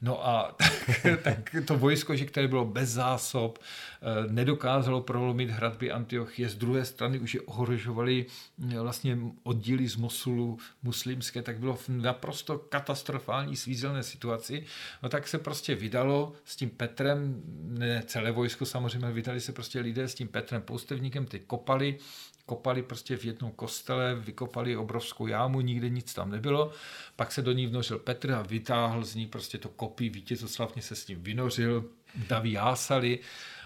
No 0.03 0.29
a 0.29 0.57
tak, 1.03 1.23
tak 1.23 1.55
to 1.65 1.79
vojsko, 1.79 2.17
že 2.17 2.25
které 2.25 2.49
bylo 2.49 2.65
bez 2.65 2.89
zásob, 2.89 3.59
eh, 3.59 4.33
nedokázalo 4.33 5.01
prolomit 5.01 5.51
hradby 5.51 5.91
Antiochie, 5.91 6.49
z 6.49 6.55
druhé 6.55 6.85
strany 6.85 7.19
už 7.19 7.35
je 7.35 7.41
ohrožovali 7.41 8.27
eh, 8.73 8.81
vlastně 8.81 9.19
oddíly 9.43 9.89
z 9.89 9.97
Mosulu 9.97 10.59
muslimské, 10.83 11.43
tak 11.43 11.59
bylo 11.59 11.75
v 11.75 11.89
naprosto 11.89 12.59
katastrofální 12.59 13.57
svízelné 13.57 14.03
situaci. 14.03 14.65
No 15.03 15.09
tak 15.09 15.29
se 15.29 15.39
prostě 15.39 15.75
vydalo 15.75 16.33
s 16.45 16.57
tím 16.57 16.71
Petrem, 16.71 17.43
ne 17.63 18.03
celé 18.07 18.31
vojsko 18.33 18.67
samozřejmě, 18.67 19.13
vydali 19.13 19.41
se 19.41 19.53
prostě 19.53 19.81
lidé 19.81 20.09
s 20.09 20.15
tím 20.15 20.29
Petrem 20.29 20.63
poustevníkem, 20.63 21.27
ty 21.27 21.39
kopali, 21.39 21.99
kopali 22.47 22.83
prostě 22.83 23.17
v 23.17 23.25
jednom 23.25 23.53
kostele, 23.53 24.15
vykopali 24.15 24.77
obrovskou 24.77 25.27
jámu, 25.27 25.61
nikde 25.61 25.89
nic 25.89 26.15
tam 26.15 26.31
nebylo. 26.31 26.71
Pak 27.17 27.33
se 27.33 27.43
do 27.43 27.53
ní 27.53 27.67
vnořil 27.67 27.99
Petr 27.99 28.33
a 28.33 28.43
vytáhl 28.43 29.05
z 29.05 29.15
ní 29.15 29.27
prostě 29.27 29.59
to 29.59 29.69
kopí, 29.69 30.11
vítězoslavně 30.11 30.83
se 30.83 30.97
s 30.97 31.09
ním 31.09 31.23
vynořil, 31.23 31.85
daví 32.29 32.53
jásali. 32.53 33.19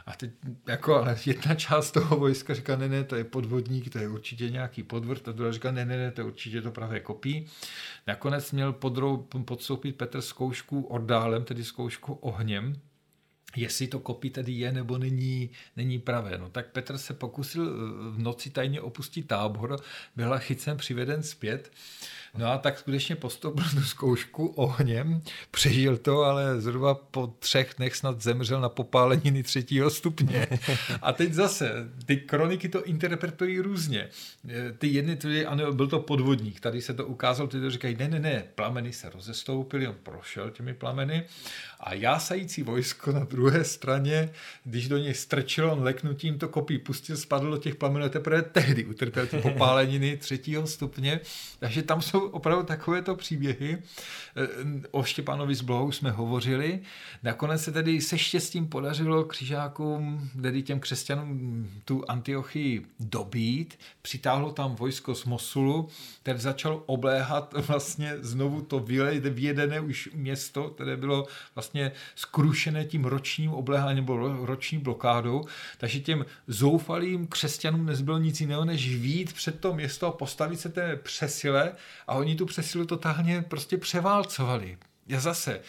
A 0.07 0.17
teď 0.17 0.31
jako, 0.67 0.95
ale 0.95 1.17
jedna 1.27 1.55
část 1.55 1.91
toho 1.91 2.17
vojska 2.17 2.55
říká, 2.55 2.77
ne, 2.77 2.89
ne, 2.89 3.05
to 3.05 3.17
je 3.17 3.25
podvodník, 3.25 3.93
to 3.93 3.99
je 3.99 4.09
určitě 4.09 4.51
nějaký 4.51 4.83
podvrt, 4.83 5.29
a 5.29 5.33
druhá 5.33 5.53
říká, 5.53 5.71
ne, 5.71 5.85
ne, 5.85 5.97
ne, 5.97 6.11
to 6.11 6.21
je 6.21 6.25
určitě 6.25 6.63
to 6.63 6.71
pravé 6.71 7.01
kopí. 7.01 7.47
Nakonec 8.07 8.53
měl 8.53 8.73
podrou, 8.73 9.17
podstoupit 9.45 9.97
Petr 9.97 10.21
zkoušku 10.21 10.83
oddálem, 10.83 11.45
tedy 11.45 11.65
zkoušku 11.65 12.13
ohněm, 12.13 12.81
jestli 13.57 13.87
to 13.87 14.01
kopí 14.01 14.31
tedy 14.31 14.53
je 14.53 14.73
nebo 14.73 14.99
není, 14.99 15.51
není 15.77 15.99
pravé. 15.99 16.39
No 16.39 16.49
tak 16.49 16.67
Petr 16.67 16.99
se 16.99 17.15
pokusil 17.15 17.67
eh, 17.67 18.11
v 18.11 18.19
noci 18.19 18.51
tajně 18.51 18.81
opustit 18.81 19.27
tábor, 19.27 19.81
byl 20.17 20.39
chycen 20.39 20.77
přiveden 20.77 21.23
zpět 21.23 21.71
No 22.39 22.53
a 22.53 22.59
tak 22.59 22.79
skutečně 22.79 23.17
postoupil 23.17 23.65
tu 23.75 23.81
zkoušku 23.81 24.47
ohněm, 24.47 25.23
přežil 25.51 25.97
to, 25.97 26.23
ale 26.23 26.61
zhruba 26.61 26.95
po 26.95 27.27
třech 27.39 27.75
dnech 27.77 27.97
snad 27.97 28.23
zemřel 28.23 28.61
na 28.61 28.69
popáleniny 28.69 29.43
třetího 29.43 29.91
stupně. 29.91 30.47
A 31.03 31.13
teď 31.13 31.33
zase, 31.33 31.73
ty 32.07 32.17
kroniky 32.17 32.69
to 32.69 32.85
interpretují 32.85 33.61
různě. 33.61 34.09
Ty 34.79 34.89
jedny 34.89 35.17
tvrdí, 35.17 35.47
ano, 35.47 35.73
byl 35.73 35.87
to 35.87 36.01
podvodník, 36.01 36.61
tady 36.61 36.83
se 36.83 36.95
to 36.95 37.07
ukázalo, 37.07 37.49
ty 37.49 37.61
to 37.61 37.71
říkají, 37.71 37.97
ne, 37.97 38.09
ne, 38.09 38.21
ne, 38.21 38.45
plameny 38.55 38.93
se 38.93 39.11
rozestoupily, 39.11 39.89
on 39.89 39.97
prošel 40.03 40.51
těmi 40.51 40.75
plameny 40.75 41.25
a 41.81 41.95
jásající 41.95 42.63
vojsko 42.63 43.13
na 43.13 43.25
druhé 43.47 43.65
straně, 43.65 44.31
když 44.65 44.89
do 44.89 44.99
něj 44.99 45.15
strčil, 45.15 45.71
on 45.71 45.83
leknutím 45.83 46.39
to 46.39 46.49
kopí 46.49 46.79
pustil, 46.79 47.17
spadl 47.17 47.51
do 47.51 47.59
těch 47.59 47.75
plamenů, 47.75 48.09
teprve 48.09 48.43
tehdy 48.43 48.85
utrpěl 48.85 49.27
ty 49.27 49.39
popáleniny 49.39 50.17
třetího 50.17 50.67
stupně, 50.67 51.21
takže 51.59 51.83
tam 51.83 52.03
jsou 52.03 52.21
opravdu 52.21 52.65
takovéto 52.65 53.15
příběhy. 53.15 53.79
Eh, 54.37 54.49
o 54.91 55.05
Štěpánovi 55.05 55.55
z 55.55 55.61
Blohou 55.61 55.93
jsme 55.93 56.11
hovořili. 56.11 56.81
Nakonec 57.23 57.63
se 57.63 57.73
tedy 57.73 58.01
se 58.01 58.19
štěstím 58.19 58.67
podařilo 58.69 59.25
křižákům, 59.25 60.31
tedy 60.43 60.63
těm 60.63 60.81
křesťanům 60.81 61.71
tu 61.85 62.05
Antiochii 62.09 62.87
dobít. 63.01 63.79
Přitáhlo 64.03 64.53
tam 64.53 64.75
vojsko 64.75 65.15
z 65.15 65.25
Mosulu, 65.25 65.89
které 66.23 66.39
začalo 66.39 66.83
obléhat 66.87 67.55
vlastně 67.69 68.15
znovu 68.21 68.63
to 68.63 68.81
vyjedené 68.81 69.81
už 69.81 70.09
město, 70.15 70.71
které 70.71 70.97
bylo 70.97 71.27
vlastně 71.55 71.93
skrušené 72.15 72.85
tím 72.85 73.05
ročním 73.05 73.36
obléháním 73.45 73.97
nebo 73.97 74.47
roční 74.47 74.79
blokádou. 74.79 75.45
Takže 75.79 76.01
těm 76.01 76.27
zoufalým 76.47 77.27
křesťanům 77.27 77.87
nezbylo 77.87 78.19
nic 78.19 78.41
jiného, 78.41 78.65
než 78.65 78.97
vít 78.97 79.33
před 79.33 79.61
to 79.61 79.75
město 79.75 80.07
a 80.07 80.13
postavit 80.13 80.61
se 80.61 80.69
té 80.69 80.97
přesile 80.97 81.73
a 82.07 82.15
oni 82.15 82.37
tu 82.37 82.47
přesilu 82.47 82.87
totálně 82.87 83.43
prostě 83.43 83.77
převálcovali. 83.77 84.79
Já 85.09 85.21
zase 85.21 85.61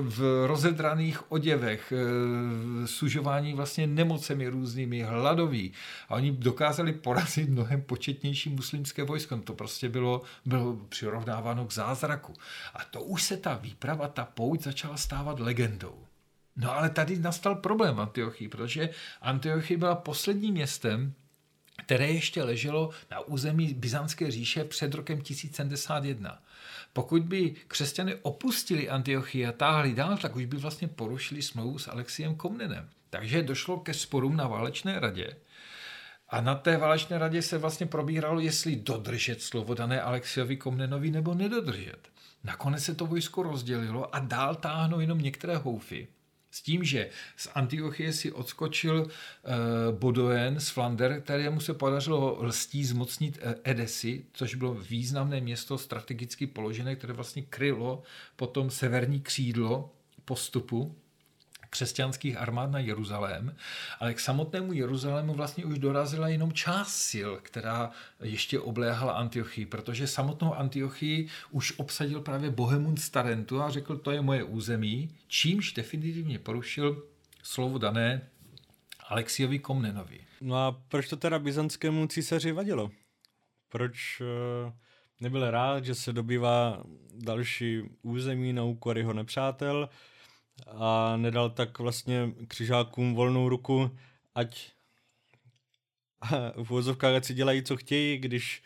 v 0.00 0.46
rozedraných 0.46 1.32
oděvech, 1.32 1.92
e, 1.92 2.86
sužování 2.86 3.54
vlastně 3.54 3.86
nemocemi 3.86 4.48
různými, 4.48 5.02
hladoví. 5.02 5.72
A 6.08 6.14
oni 6.14 6.32
dokázali 6.32 6.92
porazit 6.92 7.48
mnohem 7.48 7.82
početnější 7.82 8.50
muslimské 8.50 9.02
vojsko. 9.02 9.36
No 9.36 9.42
to 9.42 9.54
prostě 9.54 9.88
bylo, 9.88 10.22
bylo 10.46 10.76
přirovnáváno 10.88 11.66
k 11.66 11.72
zázraku. 11.72 12.34
A 12.74 12.84
to 12.84 13.02
už 13.02 13.22
se 13.22 13.36
ta 13.36 13.54
výprava, 13.54 14.08
ta 14.08 14.24
pouť 14.24 14.62
začala 14.62 14.96
stávat 14.96 15.40
legendou. 15.40 16.09
No 16.56 16.72
ale 16.72 16.90
tady 16.90 17.18
nastal 17.18 17.54
problém 17.54 18.00
Antiochii, 18.00 18.48
protože 18.48 18.90
Antiochie 19.20 19.78
byla 19.78 19.94
posledním 19.94 20.54
městem, 20.54 21.14
které 21.84 22.10
ještě 22.10 22.42
leželo 22.42 22.90
na 23.10 23.20
území 23.20 23.74
Byzantské 23.74 24.30
říše 24.30 24.64
před 24.64 24.94
rokem 24.94 25.20
1071. 25.20 26.42
Pokud 26.92 27.22
by 27.22 27.54
křesťané 27.68 28.14
opustili 28.22 28.88
Antiochii 28.88 29.46
a 29.46 29.52
táhli 29.52 29.94
dál, 29.94 30.16
tak 30.16 30.36
už 30.36 30.44
by 30.44 30.56
vlastně 30.56 30.88
porušili 30.88 31.42
smlouvu 31.42 31.78
s 31.78 31.88
Alexiem 31.88 32.34
Komnenem. 32.34 32.88
Takže 33.10 33.42
došlo 33.42 33.80
ke 33.80 33.94
sporům 33.94 34.36
na 34.36 34.48
válečné 34.48 35.00
radě. 35.00 35.36
A 36.28 36.40
na 36.40 36.54
té 36.54 36.76
válečné 36.76 37.18
radě 37.18 37.42
se 37.42 37.58
vlastně 37.58 37.86
probíralo, 37.86 38.40
jestli 38.40 38.76
dodržet 38.76 39.42
slovo 39.42 39.74
dané 39.74 40.02
Alexiovi 40.02 40.56
Komnenovi 40.56 41.10
nebo 41.10 41.34
nedodržet. 41.34 42.08
Nakonec 42.44 42.84
se 42.84 42.94
to 42.94 43.06
vojsko 43.06 43.42
rozdělilo 43.42 44.14
a 44.14 44.18
dál 44.18 44.54
táhnou 44.54 45.00
jenom 45.00 45.18
některé 45.18 45.56
houfy. 45.56 46.08
S 46.50 46.62
tím, 46.62 46.84
že 46.84 47.10
z 47.36 47.48
Antiochie 47.54 48.12
si 48.12 48.32
odskočil 48.32 49.02
uh, 49.02 49.98
Bodoen 49.98 50.60
z 50.60 50.68
Flander, 50.68 51.20
kterému 51.20 51.60
se 51.60 51.74
podařilo 51.74 52.38
lstí 52.40 52.84
zmocnit 52.84 53.38
uh, 53.44 53.52
Edesy, 53.64 54.24
což 54.32 54.54
bylo 54.54 54.74
významné 54.74 55.40
město 55.40 55.78
strategicky 55.78 56.46
položené, 56.46 56.96
které 56.96 57.12
vlastně 57.12 57.42
krylo 57.42 58.02
potom 58.36 58.70
severní 58.70 59.20
křídlo 59.20 59.94
postupu 60.24 60.96
křesťanských 61.70 62.36
armád 62.36 62.70
na 62.70 62.78
Jeruzalém, 62.78 63.56
ale 64.00 64.14
k 64.14 64.20
samotnému 64.20 64.72
Jeruzalému 64.72 65.34
vlastně 65.34 65.64
už 65.64 65.78
dorazila 65.78 66.28
jenom 66.28 66.52
část 66.52 66.94
sil, 67.10 67.30
která 67.42 67.90
ještě 68.22 68.60
obléhala 68.60 69.12
Antiochii, 69.12 69.66
protože 69.66 70.06
samotnou 70.06 70.54
Antiochii 70.54 71.28
už 71.50 71.78
obsadil 71.78 72.20
právě 72.20 72.50
Bohemund 72.50 73.00
Starentu 73.00 73.62
a 73.62 73.70
řekl, 73.70 73.96
to 73.96 74.10
je 74.10 74.20
moje 74.20 74.44
území, 74.44 75.10
čímž 75.28 75.72
definitivně 75.72 76.38
porušil 76.38 77.02
slovo 77.42 77.78
dané 77.78 78.28
Alexiovi 79.08 79.58
Komnenovi. 79.58 80.20
No 80.40 80.56
a 80.56 80.72
proč 80.88 81.08
to 81.08 81.16
teda 81.16 81.38
byzantskému 81.38 82.06
císaři 82.06 82.52
vadilo? 82.52 82.90
Proč 83.68 84.20
uh, 84.20 84.72
nebyl 85.20 85.50
rád, 85.50 85.84
že 85.84 85.94
se 85.94 86.12
dobývá 86.12 86.82
další 87.14 87.82
území 88.02 88.52
na 88.52 88.62
úkor 88.62 88.98
jeho 88.98 89.12
nepřátel? 89.12 89.88
A 90.66 91.16
nedal 91.16 91.50
tak 91.50 91.78
vlastně 91.78 92.32
křižákům 92.48 93.14
volnou 93.14 93.48
ruku, 93.48 93.96
ať 94.34 94.70
v 96.62 96.70
úvozovkách 96.70 97.14
ať 97.14 97.24
si 97.24 97.34
dělají, 97.34 97.62
co 97.62 97.76
chtějí, 97.76 98.18
když, 98.18 98.62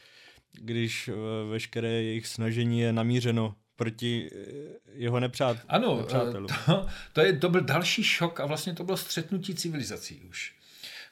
když 0.53 1.09
eh, 1.09 1.13
veškeré 1.51 1.89
jejich 1.89 2.27
snažení 2.27 2.81
je 2.81 2.93
namířeno 2.93 3.55
proti 3.77 4.31
eh, 4.33 4.39
jeho 4.93 5.21
nepřát, 5.21 5.57
ano, 5.69 5.97
nepřátelům. 5.97 6.49
To, 6.67 6.87
to, 7.13 7.21
je, 7.21 7.39
to 7.39 7.49
byl 7.49 7.61
další 7.61 8.03
šok 8.05 8.41
a 8.41 8.47
vlastně 8.47 8.75
to 8.75 8.85
bylo 8.85 8.97
střetnutí 8.97 9.55
civilizací 9.55 10.21
už. 10.21 10.55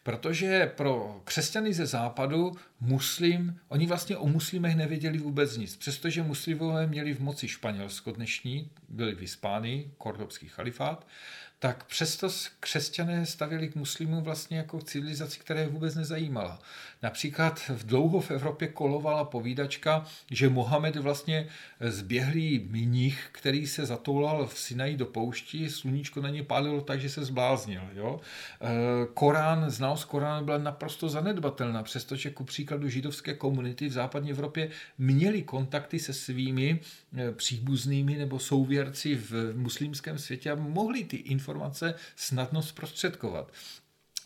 Protože 0.02 0.66
pro 0.66 1.20
křesťany 1.24 1.74
ze 1.74 1.86
západu 1.86 2.52
muslim, 2.80 3.58
oni 3.68 3.86
vlastně 3.86 4.16
o 4.16 4.26
muslimech 4.26 4.76
nevěděli 4.76 5.18
vůbec 5.18 5.56
nic. 5.56 5.76
Přestože 5.76 6.22
muslimové 6.22 6.86
měli 6.86 7.14
v 7.14 7.20
moci 7.20 7.48
Španělsko 7.48 8.12
dnešní, 8.12 8.70
byli 8.88 9.14
v 9.14 9.20
Hispánii, 9.20 9.90
kordobský 9.98 10.48
chalifát, 10.48 11.06
tak 11.62 11.84
přesto 11.84 12.28
křesťané 12.60 13.26
stavěli 13.26 13.68
k 13.68 13.74
muslimům 13.74 14.22
vlastně 14.22 14.56
jako 14.56 14.80
civilizaci, 14.80 15.40
která 15.40 15.60
je 15.60 15.68
vůbec 15.68 15.94
nezajímala. 15.94 16.58
Například 17.02 17.60
v 17.68 17.86
dlouho 17.86 18.20
v 18.20 18.30
Evropě 18.30 18.68
kolovala 18.68 19.24
povídačka, 19.24 20.04
že 20.30 20.48
Mohamed 20.48 20.96
vlastně 20.96 21.48
zběhlý 21.80 22.68
mních, 22.70 23.28
který 23.32 23.66
se 23.66 23.86
zatoulal 23.86 24.46
v 24.46 24.58
Sinaji 24.58 24.96
do 24.96 25.06
poušti, 25.06 25.70
sluníčko 25.70 26.20
na 26.20 26.28
ně 26.28 26.42
pálilo 26.42 26.80
tak, 26.80 27.00
že 27.00 27.08
se 27.08 27.24
zbláznil. 27.24 27.82
Jo? 27.94 28.20
E, 28.60 28.66
Korán, 29.14 29.70
znalost 29.70 30.04
Koránu 30.04 30.44
byla 30.44 30.58
naprosto 30.58 31.08
zanedbatelná, 31.08 31.82
přestože 31.82 32.30
ku 32.30 32.44
příkladu 32.44 32.88
židovské 32.88 33.34
komunity 33.34 33.88
v 33.88 33.92
západní 33.92 34.30
Evropě 34.30 34.68
měli 34.98 35.42
kontakty 35.42 35.98
se 35.98 36.12
svými 36.12 36.80
e, 37.16 37.32
příbuznými 37.32 38.16
nebo 38.16 38.38
souvěrci 38.38 39.14
v 39.14 39.52
muslimském 39.56 40.18
světě 40.18 40.50
a 40.50 40.54
mohli 40.54 41.04
ty 41.04 41.16
informace 41.16 41.51
snadno 42.16 42.62
zprostředkovat. 42.62 43.52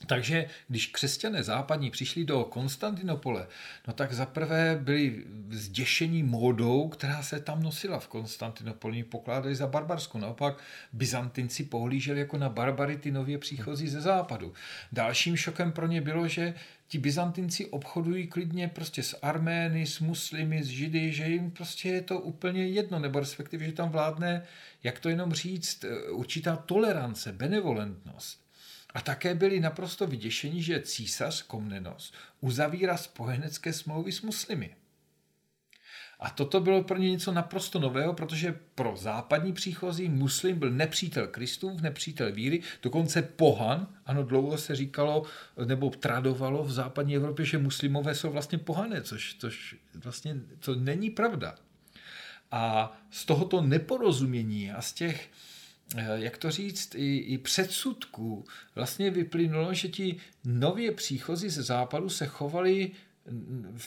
Takže 0.07 0.47
když 0.68 0.86
křesťané 0.86 1.42
západní 1.42 1.90
přišli 1.90 2.24
do 2.24 2.44
Konstantinopole, 2.44 3.47
no 3.86 3.92
tak 3.92 4.12
zaprvé 4.12 4.78
byli 4.82 5.24
zděšení 5.51 6.22
módou, 6.22 6.88
která 6.88 7.22
se 7.22 7.40
tam 7.40 7.62
nosila 7.62 7.99
v 7.99 8.09
Konstantinopoli, 8.09 9.03
pokládali 9.03 9.55
za 9.55 9.66
barbarskou. 9.66 10.18
Naopak 10.18 10.59
Byzantinci 10.92 11.64
pohlíželi 11.64 12.20
jako 12.20 12.38
na 12.38 12.49
barbarity 12.49 13.11
nově 13.11 13.38
příchozí 13.38 13.88
ze 13.88 14.01
západu. 14.01 14.53
Dalším 14.92 15.36
šokem 15.36 15.72
pro 15.72 15.86
ně 15.86 16.01
bylo, 16.01 16.28
že 16.28 16.55
ti 16.88 16.99
Byzantinci 16.99 17.66
obchodují 17.66 18.26
klidně 18.26 18.68
prostě 18.68 19.03
s 19.03 19.18
Armény, 19.22 19.86
s 19.86 20.01
muslimy, 20.01 20.64
s 20.64 20.66
Židy, 20.66 21.12
že 21.12 21.28
jim 21.28 21.51
prostě 21.51 21.88
je 21.88 22.03
to 22.03 22.20
úplně 22.20 22.66
jedno, 22.66 22.99
nebo 22.99 23.20
respektive, 23.20 23.64
že 23.64 23.72
tam 23.72 23.88
vládne, 23.88 24.42
jak 24.82 25.01
to 25.01 25.09
jenom 25.09 25.32
říct, 25.32 25.84
určitá 26.11 26.57
tolerance, 26.57 27.32
benevolentnost. 27.32 28.45
A 28.97 29.01
také 29.01 29.34
byli 29.34 29.61
naprosto 29.61 30.07
vyděšeni, 30.07 30.62
že 30.62 30.80
císař 30.80 31.42
Komnenos 31.42 32.12
uzavírá 32.40 32.97
spojenecké 32.97 33.72
smlouvy 33.72 34.12
s 34.12 34.22
muslimy. 34.22 34.76
A 36.20 36.30
toto 36.30 36.61
bylo 36.61 36.84
pro 36.84 36.99
ně 36.99 37.11
něco 37.11 37.32
naprosto 37.32 37.78
nového, 37.78 38.14
protože 38.14 38.59
pro 38.74 38.97
západní 38.97 39.53
příchozí 39.53 40.09
muslim 40.09 40.59
byl 40.59 40.70
nepřítel 40.70 41.26
Kristův, 41.26 41.80
nepřítel 41.80 42.32
víry, 42.32 42.62
dokonce 42.82 43.22
pohan. 43.22 43.86
Ano, 44.07 44.24
dlouho 44.24 44.59
se 44.59 44.76
říkalo 44.76 45.22
nebo 45.64 45.90
tradovalo 45.90 46.64
v 46.64 46.72
západní 46.72 47.16
Evropě, 47.16 47.44
že 47.44 47.59
muslimové 47.59 48.14
jsou 48.14 48.30
vlastně 48.30 48.59
pohané, 48.59 49.03
což, 49.03 49.36
což 49.38 49.76
vlastně 49.94 50.40
to 50.59 50.74
není 50.74 51.11
pravda. 51.11 51.55
A 52.51 52.92
z 53.11 53.24
tohoto 53.24 53.61
neporozumění 53.61 54.72
a 54.72 54.82
z 54.82 54.92
těch 54.92 55.30
jak 56.14 56.39
to 56.39 56.51
říct, 56.51 56.95
i, 56.95 57.16
i 57.16 57.39
předsudků 57.39 58.45
vlastně 58.74 59.11
vyplynulo, 59.11 59.74
že 59.74 59.89
ti 59.89 60.16
nově 60.45 60.93
příchozí 60.93 61.49
ze 61.49 61.62
západu 61.62 62.09
se 62.09 62.26
chovali 62.26 62.91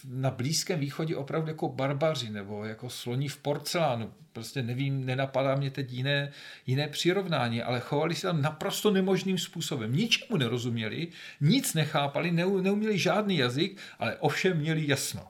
na 0.09 0.31
Blízkém 0.31 0.79
východě 0.79 1.15
opravdu 1.15 1.47
jako 1.47 1.69
barbaři 1.69 2.29
nebo 2.29 2.65
jako 2.65 2.89
sloní 2.89 3.27
v 3.27 3.37
porcelánu. 3.37 4.13
Prostě 4.33 4.63
nevím, 4.63 5.05
nenapadá 5.05 5.55
mě 5.55 5.71
teď 5.71 5.91
jiné, 5.91 6.31
jiné 6.67 6.87
přirovnání, 6.87 7.61
ale 7.61 7.79
chovali 7.79 8.15
se 8.15 8.27
tam 8.27 8.41
naprosto 8.41 8.91
nemožným 8.91 9.37
způsobem. 9.37 9.95
Ničemu 9.95 10.37
nerozuměli, 10.37 11.07
nic 11.41 11.73
nechápali, 11.73 12.31
neuměli 12.31 12.99
žádný 12.99 13.37
jazyk, 13.37 13.77
ale 13.99 14.17
ovšem 14.17 14.57
měli 14.57 14.87
jasno. 14.87 15.27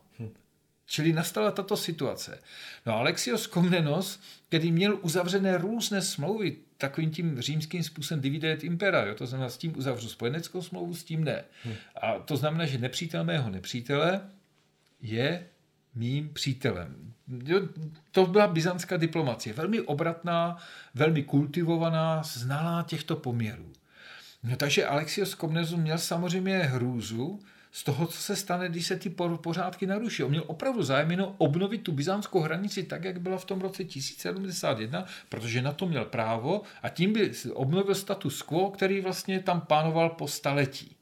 Čili 0.89 1.13
nastala 1.13 1.51
tato 1.51 1.77
situace. 1.77 2.41
No 2.85 2.93
a 2.93 2.99
Alexios 2.99 3.47
Komnenos, 3.47 4.19
který 4.47 4.71
měl 4.71 4.99
uzavřené 5.01 5.57
různé 5.57 6.01
smlouvy 6.01 6.57
takovým 6.77 7.11
tím 7.11 7.41
římským 7.41 7.83
způsobem 7.83 8.21
divide 8.21 8.51
et 8.51 8.63
impera, 8.63 9.05
jo? 9.05 9.15
to 9.15 9.27
znamená 9.27 9.49
s 9.49 9.57
tím 9.57 9.77
uzavřu 9.77 10.09
spojeneckou 10.09 10.61
smlouvu, 10.61 10.95
s 10.95 11.03
tím 11.03 11.23
ne. 11.23 11.43
Hmm. 11.63 11.75
A 12.01 12.19
to 12.19 12.37
znamená, 12.37 12.65
že 12.65 12.77
nepřítel 12.77 13.23
mého 13.23 13.49
nepřítele 13.49 14.21
je 15.01 15.47
mým 15.95 16.33
přítelem. 16.33 17.13
Jo, 17.45 17.61
to 18.11 18.25
byla 18.25 18.47
byzantská 18.47 18.97
diplomacie, 18.97 19.53
velmi 19.53 19.81
obratná, 19.81 20.57
velmi 20.95 21.23
kultivovaná, 21.23 22.23
znalá 22.23 22.83
těchto 22.83 23.15
poměrů. 23.15 23.73
No 24.43 24.55
takže 24.55 24.85
Alexios 24.85 25.35
Komnenos 25.35 25.73
měl 25.73 25.97
samozřejmě 25.97 26.57
hrůzu, 26.57 27.39
z 27.71 27.83
toho, 27.83 28.07
co 28.07 28.17
se 28.17 28.35
stane, 28.35 28.69
když 28.69 28.85
se 28.85 28.95
ty 28.95 29.09
pořádky 29.41 29.87
naruší. 29.87 30.23
On 30.23 30.29
měl 30.29 30.43
opravdu 30.47 30.83
zájem 30.83 31.11
jenom 31.11 31.35
obnovit 31.37 31.83
tu 31.83 31.91
byzantskou 31.91 32.39
hranici 32.39 32.83
tak, 32.83 33.03
jak 33.03 33.21
byla 33.21 33.37
v 33.37 33.45
tom 33.45 33.61
roce 33.61 33.83
1071, 33.83 35.05
protože 35.29 35.61
na 35.61 35.71
to 35.71 35.87
měl 35.87 36.05
právo 36.05 36.61
a 36.81 36.89
tím 36.89 37.13
by 37.13 37.31
obnovil 37.53 37.95
status 37.95 38.41
quo, 38.41 38.71
který 38.71 39.01
vlastně 39.01 39.39
tam 39.39 39.61
pánoval 39.61 40.09
po 40.09 40.27
staletí. 40.27 40.95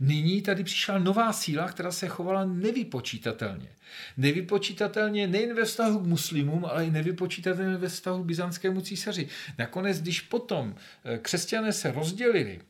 Nyní 0.00 0.42
tady 0.42 0.64
přišla 0.64 0.98
nová 0.98 1.32
síla, 1.32 1.68
která 1.68 1.92
se 1.92 2.08
chovala 2.08 2.44
nevypočítatelně. 2.44 3.68
Nevypočítatelně 4.16 5.26
nejen 5.26 5.54
ve 5.54 5.64
vztahu 5.64 5.98
k 5.98 6.06
muslimům, 6.06 6.64
ale 6.64 6.86
i 6.86 6.90
nevypočítatelně 6.90 7.76
ve 7.76 7.88
vztahu 7.88 8.22
k 8.22 8.26
byzantskému 8.26 8.80
císaři. 8.80 9.28
Nakonec, 9.58 10.00
když 10.00 10.20
potom 10.20 10.74
eh, 11.04 11.18
křesťané 11.18 11.72
se 11.72 11.92
rozdělili, 11.92 12.60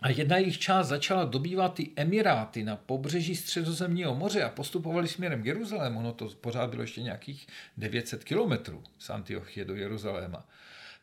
a 0.00 0.10
jedna 0.10 0.36
jejich 0.36 0.58
část 0.58 0.88
začala 0.88 1.24
dobývat 1.24 1.74
ty 1.74 1.90
emiráty 1.96 2.64
na 2.64 2.76
pobřeží 2.76 3.36
středozemního 3.36 4.14
moře 4.14 4.42
a 4.42 4.48
postupovali 4.48 5.08
směrem 5.08 5.42
k 5.42 5.46
Jeruzalému. 5.46 5.98
Ono 5.98 6.12
to 6.12 6.28
pořád 6.28 6.70
bylo 6.70 6.82
ještě 6.82 7.02
nějakých 7.02 7.46
900 7.76 8.24
kilometrů 8.24 8.82
z 8.98 9.10
Antiochie 9.10 9.64
do 9.64 9.74
Jeruzaléma 9.74 10.46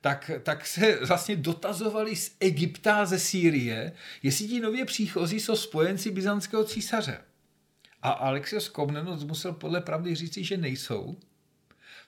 tak, 0.05 0.31
tak 0.43 0.65
se 0.65 1.05
vlastně 1.05 1.35
dotazovali 1.35 2.15
z 2.15 2.35
Egypta, 2.39 3.05
ze 3.05 3.19
Sýrie, 3.19 3.91
jestli 4.23 4.47
ti 4.47 4.59
nově 4.59 4.85
příchozí 4.85 5.39
jsou 5.39 5.55
spojenci 5.55 6.11
byzantského 6.11 6.63
císaře. 6.63 7.17
A 8.01 8.09
Alexios 8.09 8.69
Komnenos 8.69 9.23
musel 9.23 9.53
podle 9.53 9.81
pravdy 9.81 10.15
říci, 10.15 10.43
že 10.43 10.57
nejsou, 10.57 11.17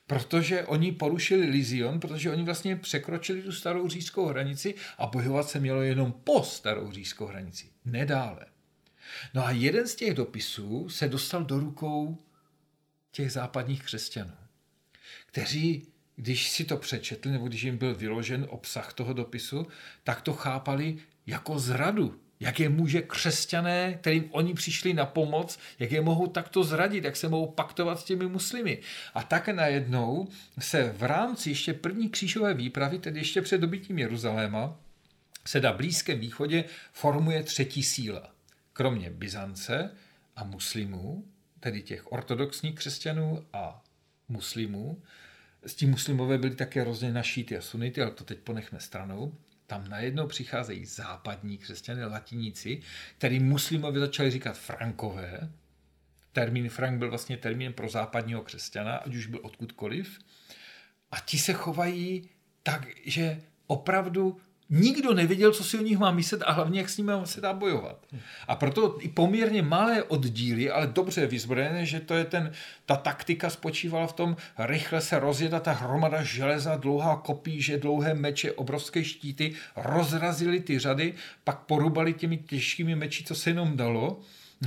protože 0.07 0.63
oni 0.63 0.91
porušili 0.91 1.45
Lizion, 1.45 1.99
protože 1.99 2.31
oni 2.31 2.43
vlastně 2.43 2.75
překročili 2.75 3.41
tu 3.41 3.51
starou 3.51 3.89
říjskou 3.89 4.25
hranici 4.25 4.75
a 4.97 5.07
bojovat 5.07 5.49
se 5.49 5.59
mělo 5.59 5.81
jenom 5.81 6.11
po 6.11 6.43
starou 6.43 6.91
říjskou 6.91 7.25
hranici, 7.25 7.69
nedále. 7.85 8.45
No 9.33 9.45
a 9.45 9.51
jeden 9.51 9.87
z 9.87 9.95
těch 9.95 10.13
dopisů 10.13 10.89
se 10.89 11.07
dostal 11.07 11.43
do 11.43 11.59
rukou 11.59 12.17
těch 13.11 13.31
západních 13.31 13.83
křesťanů, 13.83 14.33
kteří 15.25 15.87
když 16.15 16.49
si 16.49 16.63
to 16.65 16.77
přečetli, 16.77 17.31
nebo 17.31 17.47
když 17.47 17.63
jim 17.63 17.77
byl 17.77 17.95
vyložen 17.95 18.47
obsah 18.49 18.93
toho 18.93 19.13
dopisu, 19.13 19.67
tak 20.03 20.21
to 20.21 20.33
chápali 20.33 20.97
jako 21.25 21.59
zradu. 21.59 22.19
Jak 22.39 22.59
je 22.59 22.69
může 22.69 23.01
křesťané, 23.01 23.93
kterým 23.93 24.29
oni 24.31 24.53
přišli 24.53 24.93
na 24.93 25.05
pomoc, 25.05 25.59
jak 25.79 25.91
je 25.91 26.01
mohou 26.01 26.27
takto 26.27 26.63
zradit, 26.63 27.03
jak 27.03 27.15
se 27.15 27.29
mohou 27.29 27.47
paktovat 27.47 27.99
s 27.99 28.03
těmi 28.03 28.27
muslimy. 28.27 28.79
A 29.13 29.23
tak 29.23 29.47
najednou 29.47 30.27
se 30.59 30.93
v 30.97 31.03
rámci 31.03 31.49
ještě 31.49 31.73
první 31.73 32.09
křížové 32.09 32.53
výpravy, 32.53 32.99
tedy 32.99 33.19
ještě 33.19 33.41
před 33.41 33.61
dobytím 33.61 33.99
Jeruzaléma, 33.99 34.79
se 35.45 35.61
na 35.61 35.73
Blízkém 35.73 36.19
východě 36.19 36.63
formuje 36.91 37.43
třetí 37.43 37.83
síla. 37.83 38.31
Kromě 38.73 39.09
Byzance 39.09 39.91
a 40.35 40.43
muslimů, 40.43 41.25
tedy 41.59 41.81
těch 41.81 42.11
ortodoxních 42.11 42.75
křesťanů 42.75 43.45
a 43.53 43.83
muslimů, 44.29 45.01
s 45.65 45.75
tím 45.75 45.89
muslimové 45.89 46.37
byli 46.37 46.55
také 46.55 46.83
rozděleni 46.83 47.15
na 47.15 47.23
šíty 47.23 47.57
a 47.57 47.61
sunity, 47.61 48.01
ale 48.01 48.11
to 48.11 48.23
teď 48.23 48.39
ponechme 48.39 48.79
stranou. 48.79 49.33
Tam 49.67 49.89
najednou 49.89 50.27
přicházejí 50.27 50.85
západní 50.85 51.57
křesťané, 51.57 52.05
latiníci, 52.05 52.81
který 53.17 53.39
muslimovi 53.39 53.99
začali 53.99 54.31
říkat 54.31 54.57
frankové. 54.57 55.51
Termín 56.31 56.69
frank 56.69 56.99
byl 56.99 57.09
vlastně 57.09 57.37
termín 57.37 57.73
pro 57.73 57.89
západního 57.89 58.41
křesťana, 58.41 58.95
ať 58.95 59.15
už 59.15 59.27
byl 59.27 59.39
odkudkoliv. 59.43 60.19
A 61.11 61.19
ti 61.19 61.37
se 61.37 61.53
chovají 61.53 62.29
tak, 62.63 62.87
že 63.05 63.41
opravdu 63.67 64.41
Nikdo 64.69 65.13
nevěděl, 65.13 65.51
co 65.51 65.63
si 65.63 65.79
o 65.79 65.81
nich 65.81 65.97
má 65.97 66.11
myslet 66.11 66.41
a 66.45 66.51
hlavně, 66.51 66.79
jak 66.79 66.89
s 66.89 66.97
nimi 66.97 67.11
se 67.23 67.41
dá 67.41 67.53
bojovat. 67.53 68.05
A 68.47 68.55
proto 68.55 68.97
i 69.01 69.07
poměrně 69.07 69.61
malé 69.61 70.03
oddíly, 70.03 70.69
ale 70.71 70.87
dobře 70.87 71.27
vyzbrojené, 71.27 71.85
že 71.85 71.99
to 71.99 72.13
je 72.13 72.25
ten, 72.25 72.51
ta 72.85 72.95
taktika 72.95 73.49
spočívala 73.49 74.07
v 74.07 74.13
tom, 74.13 74.35
rychle 74.57 75.01
se 75.01 75.19
rozjeda 75.19 75.59
ta 75.59 75.71
hromada 75.71 76.23
železa, 76.23 76.75
dlouhá 76.75 77.15
kopíže, 77.15 77.77
dlouhé 77.77 78.13
meče, 78.13 78.51
obrovské 78.51 79.03
štíty, 79.03 79.53
rozrazili 79.75 80.59
ty 80.59 80.79
řady, 80.79 81.13
pak 81.43 81.59
porubali 81.59 82.13
těmi 82.13 82.37
těžkými 82.37 82.95
meči, 82.95 83.23
co 83.23 83.35
se 83.35 83.49
jenom 83.49 83.77
dalo. 83.77 84.19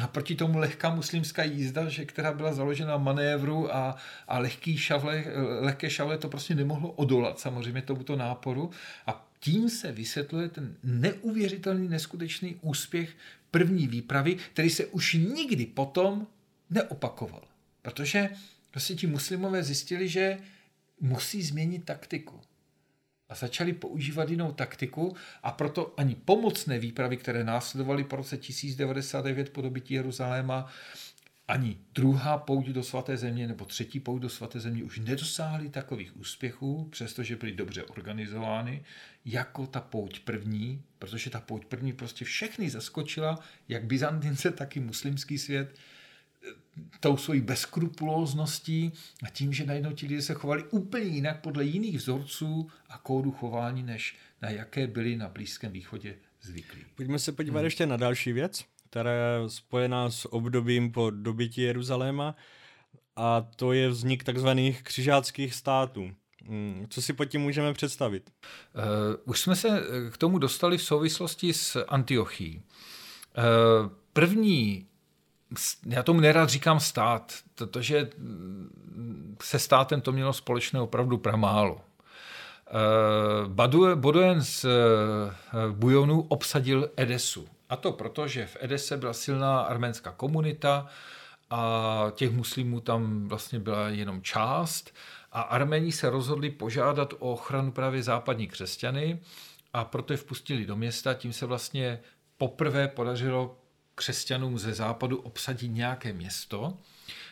A 0.02 0.06
proti 0.06 0.34
tomu 0.34 0.58
lehká 0.58 0.94
muslimská 0.94 1.44
jízda, 1.44 1.88
že, 1.88 2.04
která 2.04 2.32
byla 2.32 2.52
založena 2.52 2.90
na 2.90 2.98
manévru 2.98 3.74
a, 3.74 3.96
a 4.28 4.38
lehký 4.38 4.78
šavle, 4.78 5.24
lehké 5.60 5.90
šavle 5.90 6.18
to 6.18 6.28
prostě 6.28 6.54
nemohlo 6.54 6.90
odolat 6.90 7.38
samozřejmě 7.38 7.82
tomuto 7.82 8.16
náporu. 8.16 8.70
A 9.06 9.29
tím 9.40 9.70
se 9.70 9.92
vysvětluje 9.92 10.48
ten 10.48 10.76
neuvěřitelný, 10.82 11.88
neskutečný 11.88 12.58
úspěch 12.60 13.16
první 13.50 13.88
výpravy, 13.88 14.36
který 14.52 14.70
se 14.70 14.86
už 14.86 15.14
nikdy 15.14 15.66
potom 15.66 16.26
neopakoval. 16.70 17.42
Protože 17.82 18.30
prostě 18.70 18.94
ti 18.94 19.06
muslimové 19.06 19.62
zjistili, 19.62 20.08
že 20.08 20.38
musí 21.00 21.42
změnit 21.42 21.84
taktiku. 21.84 22.40
A 23.28 23.34
začali 23.34 23.72
používat 23.72 24.30
jinou 24.30 24.52
taktiku 24.52 25.16
a 25.42 25.50
proto 25.50 25.94
ani 25.96 26.14
pomocné 26.14 26.78
výpravy, 26.78 27.16
které 27.16 27.44
následovaly 27.44 28.04
po 28.04 28.16
roce 28.16 28.36
1099 28.36 29.50
po 29.50 29.60
dobytí 29.60 29.94
Jeruzaléma, 29.94 30.72
ani 31.50 31.78
druhá 31.94 32.38
pouť 32.38 32.66
do 32.66 32.82
svaté 32.82 33.16
země 33.16 33.46
nebo 33.46 33.64
třetí 33.64 34.00
pouť 34.00 34.22
do 34.22 34.28
svaté 34.28 34.60
země 34.60 34.84
už 34.84 34.98
nedosáhly 34.98 35.68
takových 35.68 36.16
úspěchů, 36.16 36.88
přestože 36.90 37.36
byly 37.36 37.52
dobře 37.52 37.84
organizovány, 37.84 38.84
jako 39.24 39.66
ta 39.66 39.80
pouť 39.80 40.20
první, 40.20 40.82
protože 40.98 41.30
ta 41.30 41.40
pouť 41.40 41.64
první 41.64 41.92
prostě 41.92 42.24
všechny 42.24 42.70
zaskočila, 42.70 43.38
jak 43.68 43.84
Byzantince, 43.84 44.50
tak 44.50 44.76
i 44.76 44.80
muslimský 44.80 45.38
svět, 45.38 45.78
tou 47.00 47.16
svojí 47.16 47.40
bezkrupulózností 47.40 48.92
a 49.22 49.30
tím, 49.30 49.52
že 49.52 49.66
najednou 49.66 49.92
ti 49.92 50.06
lidé 50.06 50.22
se 50.22 50.34
chovali 50.34 50.64
úplně 50.70 51.04
jinak 51.04 51.40
podle 51.40 51.64
jiných 51.64 51.96
vzorců 51.96 52.70
a 52.88 52.98
kódu 52.98 53.32
chování, 53.32 53.82
než 53.82 54.16
na 54.42 54.50
jaké 54.50 54.86
byli 54.86 55.16
na 55.16 55.28
Blízkém 55.28 55.72
východě 55.72 56.14
zvyklí. 56.42 56.84
Pojďme 56.94 57.18
se 57.18 57.32
podívat 57.32 57.58
hmm. 57.58 57.64
ještě 57.64 57.86
na 57.86 57.96
další 57.96 58.32
věc 58.32 58.64
která 58.90 59.10
je 59.10 59.48
spojená 59.48 60.10
s 60.10 60.32
obdobím 60.32 60.92
po 60.92 61.10
dobytí 61.10 61.60
Jeruzaléma 61.60 62.34
a 63.16 63.46
to 63.56 63.72
je 63.72 63.88
vznik 63.88 64.24
takzvaných 64.24 64.82
křižáckých 64.82 65.54
států. 65.54 66.10
Hmm, 66.46 66.86
co 66.90 67.02
si 67.02 67.12
pod 67.12 67.24
tím 67.24 67.40
můžeme 67.40 67.72
představit? 67.72 68.30
Uh, 68.74 68.82
už 69.24 69.40
jsme 69.40 69.56
se 69.56 69.82
k 70.10 70.16
tomu 70.18 70.38
dostali 70.38 70.78
v 70.78 70.82
souvislosti 70.82 71.52
s 71.52 71.84
Antiochií. 71.88 72.62
Uh, 72.62 73.90
první, 74.12 74.86
já 75.86 76.02
tomu 76.02 76.20
nerad 76.20 76.48
říkám 76.48 76.80
stát, 76.80 77.34
protože 77.54 78.10
se 79.42 79.58
státem 79.58 80.00
to 80.00 80.12
mělo 80.12 80.32
společné 80.32 80.80
opravdu 80.80 81.18
pramálo. 81.18 81.80
Badujen 83.94 84.42
z 84.42 84.66
Bujonu 85.72 86.20
obsadil 86.20 86.90
Edesu. 86.96 87.48
A 87.70 87.76
to 87.76 87.92
proto, 87.92 88.28
že 88.28 88.46
v 88.46 88.56
Edese 88.60 88.96
byla 88.96 89.12
silná 89.12 89.60
arménská 89.60 90.12
komunita 90.12 90.86
a 91.50 92.06
těch 92.14 92.30
muslimů 92.30 92.80
tam 92.80 93.28
vlastně 93.28 93.58
byla 93.58 93.88
jenom 93.88 94.22
část 94.22 94.94
a 95.32 95.40
Arméni 95.40 95.92
se 95.92 96.10
rozhodli 96.10 96.50
požádat 96.50 97.12
o 97.12 97.32
ochranu 97.32 97.72
právě 97.72 98.02
západní 98.02 98.46
křesťany 98.46 99.18
a 99.72 99.84
proto 99.84 100.12
je 100.12 100.16
vpustili 100.16 100.66
do 100.66 100.76
města. 100.76 101.14
Tím 101.14 101.32
se 101.32 101.46
vlastně 101.46 102.00
poprvé 102.38 102.88
podařilo 102.88 103.56
křesťanům 103.94 104.58
ze 104.58 104.74
západu 104.74 105.20
obsadit 105.20 105.68
nějaké 105.68 106.12
město, 106.12 106.78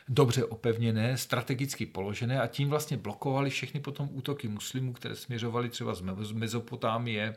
dobře 0.08 0.44
opevněné, 0.44 1.16
strategicky 1.16 1.86
položené 1.86 2.40
a 2.40 2.46
tím 2.46 2.68
vlastně 2.68 2.96
blokovali 2.96 3.50
všechny 3.50 3.80
potom 3.80 4.08
útoky 4.12 4.48
muslimů, 4.48 4.92
které 4.92 5.16
směřovaly 5.16 5.68
třeba 5.68 5.94
z 5.94 6.32
Mezopotámie 6.32 7.36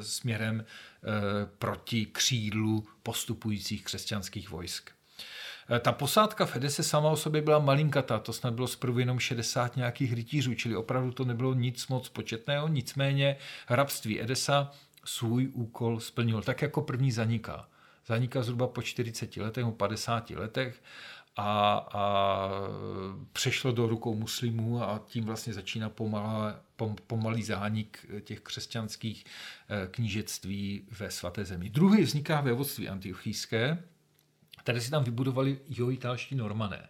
směrem 0.00 0.64
eh, 0.64 1.10
proti 1.58 2.06
křídlu 2.06 2.86
postupujících 3.02 3.84
křesťanských 3.84 4.50
vojsk. 4.50 4.90
Eh, 5.70 5.78
ta 5.78 5.92
posádka 5.92 6.46
v 6.46 6.56
Edese 6.56 6.82
sama 6.82 7.10
o 7.10 7.16
sobě 7.16 7.42
byla 7.42 7.58
malinkatá, 7.58 8.18
to 8.18 8.32
snad 8.32 8.54
bylo 8.54 8.66
zprvu 8.66 8.98
jenom 8.98 9.18
60 9.18 9.76
nějakých 9.76 10.12
rytířů, 10.12 10.54
čili 10.54 10.76
opravdu 10.76 11.12
to 11.12 11.24
nebylo 11.24 11.54
nic 11.54 11.88
moc 11.88 12.08
početného, 12.08 12.68
nicméně 12.68 13.36
hrabství 13.66 14.22
Edesa 14.22 14.70
svůj 15.04 15.48
úkol 15.52 16.00
splnil, 16.00 16.42
tak 16.42 16.62
jako 16.62 16.82
první 16.82 17.12
zaniká. 17.12 17.68
Zaniká 18.06 18.42
zhruba 18.42 18.66
po 18.66 18.82
40 18.82 19.36
letech, 19.36 19.64
50 19.76 20.30
letech 20.30 20.82
a, 21.38 21.86
a 21.92 22.50
přešlo 23.32 23.72
do 23.72 23.86
rukou 23.86 24.14
muslimů 24.14 24.82
a 24.82 25.04
tím 25.06 25.24
vlastně 25.24 25.54
začíná 25.54 25.88
pomalá, 25.88 26.60
pom, 26.76 26.96
pomalý 27.06 27.42
zánik 27.42 28.06
těch 28.20 28.40
křesťanských 28.40 29.24
eh, 29.24 29.86
knížectví 29.90 30.84
ve 30.98 31.10
svaté 31.10 31.44
zemi. 31.44 31.70
Druhý 31.70 32.02
vzniká 32.02 32.40
ve 32.40 32.52
vodství 32.52 32.88
antiochijské, 32.88 33.82
které 34.58 34.80
si 34.80 34.90
tam 34.90 35.04
vybudovali 35.04 35.58
joitálští 35.68 36.34
normané. 36.34 36.88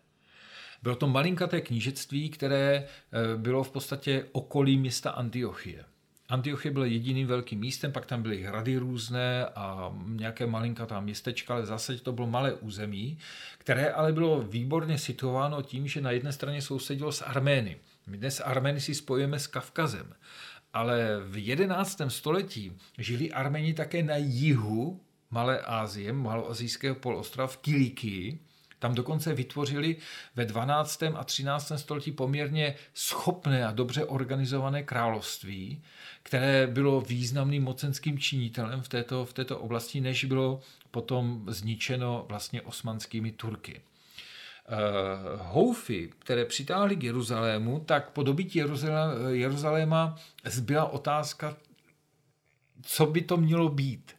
Bylo 0.83 0.97
to 0.97 1.09
malinkaté 1.09 1.61
knížectví, 1.61 2.31
které 2.31 2.75
eh, 2.75 3.37
bylo 3.37 3.65
v 3.65 3.71
podstatě 3.71 4.27
okolí 4.33 4.77
města 4.77 5.11
Antiochie. 5.11 5.85
Antiochie 6.29 6.73
byl 6.73 6.85
jediným 6.85 7.27
velkým 7.27 7.61
místem, 7.61 7.93
pak 7.93 8.07
tam 8.07 8.23
byly 8.23 8.43
hrady 8.43 8.77
různé 8.77 9.47
a 9.47 9.93
nějaké 10.07 10.47
malinkatá 10.47 11.01
městečka, 11.01 11.55
ale 11.55 11.67
zase 11.67 11.97
to 11.97 12.13
bylo 12.13 12.27
malé 12.27 12.53
území, 12.53 13.19
které 13.59 13.93
ale 13.93 14.13
bylo 14.13 14.43
výborně 14.43 14.99
situováno 14.99 15.63
tím, 15.63 15.89
že 15.89 16.01
na 16.01 16.11
jedné 16.11 16.33
straně 16.33 16.63
sousedilo 16.63 17.13
s 17.13 17.23
Armény. 17.23 17.77
My 18.07 18.17
dnes 18.17 18.41
Armény 18.41 18.81
si 18.81 18.95
spojujeme 18.95 19.39
s 19.39 19.47
Kavkazem, 19.47 20.15
ale 20.73 21.21
v 21.29 21.47
11. 21.47 22.01
století 22.09 22.73
žili 22.99 23.33
Arméni 23.33 23.75
také 23.75 24.03
na 24.03 24.17
jihu 24.17 25.01
Malé 25.31 25.61
Asie, 25.61 26.13
maloazijského 26.13 26.95
polostrova 26.95 27.47
v 27.47 27.57
Kilikii, 27.57 28.39
Tam 28.79 28.95
dokonce 28.95 29.35
vytvořili 29.35 29.97
ve 30.37 30.45
12. 30.45 31.03
a 31.03 31.25
13. 31.25 31.73
století 31.77 32.13
poměrně 32.13 32.75
schopné 32.95 33.67
a 33.67 33.73
dobře 33.73 34.05
organizované 34.05 34.83
království, 34.83 35.83
které 36.23 36.67
bylo 36.67 37.01
významným 37.01 37.63
mocenským 37.63 38.19
činitelem 38.19 38.83
v 38.83 38.89
této, 38.89 39.25
v 39.25 39.33
této 39.33 39.59
oblasti, 39.59 40.01
než 40.01 40.25
bylo 40.25 40.61
potom 40.91 41.45
zničeno 41.49 42.25
vlastně 42.29 42.63
osmanskými 42.63 43.33
Turky. 43.33 43.81
Uh, 44.71 45.41
houfy, 45.43 46.11
které 46.19 46.45
přitáhly 46.45 46.97
k 46.97 47.03
Jeruzalému, 47.03 47.81
tak 47.81 48.11
po 48.11 48.23
dobytí 48.23 48.63
Jeruzaléma 49.31 50.17
zbyla 50.45 50.85
otázka, 50.85 51.57
co 52.83 53.07
by 53.07 53.23
to 53.23 53.37
mělo 53.37 53.69
být. 53.69 54.18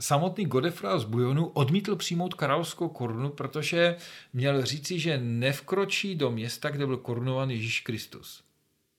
Samotný 0.00 0.46
Godefroy 0.46 1.00
z 1.00 1.04
Bujonu 1.04 1.46
odmítl 1.46 1.96
přijmout 1.96 2.34
královskou 2.34 2.88
korunu, 2.88 3.30
protože 3.30 3.96
měl 4.32 4.64
říci, 4.64 4.98
že 4.98 5.18
nevkročí 5.18 6.14
do 6.14 6.30
města, 6.30 6.70
kde 6.70 6.86
byl 6.86 6.96
korunovan 6.96 7.50
Ježíš 7.50 7.80
Kristus. 7.80 8.42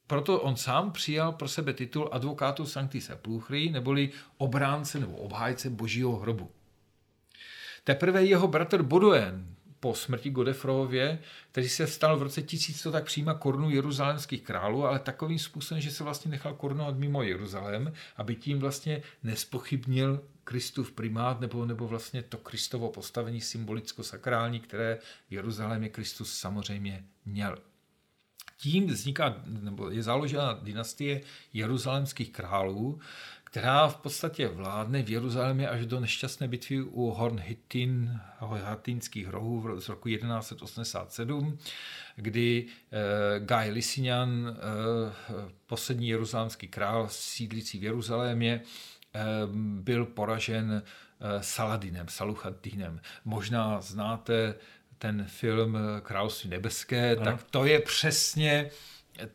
Proto 0.07 0.41
on 0.41 0.55
sám 0.55 0.91
přijal 0.91 1.31
pro 1.31 1.47
sebe 1.47 1.73
titul 1.73 2.09
advokátu 2.11 2.65
Sancti 2.65 3.01
Sepulchri, 3.01 3.69
neboli 3.69 4.11
obránce 4.37 4.99
nebo 4.99 5.17
obhájce 5.17 5.69
božího 5.69 6.15
hrobu. 6.15 6.51
Teprve 7.83 8.25
jeho 8.25 8.47
bratr 8.47 8.83
Bodoen 8.83 9.55
po 9.79 9.95
smrti 9.95 10.29
Godefroově, 10.29 11.19
který 11.51 11.69
se 11.69 11.87
stal 11.87 12.17
v 12.17 12.21
roce 12.21 12.41
1100 12.41 12.91
tak 12.91 13.05
přijíma 13.05 13.33
korunu 13.33 13.69
jeruzalémských 13.69 14.41
králů, 14.41 14.85
ale 14.85 14.99
takovým 14.99 15.39
způsobem, 15.39 15.81
že 15.81 15.91
se 15.91 16.03
vlastně 16.03 16.31
nechal 16.31 16.53
korunovat 16.53 16.97
mimo 16.97 17.23
Jeruzalém, 17.23 17.93
aby 18.17 18.35
tím 18.35 18.59
vlastně 18.59 19.01
nespochybnil 19.23 20.21
Kristův 20.45 20.91
primát 20.91 21.39
nebo, 21.39 21.65
nebo 21.65 21.87
vlastně 21.87 22.23
to 22.23 22.37
Kristovo 22.37 22.91
postavení 22.91 23.41
symbolicko-sakrální, 23.41 24.59
které 24.59 24.97
v 25.29 25.31
Jeruzalémě 25.31 25.89
Kristus 25.89 26.37
samozřejmě 26.37 27.05
měl. 27.25 27.57
Tím 28.57 28.87
vzniká, 28.87 29.41
nebo 29.45 29.89
je 29.89 30.03
založena 30.03 30.53
dynastie 30.53 31.21
jeruzalémských 31.53 32.31
králů, 32.31 32.99
která 33.43 33.87
v 33.87 33.97
podstatě 33.97 34.47
vládne 34.47 35.03
v 35.03 35.09
Jeruzalémě 35.09 35.69
až 35.69 35.85
do 35.85 35.99
nešťastné 35.99 36.47
bitvy 36.47 36.81
u 36.81 37.09
Horn 37.09 37.39
Hittin, 37.39 38.19
Hattinských 38.39 39.27
rohů 39.27 39.81
z 39.81 39.89
roku 39.89 40.09
1187, 40.09 41.57
kdy 42.15 42.65
eh, 42.65 43.39
Guy 43.39 43.83
eh, 43.97 44.53
poslední 45.65 46.07
jeruzalémský 46.07 46.67
král 46.67 47.07
sídlící 47.09 47.79
v 47.79 47.83
Jeruzalémě, 47.83 48.61
eh, 48.63 48.94
byl 49.81 50.05
poražen 50.05 50.83
eh, 51.19 51.43
Saladinem, 51.43 52.07
Saluchadinem. 52.07 53.01
Možná 53.25 53.81
znáte 53.81 54.55
ten 54.97 55.25
film 55.27 55.77
Království 56.01 56.49
nebeské, 56.49 57.15
ano. 57.15 57.25
tak 57.25 57.43
to 57.43 57.65
je 57.65 57.79
přesně 57.79 58.69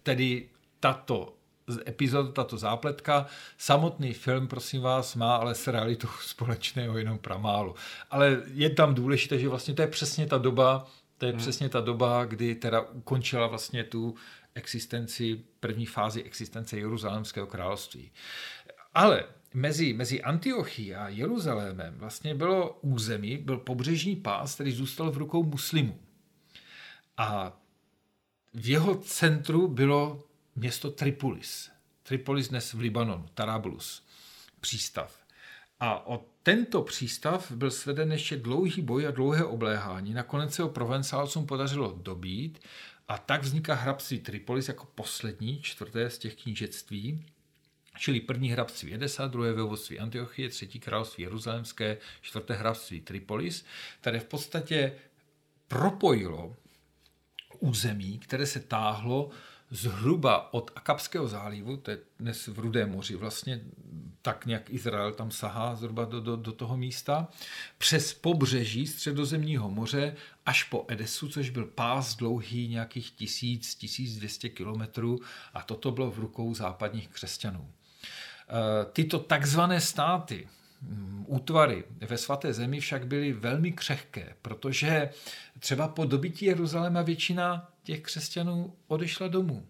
tedy 0.03 0.49
tato 0.81 1.35
epizod, 1.87 2.35
tato 2.35 2.57
zápletka. 2.57 3.27
Samotný 3.59 4.13
film, 4.13 4.49
prosím 4.49 4.83
vás, 4.83 5.15
má 5.15 5.37
ale 5.37 5.55
s 5.55 5.67
realitou 5.67 6.09
společného 6.21 6.99
jenom 6.99 7.19
pramálu. 7.19 7.75
Ale 8.11 8.43
je 8.55 8.71
tam 8.71 8.95
důležité, 8.95 9.39
že 9.39 9.49
vlastně 9.49 9.75
to 9.75 9.83
je 9.83 9.89
přesně 9.89 10.27
ta 10.27 10.39
doba, 10.39 10.87
to 11.19 11.27
je 11.27 11.33
hmm. 11.33 11.41
přesně 11.41 11.69
ta 11.69 11.81
doba, 11.81 12.25
kdy 12.25 12.55
teda 12.55 12.81
ukončila 12.81 13.47
vlastně 13.47 13.85
tu 13.85 14.15
existenci, 14.55 15.41
první 15.61 15.87
fázi 15.87 16.23
existence 16.23 16.77
Jeruzalémského 16.77 17.47
království. 17.47 18.11
Ale 18.95 19.25
mezi, 19.55 19.93
mezi 19.93 20.23
Antiochií 20.23 20.95
a 20.95 21.09
Jeruzalémem 21.09 21.95
vlastně 21.99 22.35
bylo 22.35 22.79
území, 22.81 23.37
byl 23.37 23.59
pobřežní 23.59 24.17
pás, 24.17 24.55
který 24.55 24.73
zůstal 24.73 25.11
v 25.11 25.17
rukou 25.17 25.43
muslimů. 25.43 25.99
A 27.17 27.61
v 28.55 28.69
jeho 28.69 28.95
centru 28.95 29.69
bylo 29.69 30.25
město 30.57 30.91
Tripolis. 30.91 31.71
Tripolis 32.03 32.49
dnes 32.49 32.73
v 32.73 32.81
Libanonu, 32.81 33.27
Tarablus, 33.35 34.07
přístav. 34.61 35.21
A 35.81 36.07
o 36.07 36.25
tento 36.43 36.83
přístav 36.83 37.53
byl 37.53 37.71
sveden 37.71 38.13
ještě 38.13 38.37
dlouhý 38.37 38.83
boj 38.83 39.07
a 39.07 39.11
dlouhé 39.11 39.45
obléhání. 39.45 40.15
Nakonec 40.15 40.55
se 40.55 40.63
ho 40.63 40.69
provencálcům 40.69 41.47
podařilo 41.47 41.99
dobít 42.03 42.59
a 43.09 43.19
tak 43.19 43.43
vzniká 43.43 43.75
hrabství 43.75 44.19
Tripolis 44.19 44.69
jako 44.69 44.87
poslední, 44.95 45.63
čtvrté 45.63 46.11
z 46.11 46.19
těch 46.19 46.37
knížectví, 46.37 47.27
čili 48.01 48.21
první 48.21 48.51
hrabství 48.51 48.95
Edesa, 48.95 49.27
druhé 49.27 49.53
vévodství 49.53 49.99
Antiochie, 49.99 50.49
třetí 50.49 50.81
království 50.81 51.25
Jeruzalémské, 51.25 51.97
čtvrté 52.21 52.55
hrabství 52.55 53.01
Tripolis, 53.01 53.65
které 54.01 54.21
v 54.21 54.25
podstatě 54.25 54.93
propojilo 55.69 56.57
území, 57.59 58.19
které 58.19 58.47
se 58.47 58.61
táhlo 58.61 59.31
zhruba 59.71 60.55
od 60.55 60.71
Akapského 60.75 61.29
zálivu, 61.29 61.77
to 61.77 61.91
je 61.91 61.99
dnes 62.19 62.47
v 62.47 62.59
Rudém 62.59 62.91
moři, 62.91 63.17
vlastně 63.17 63.61
tak 64.23 64.47
nějak 64.47 64.71
Izrael 64.71 65.13
tam 65.13 65.31
sahá 65.31 65.75
zhruba 65.77 66.05
do, 66.05 66.21
do, 66.21 66.37
do 66.37 66.53
toho 66.53 66.77
místa, 66.77 67.29
přes 67.79 68.15
pobřeží 68.15 68.87
středozemního 68.87 69.71
moře 69.71 70.17
až 70.47 70.65
po 70.65 70.85
Edesu, 70.89 71.29
což 71.29 71.51
byl 71.51 71.67
pás 71.67 72.17
dlouhý 72.17 72.69
nějakých 72.69 73.13
1000-1200 73.19 74.51
kilometrů 74.51 75.21
a 75.55 75.63
toto 75.63 75.91
bylo 75.91 76.11
v 76.11 76.19
rukou 76.19 76.55
západních 76.55 77.09
křesťanů. 77.09 77.73
E, 78.51 78.85
tyto 78.93 79.19
takzvané 79.19 79.81
státy, 79.81 80.49
mm, 80.83 81.25
útvary 81.29 81.85
ve 82.01 82.19
svaté 82.19 82.53
zemi 82.53 82.81
však 82.81 83.07
byly 83.07 83.33
velmi 83.33 83.73
křehké, 83.73 84.35
protože 84.43 85.11
třeba 85.59 85.89
po 85.89 86.05
dobytí 86.05 86.45
Jeruzaléma 86.45 87.03
většina 87.03 87.71
těch 87.83 88.01
křesťanů 88.01 88.77
odešla 88.87 89.29
domů. 89.29 89.67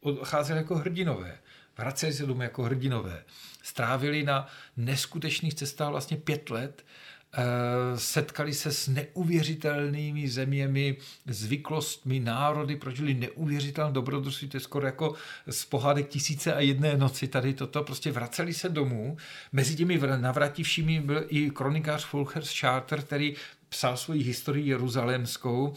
Odcházeli 0.00 0.58
jako 0.58 0.74
hrdinové. 0.74 1.38
Vraceli 1.78 2.12
se 2.12 2.26
domů 2.26 2.42
jako 2.42 2.62
hrdinové. 2.62 3.24
Strávili 3.62 4.22
na 4.22 4.46
neskutečných 4.76 5.54
cestách 5.54 5.90
vlastně 5.90 6.16
pět 6.16 6.50
let. 6.50 6.84
Eh, 7.32 7.98
setkali 7.98 8.54
se 8.54 8.72
s 8.72 8.88
neuvěřitelnými 8.88 10.28
zeměmi, 10.28 10.96
zvyklostmi, 11.26 12.20
národy, 12.20 12.76
prožili 12.76 13.14
neuvěřitelné 13.14 13.92
dobrodružství, 13.92 14.48
to 14.48 14.56
je 14.56 14.60
skoro 14.60 14.86
jako 14.86 15.14
z 15.50 15.64
pohádek 15.64 16.08
tisíce 16.08 16.54
a 16.54 16.60
jedné 16.60 16.96
noci 16.96 17.28
tady 17.28 17.54
toto, 17.54 17.84
prostě 17.84 18.12
vraceli 18.12 18.54
se 18.54 18.68
domů. 18.68 19.16
Mezi 19.52 19.76
těmi 19.76 20.00
navrativšími 20.16 21.00
byl 21.00 21.24
i 21.28 21.50
kronikář 21.50 22.04
Fulcher 22.04 22.42
Charter, 22.44 23.02
který 23.02 23.34
psal 23.68 23.96
svoji 23.96 24.22
historii 24.22 24.68
jeruzalémskou, 24.68 25.74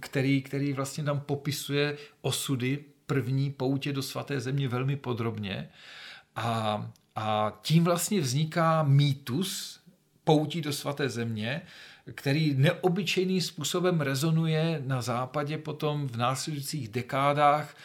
který, 0.00 0.42
který 0.42 0.72
vlastně 0.72 1.04
tam 1.04 1.20
popisuje 1.20 1.96
osudy 2.20 2.84
první 3.06 3.50
poutě 3.50 3.92
do 3.92 4.02
svaté 4.02 4.40
země 4.40 4.68
velmi 4.68 4.96
podrobně. 4.96 5.68
A, 6.36 6.90
a 7.16 7.58
tím 7.62 7.84
vlastně 7.84 8.20
vzniká 8.20 8.82
mýtus 8.82 9.83
poutí 10.24 10.60
do 10.60 10.72
svaté 10.72 11.08
země, 11.08 11.62
který 12.14 12.54
neobyčejným 12.54 13.40
způsobem 13.40 14.00
rezonuje 14.00 14.82
na 14.86 15.02
západě 15.02 15.58
potom 15.58 16.08
v 16.08 16.16
následujících 16.16 16.88
dekádách 16.88 17.76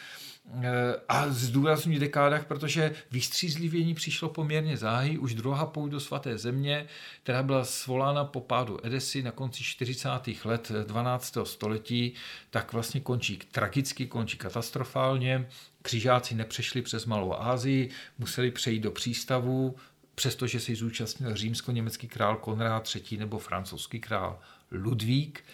a 1.08 1.28
zdůrazňuji 1.28 1.98
dekádách, 1.98 2.44
protože 2.44 2.92
vystřízlivění 3.10 3.94
přišlo 3.94 4.28
poměrně 4.28 4.76
záhy, 4.76 5.18
už 5.18 5.34
druhá 5.34 5.66
pouť 5.66 5.90
do 5.90 6.00
svaté 6.00 6.38
země, 6.38 6.86
která 7.22 7.42
byla 7.42 7.64
svolána 7.64 8.24
po 8.24 8.40
pádu 8.40 8.78
Edesy 8.86 9.22
na 9.22 9.30
konci 9.30 9.64
40. 9.64 10.08
let 10.44 10.72
12. 10.86 11.36
století, 11.44 12.14
tak 12.50 12.72
vlastně 12.72 13.00
končí 13.00 13.38
tragicky, 13.52 14.06
končí 14.06 14.36
katastrofálně. 14.36 15.48
Křižáci 15.82 16.34
nepřešli 16.34 16.82
přes 16.82 17.06
Malou 17.06 17.34
Ázii, 17.34 17.90
museli 18.18 18.50
přejít 18.50 18.80
do 18.80 18.90
přístavu, 18.90 19.76
přestože 20.20 20.60
si 20.60 20.74
zúčastnil 20.74 21.36
římsko-německý 21.36 22.08
král 22.08 22.36
Konrád 22.36 22.88
III. 22.94 23.18
nebo 23.18 23.38
francouzský 23.38 24.00
král 24.00 24.38
Ludvík. 24.70 25.44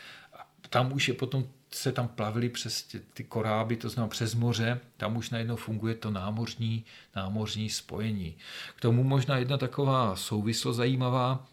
Tam 0.70 0.92
už 0.92 1.08
je 1.08 1.14
potom 1.14 1.48
se 1.70 1.92
tam 1.92 2.08
plavili 2.08 2.48
přes 2.48 2.82
ty, 2.82 3.00
ty 3.00 3.24
koráby, 3.24 3.76
to 3.76 3.88
znamená 3.88 4.10
přes 4.10 4.34
moře, 4.34 4.80
tam 4.96 5.16
už 5.16 5.30
najednou 5.30 5.56
funguje 5.56 5.94
to 5.94 6.10
námořní, 6.10 6.84
námořní 7.16 7.70
spojení. 7.70 8.36
K 8.76 8.80
tomu 8.80 9.04
možná 9.04 9.38
jedna 9.38 9.58
taková 9.58 10.16
souvislost 10.16 10.76
zajímavá, 10.76 11.46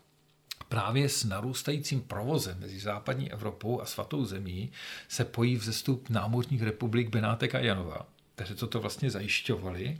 právě 0.69 1.09
s 1.09 1.23
narůstajícím 1.23 2.01
provozem 2.01 2.59
mezi 2.59 2.79
západní 2.79 3.31
Evropou 3.31 3.81
a 3.81 3.85
svatou 3.85 4.25
zemí 4.25 4.71
se 5.07 5.25
pojí 5.25 5.55
vzestup 5.55 6.09
námořních 6.09 6.63
republik 6.63 7.09
Benátek 7.09 7.55
a 7.55 7.59
Janova, 7.59 8.05
které 8.35 8.55
toto 8.55 8.79
vlastně 8.79 9.09
zajišťovali 9.09 9.99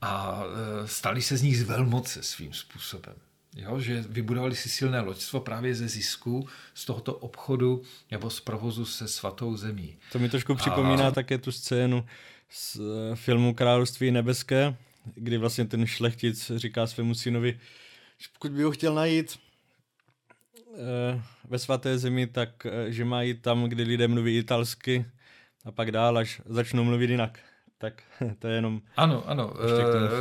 a 0.00 0.42
e, 0.84 0.88
stali 0.88 1.22
se 1.22 1.36
z 1.36 1.42
nich 1.42 1.58
z 1.58 1.62
velmoce 1.62 2.22
svým 2.22 2.52
způsobem. 2.52 3.14
Jo, 3.56 3.80
že 3.80 4.04
vybudovali 4.08 4.56
si 4.56 4.68
silné 4.68 5.00
loďstvo 5.00 5.40
právě 5.40 5.74
ze 5.74 5.88
zisku 5.88 6.48
z 6.74 6.84
tohoto 6.84 7.14
obchodu 7.14 7.82
nebo 8.10 8.30
z 8.30 8.40
provozu 8.40 8.84
se 8.84 9.08
svatou 9.08 9.56
zemí. 9.56 9.96
To 10.12 10.18
mi 10.18 10.28
trošku 10.28 10.54
připomíná 10.54 11.08
a... 11.08 11.10
také 11.10 11.38
tu 11.38 11.52
scénu 11.52 12.06
z 12.50 12.76
eh, 12.76 13.16
filmu 13.16 13.54
Království 13.54 14.10
nebeské, 14.10 14.76
kdy 15.14 15.38
vlastně 15.38 15.64
ten 15.64 15.86
šlechtic 15.86 16.52
říká 16.56 16.86
svému 16.86 17.14
synovi, 17.14 17.60
že 18.18 18.28
pokud 18.32 18.52
by 18.52 18.62
ho 18.62 18.70
chtěl 18.70 18.94
najít, 18.94 19.38
ve 21.44 21.58
svaté 21.58 21.98
zemi, 21.98 22.26
tak 22.26 22.66
že 22.88 23.04
mají 23.04 23.34
tam, 23.34 23.64
kde 23.64 23.82
lidé 23.82 24.08
mluví 24.08 24.38
italsky 24.38 25.04
a 25.64 25.72
pak 25.72 25.90
dál, 25.90 26.18
až 26.18 26.40
začnou 26.46 26.84
mluvit 26.84 27.10
jinak. 27.10 27.40
Tak 27.78 28.02
to 28.38 28.48
je 28.48 28.54
jenom... 28.54 28.82
Ano, 28.96 29.24
ano. 29.26 29.54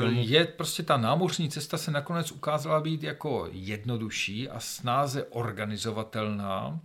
Je 0.09 0.45
prostě 0.45 0.83
ta 0.83 0.97
námořní 0.97 1.49
cesta 1.49 1.77
se 1.77 1.91
nakonec 1.91 2.31
ukázala 2.31 2.81
být 2.81 3.03
jako 3.03 3.47
jednodušší 3.51 4.49
a 4.49 4.59
snáze 4.59 5.23
organizovatelná, 5.23 6.79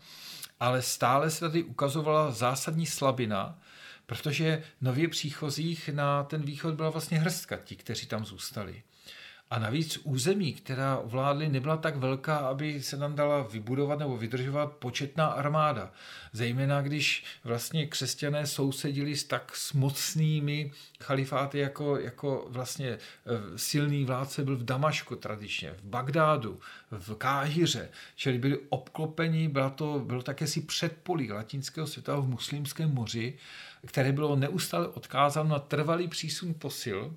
ale 0.60 0.82
stále 0.82 1.30
se 1.30 1.40
tady 1.40 1.62
ukazovala 1.62 2.30
zásadní 2.30 2.86
slabina, 2.86 3.58
protože 4.06 4.62
nově 4.80 5.08
příchozích 5.08 5.88
na 5.88 6.22
ten 6.22 6.42
východ 6.42 6.74
byla 6.74 6.90
vlastně 6.90 7.18
hrstka, 7.18 7.56
ti, 7.56 7.76
kteří 7.76 8.06
tam 8.06 8.24
zůstali. 8.24 8.82
A 9.52 9.58
navíc 9.58 9.98
území, 10.04 10.52
která 10.52 10.98
ovládly, 10.98 11.48
nebyla 11.48 11.76
tak 11.76 11.96
velká, 11.96 12.36
aby 12.36 12.82
se 12.82 12.96
nám 12.96 13.14
dala 13.14 13.42
vybudovat 13.42 13.98
nebo 13.98 14.16
vydržovat 14.16 14.72
početná 14.72 15.26
armáda. 15.26 15.92
Zejména 16.32 16.82
když 16.82 17.24
vlastně 17.44 17.86
křesťané 17.86 18.46
sousedili 18.46 19.16
s 19.16 19.24
tak 19.24 19.52
mocnými 19.74 20.72
chalifáty, 21.00 21.58
jako, 21.58 21.98
jako 21.98 22.46
vlastně 22.48 22.88
e, 22.88 22.98
silný 23.56 24.04
vládce 24.04 24.44
byl 24.44 24.56
v 24.56 24.64
Damašku 24.64 25.16
tradičně, 25.16 25.72
v 25.72 25.82
Bagdádu, 25.82 26.60
v 26.90 27.14
Káhiře, 27.14 27.88
čili 28.16 28.38
byli 28.38 28.58
obklopeni, 28.68 29.48
bylo 29.48 29.70
to, 29.70 29.98
bylo 30.06 30.22
také 30.22 30.46
si 30.46 30.60
předpolí 30.60 31.32
latinského 31.32 31.86
světa 31.86 32.16
v 32.16 32.28
muslimském 32.28 32.94
moři, 32.94 33.38
které 33.86 34.12
bylo 34.12 34.36
neustále 34.36 34.88
odkázáno 34.88 35.48
na 35.48 35.58
trvalý 35.58 36.08
přísun 36.08 36.54
posil, 36.54 37.16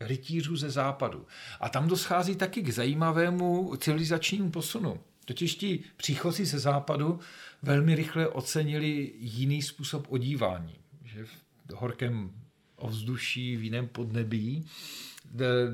rytířů 0.00 0.56
ze 0.56 0.70
západu. 0.70 1.26
A 1.60 1.68
tam 1.68 1.88
doschází 1.88 2.36
taky 2.36 2.62
k 2.62 2.72
zajímavému 2.72 3.76
civilizačnímu 3.76 4.50
posunu. 4.50 5.00
Totiž 5.24 5.54
ti 5.54 5.80
příchozí 5.96 6.44
ze 6.44 6.58
západu 6.58 7.20
velmi 7.62 7.94
rychle 7.94 8.28
ocenili 8.28 9.12
jiný 9.18 9.62
způsob 9.62 10.06
odívání. 10.08 10.74
Že 11.04 11.24
v 11.24 11.72
horkém 11.74 12.30
ovzduší, 12.76 13.56
v 13.56 13.64
jiném 13.64 13.88
podnebí, 13.88 14.66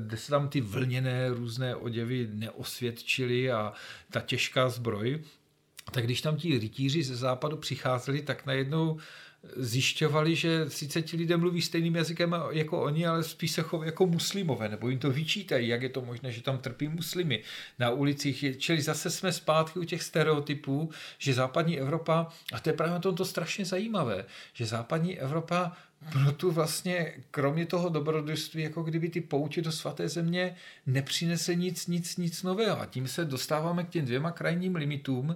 kde 0.07 0.17
se 0.17 0.29
tam 0.29 0.49
ty 0.49 0.61
vlněné 0.61 1.29
různé 1.29 1.75
oděvy 1.75 2.29
neosvědčily 2.33 3.51
a 3.51 3.73
ta 4.11 4.21
těžká 4.21 4.69
zbroj, 4.69 5.23
tak 5.91 6.03
když 6.03 6.21
tam 6.21 6.37
ti 6.37 6.59
rytíři 6.59 7.03
ze 7.03 7.15
západu 7.15 7.57
přicházeli, 7.57 8.21
tak 8.21 8.45
najednou 8.45 8.97
zjišťovali, 9.55 10.35
že 10.35 10.69
sice 10.69 11.01
ti 11.01 11.17
lidé 11.17 11.37
mluví 11.37 11.61
stejným 11.61 11.95
jazykem 11.95 12.35
jako 12.49 12.81
oni, 12.81 13.07
ale 13.07 13.23
spíš 13.23 13.51
se 13.51 13.61
chovají 13.61 13.87
jako 13.87 14.07
muslimové, 14.07 14.69
nebo 14.69 14.89
jim 14.89 14.99
to 14.99 15.11
vyčítají, 15.11 15.67
jak 15.67 15.81
je 15.81 15.89
to 15.89 16.01
možné, 16.01 16.31
že 16.31 16.41
tam 16.41 16.57
trpí 16.57 16.87
muslimy 16.87 17.43
na 17.79 17.89
ulicích. 17.89 18.45
Čili 18.57 18.81
zase 18.81 19.09
jsme 19.09 19.31
zpátky 19.31 19.79
u 19.79 19.83
těch 19.83 20.03
stereotypů, 20.03 20.89
že 21.17 21.33
západní 21.33 21.79
Evropa, 21.79 22.27
a 22.53 22.59
to 22.59 22.69
je 22.69 22.73
právě 22.73 22.99
to 22.99 23.25
strašně 23.25 23.65
zajímavé, 23.65 24.25
že 24.53 24.65
západní 24.65 25.19
Evropa 25.19 25.71
pro 26.11 26.31
tu 26.31 26.51
vlastně, 26.51 27.13
kromě 27.31 27.65
toho 27.65 27.89
dobrodružství, 27.89 28.63
jako 28.63 28.83
kdyby 28.83 29.09
ty 29.09 29.21
poutě 29.21 29.61
do 29.61 29.71
svaté 29.71 30.09
země 30.09 30.55
nepřinese 30.85 31.55
nic, 31.55 31.87
nic, 31.87 32.17
nic 32.17 32.43
nového. 32.43 32.81
A 32.81 32.85
tím 32.85 33.07
se 33.07 33.25
dostáváme 33.25 33.83
k 33.83 33.89
těm 33.89 34.05
dvěma 34.05 34.31
krajním 34.31 34.75
limitům, 34.75 35.35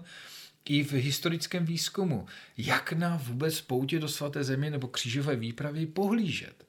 i 0.65 0.83
v 0.83 0.91
historickém 0.91 1.65
výzkumu, 1.65 2.25
jak 2.57 2.93
na 2.93 3.17
vůbec 3.23 3.61
poutě 3.61 3.99
do 3.99 4.07
svaté 4.07 4.43
země 4.43 4.69
nebo 4.69 4.87
křížové 4.87 5.35
výpravy 5.35 5.85
pohlížet. 5.85 6.67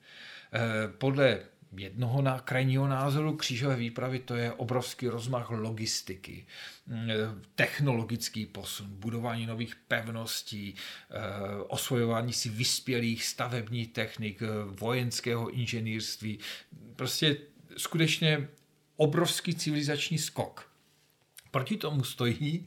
Eh, 0.53 0.89
podle 0.99 1.41
jednoho 1.77 2.25
krajního 2.45 2.89
názoru 2.89 3.37
křížové 3.37 3.77
výpravy 3.77 4.19
to 4.19 4.35
je 4.35 4.53
obrovský 4.53 5.09
rozmach 5.09 5.51
logistiky, 5.51 6.47
eh, 6.91 7.15
technologický 7.55 8.47
posun, 8.47 8.87
budování 8.91 9.47
nových 9.47 9.77
pevností, 9.77 10.75
eh, 10.75 11.15
osvojování 11.69 12.33
si 12.33 12.49
vyspělých 12.49 13.25
stavebních 13.25 13.93
technik, 13.93 14.43
vojenského 14.67 15.51
inženýrství. 15.51 16.39
Prostě 16.97 17.37
skutečně 17.77 18.49
obrovský 18.97 19.55
civilizační 19.55 20.19
skok. 20.19 20.70
Proti 21.51 21.77
tomu 21.77 22.05
stojí 22.05 22.67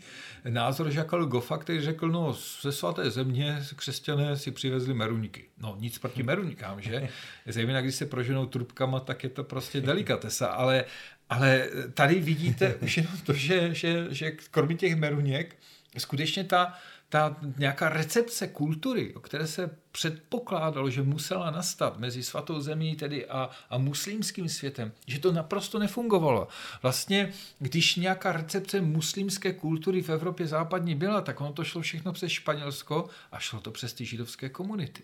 názor 0.50 0.92
Žakal 0.92 1.26
Gofa, 1.26 1.58
který 1.58 1.82
řekl, 1.82 2.08
no 2.08 2.38
ze 2.62 2.72
svaté 2.72 3.12
země 3.12 3.64
křesťané 3.76 4.38
si 4.38 4.52
přivezli 4.52 4.94
meruňky. 4.94 5.46
No 5.58 5.78
nic 5.80 5.98
proti 5.98 6.24
meruňkám, 6.24 6.82
že? 6.82 7.10
Zejména 7.46 7.82
když 7.82 7.96
se 7.96 8.06
proženou 8.06 8.46
trubkama, 8.46 9.00
tak 9.00 9.24
je 9.24 9.30
to 9.30 9.44
prostě 9.44 9.82
delikatesa, 9.82 10.48
ale, 10.48 10.86
ale 11.30 11.70
tady 11.94 12.16
vidíte 12.20 12.76
už 12.76 12.98
jenom 12.98 13.18
to, 13.18 13.34
že, 13.34 13.74
že, 13.74 14.08
že 14.10 14.32
kromě 14.32 14.76
těch 14.76 14.96
meruněk 14.96 15.56
skutečně 15.98 16.44
ta, 16.44 16.74
ta 17.14 17.36
nějaká 17.57 17.89
recepce 17.89 18.47
kultury, 18.47 19.14
o 19.14 19.20
které 19.20 19.47
se 19.47 19.78
předpokládalo, 19.91 20.89
že 20.89 21.03
musela 21.03 21.51
nastat 21.51 21.99
mezi 21.99 22.24
svatou 22.24 22.61
zemí 22.61 22.95
tedy 22.95 23.26
a, 23.28 23.49
a 23.70 23.78
muslimským 23.78 24.49
světem, 24.49 24.91
že 25.07 25.20
to 25.20 25.32
naprosto 25.32 25.80
nefungovalo. 25.80 26.47
Vlastně, 26.82 27.34
když 27.59 27.95
nějaká 27.95 28.32
recepce 28.32 28.82
muslimské 28.82 29.53
kultury 29.53 30.01
v 30.01 30.09
Evropě 30.09 30.47
západní 30.47 30.95
byla, 30.95 31.22
tak 31.22 31.41
ono 31.41 31.53
to 31.53 31.64
šlo 31.64 31.82
všechno 31.82 32.14
přes 32.14 32.32
Španělsko 32.32 33.09
a 33.32 33.39
šlo 33.39 33.59
to 33.59 33.72
přes 33.72 33.93
ty 33.93 34.05
židovské 34.05 34.49
komunity. 34.49 35.03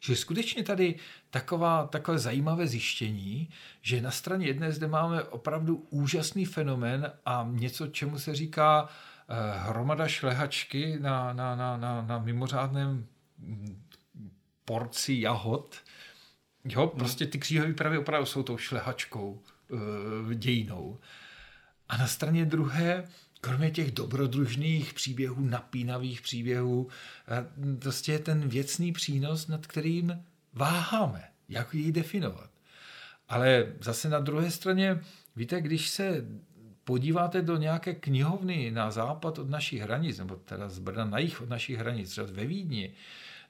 Že 0.00 0.16
skutečně 0.16 0.62
tady 0.62 0.94
taková, 1.30 1.86
takové 1.86 2.18
zajímavé 2.18 2.66
zjištění, 2.66 3.48
že 3.82 4.02
na 4.02 4.10
straně 4.10 4.46
jedné 4.46 4.72
zde 4.72 4.86
máme 4.86 5.22
opravdu 5.22 5.86
úžasný 5.90 6.44
fenomén 6.44 7.12
a 7.26 7.48
něco, 7.50 7.86
čemu 7.86 8.18
se 8.18 8.34
říká 8.34 8.88
Eh, 8.88 9.13
hromada 9.56 10.08
šlehačky 10.08 10.98
na, 11.00 11.32
na, 11.32 11.56
na, 11.56 11.76
na, 11.76 12.02
na 12.02 12.18
mimořádném 12.18 13.06
porci 14.64 15.14
jahod. 15.20 15.76
Jo, 16.64 16.80
hmm. 16.80 16.98
prostě 16.98 17.26
ty 17.26 17.38
kříhové 17.38 17.68
výpravy 17.68 17.98
opravdu 17.98 18.26
jsou 18.26 18.42
tou 18.42 18.56
šlehačkou 18.56 19.42
e, 20.30 20.34
dějinou. 20.34 20.98
A 21.88 21.96
na 21.96 22.06
straně 22.06 22.44
druhé, 22.44 23.08
kromě 23.40 23.70
těch 23.70 23.92
dobrodružných 23.92 24.94
příběhů, 24.94 25.40
napínavých 25.40 26.22
příběhů, 26.22 26.88
eh, 27.28 27.46
prostě 27.80 28.12
je 28.12 28.18
ten 28.18 28.48
věcný 28.48 28.92
přínos, 28.92 29.46
nad 29.48 29.66
kterým 29.66 30.24
váháme, 30.52 31.24
jak 31.48 31.74
ji 31.74 31.92
definovat. 31.92 32.50
Ale 33.28 33.72
zase 33.80 34.08
na 34.08 34.20
druhé 34.20 34.50
straně, 34.50 35.00
víte, 35.36 35.60
když 35.60 35.88
se 35.88 36.24
podíváte 36.84 37.42
do 37.42 37.56
nějaké 37.56 37.94
knihovny 37.94 38.70
na 38.70 38.90
západ 38.90 39.38
od 39.38 39.50
našich 39.50 39.80
hranic, 39.80 40.18
nebo 40.18 40.36
teda 40.36 40.68
z 40.68 40.78
Brna 40.78 41.04
na 41.04 41.18
jich 41.18 41.40
od 41.40 41.48
našich 41.48 41.78
hranic, 41.78 42.10
třeba 42.10 42.26
ve 42.30 42.44
Vídni, 42.44 42.92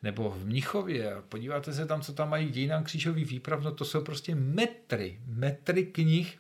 nebo 0.03 0.31
v 0.31 0.47
Mnichově, 0.47 1.17
podíváte 1.29 1.73
se 1.73 1.87
tam, 1.87 2.01
co 2.01 2.13
tam 2.13 2.31
mají 2.31 2.51
dějinám 2.51 2.85
křížový 2.85 3.25
výprav, 3.25 3.63
no 3.63 3.73
to 3.73 3.85
jsou 3.85 4.01
prostě 4.01 4.35
metry, 4.35 5.21
metry 5.27 5.87
knih 5.87 6.39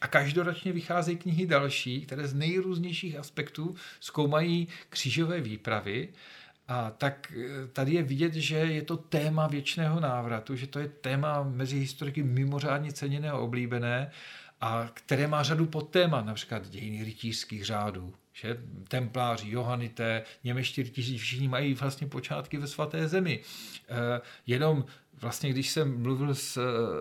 a 0.00 0.06
každoročně 0.06 0.72
vycházejí 0.72 1.16
knihy 1.16 1.46
další, 1.46 2.00
které 2.00 2.28
z 2.28 2.34
nejrůznějších 2.34 3.16
aspektů 3.16 3.74
zkoumají 4.00 4.68
křížové 4.88 5.40
výpravy. 5.40 6.08
A 6.68 6.90
tak 6.90 7.32
eh, 7.36 7.66
tady 7.72 7.92
je 7.94 8.02
vidět, 8.02 8.34
že 8.34 8.56
je 8.56 8.82
to 8.82 8.96
téma 8.96 9.46
věčného 9.46 10.00
návratu, 10.00 10.56
že 10.56 10.66
to 10.66 10.78
je 10.78 10.88
téma 10.88 11.42
mezi 11.42 11.78
historiky 11.78 12.22
mimořádně 12.22 12.92
ceněné 12.92 13.30
a 13.30 13.38
oblíbené 13.38 14.10
a 14.64 14.90
které 14.94 15.26
má 15.26 15.42
řadu 15.42 15.66
podtémat, 15.66 16.26
například 16.26 16.68
dějiny 16.68 17.04
rytířských 17.04 17.64
řádů, 17.64 18.14
že? 18.32 18.56
templáři, 18.88 19.50
johanité, 19.50 20.22
němečtí 20.44 20.82
rytíři, 20.82 21.18
všichni 21.18 21.48
mají 21.48 21.74
vlastně 21.74 22.06
počátky 22.06 22.58
ve 22.58 22.66
svaté 22.66 23.08
zemi. 23.08 23.40
E, 23.88 24.20
jenom 24.46 24.84
vlastně, 25.24 25.50
když 25.50 25.70
jsem 25.70 26.02
mluvil 26.02 26.34
s, 26.34 26.60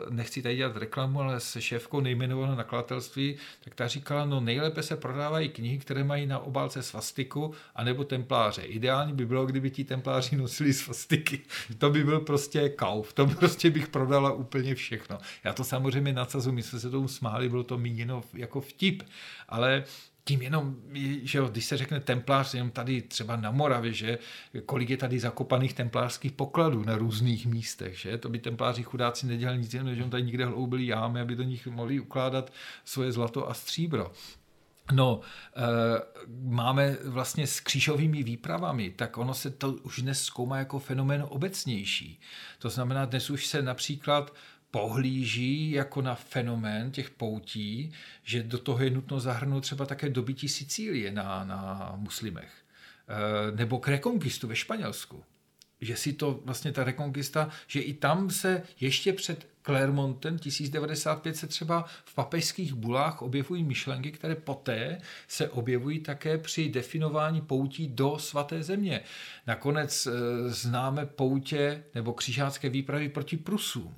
nechci 0.10 0.42
tady 0.42 0.56
dělat 0.56 0.78
reklamu, 0.78 1.22
ale 1.22 1.40
se 1.40 1.62
šéfkou 1.62 2.00
nejmenovaného 2.00 2.58
nakladatelství, 2.58 3.36
tak 3.64 3.76
ta 3.76 3.88
říkala, 3.88 4.26
no 4.26 4.40
nejlépe 4.40 4.84
se 4.84 4.98
prodávají 4.98 5.50
knihy, 5.50 5.78
které 5.78 6.04
mají 6.04 6.26
na 6.26 6.40
obálce 6.40 6.84
svastiku, 6.84 7.54
anebo 7.76 8.04
templáře. 8.04 8.62
Ideální 8.62 9.14
by 9.14 9.26
bylo, 9.26 9.46
kdyby 9.46 9.72
ti 9.72 9.84
templáři 9.84 10.36
nosili 10.36 10.74
svastiky. 10.74 11.40
To 11.78 11.90
by 11.90 12.04
byl 12.04 12.20
prostě 12.20 12.70
kauf, 12.70 13.14
to 13.14 13.28
prostě 13.28 13.70
bych 13.70 13.88
prodala 13.88 14.32
úplně 14.32 14.76
všechno. 14.76 15.18
Já 15.44 15.54
to 15.54 15.64
samozřejmě 15.64 16.14
nadsazu, 16.14 16.52
my 16.52 16.64
jsme 16.64 16.80
se 16.80 16.90
tomu 16.90 17.08
smáli, 17.08 17.50
bylo 17.50 17.64
to 17.64 17.78
míněno 17.78 18.24
jako 18.34 18.62
vtip, 18.62 19.04
ale 19.50 19.84
tím 20.26 20.42
jenom, 20.42 20.76
že 21.24 21.38
jo, 21.38 21.48
když 21.48 21.66
se 21.66 21.78
řekne 21.78 22.00
templář, 22.00 22.54
jenom 22.54 22.72
tady 22.72 23.02
třeba 23.02 23.36
na 23.36 23.52
Moravě, 23.52 23.94
že 23.94 24.18
kolik 24.66 24.90
je 24.90 24.98
tady 24.98 25.20
zakopaných 25.20 25.74
templářských 25.74 26.32
pokladů 26.32 26.84
na 26.84 26.98
různých 26.98 27.46
místech, 27.46 28.00
že 28.00 28.18
to 28.18 28.30
by 28.30 28.40
templáři 28.40 28.84
chudáci 28.84 29.28
nedělali 29.28 29.58
nic 29.58 29.74
jiného, 29.74 29.96
že 29.96 30.04
tady 30.04 30.24
někde 30.24 30.46
hloubili 30.46 30.88
jámy, 30.88 31.22
aby 31.22 31.36
do 31.36 31.44
nich 31.44 31.68
mohli 31.68 32.00
ukládat 32.00 32.54
svoje 32.86 33.12
zlato 33.12 33.50
a 33.50 33.54
stříbro. 33.54 34.12
No, 34.92 35.22
e, 35.56 35.62
máme 36.42 36.98
vlastně 37.06 37.48
s 37.48 37.60
křížovými 37.60 38.24
výpravami, 38.24 38.90
tak 38.90 39.18
ono 39.18 39.34
se 39.34 39.50
to 39.50 39.72
už 39.72 40.02
dnes 40.02 40.24
zkoumá 40.24 40.58
jako 40.58 40.80
fenomén 40.80 41.26
obecnější. 41.30 42.20
To 42.60 42.70
znamená, 42.70 43.06
dnes 43.06 43.30
už 43.30 43.48
se 43.48 43.62
například 43.62 44.34
pohlíží 44.74 45.72
jako 45.72 46.02
na 46.02 46.16
fenomén 46.16 46.92
těch 46.92 47.10
poutí, 47.10 47.92
že 48.24 48.44
do 48.44 48.58
toho 48.58 48.84
je 48.84 48.90
nutno 48.90 49.20
zahrnout 49.20 49.64
třeba 49.64 49.86
také 49.86 50.10
dobytí 50.10 50.50
Sicílie 50.50 51.12
na, 51.12 51.44
na 51.44 51.94
muslimech. 51.96 52.52
E, 53.08 53.56
nebo 53.56 53.80
k 53.80 53.88
rekonkistu 53.88 54.48
ve 54.48 54.56
Španělsku. 54.56 55.24
Že 55.82 55.96
si 55.96 56.14
to 56.14 56.40
vlastně 56.46 56.72
ta 56.72 56.84
rekonkista, 56.84 57.50
že 57.68 57.82
i 57.82 57.94
tam 57.94 58.30
se 58.30 58.64
ještě 58.80 59.14
před 59.14 59.48
Clermontem 59.66 60.40
1095 60.40 61.36
se 61.38 61.48
třeba 61.48 61.86
v 62.06 62.16
papežských 62.16 62.74
bulách 62.74 63.22
objevují 63.22 63.64
myšlenky, 63.64 64.12
které 64.12 64.36
poté 64.36 64.98
se 65.28 65.50
objevují 65.50 66.00
také 66.00 66.38
při 66.38 66.70
definování 66.70 67.42
poutí 67.42 67.88
do 67.88 68.20
svaté 68.20 68.64
země. 68.64 69.02
Nakonec 69.48 70.08
e, 70.08 70.12
známe 70.50 71.06
poutě 71.06 71.84
nebo 71.96 72.14
křižácké 72.14 72.70
výpravy 72.70 73.10
proti 73.10 73.38
Prusům 73.38 73.96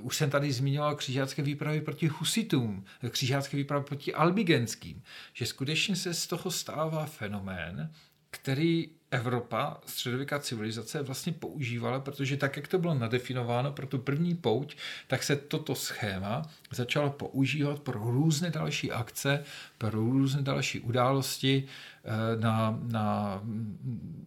už 0.00 0.16
jsem 0.16 0.30
tady 0.30 0.52
zmiňoval 0.52 0.96
křižácké 0.96 1.42
výpravy 1.42 1.80
proti 1.80 2.06
husitům, 2.06 2.84
křižácké 3.10 3.56
výpravy 3.56 3.84
proti 3.84 4.14
albigenským, 4.14 5.02
že 5.32 5.46
skutečně 5.46 5.96
se 5.96 6.14
z 6.14 6.26
toho 6.26 6.50
stává 6.50 7.06
fenomén, 7.06 7.90
který 8.30 8.88
Evropa, 9.10 9.80
středověká 9.86 10.38
civilizace 10.38 11.02
vlastně 11.02 11.32
používala, 11.32 12.00
protože 12.00 12.36
tak, 12.36 12.56
jak 12.56 12.68
to 12.68 12.78
bylo 12.78 12.94
nadefinováno 12.94 13.72
pro 13.72 13.86
tu 13.86 13.98
první 13.98 14.34
pouť, 14.34 14.76
tak 15.06 15.22
se 15.22 15.36
toto 15.36 15.74
schéma 15.74 16.42
začalo 16.70 17.10
používat 17.10 17.80
pro 17.80 18.00
různé 18.00 18.50
další 18.50 18.92
akce, 18.92 19.44
pro 19.78 19.90
různé 19.90 20.42
další 20.42 20.80
události 20.80 21.64
eh, 22.04 22.40
na, 22.40 22.78
na 22.82 23.40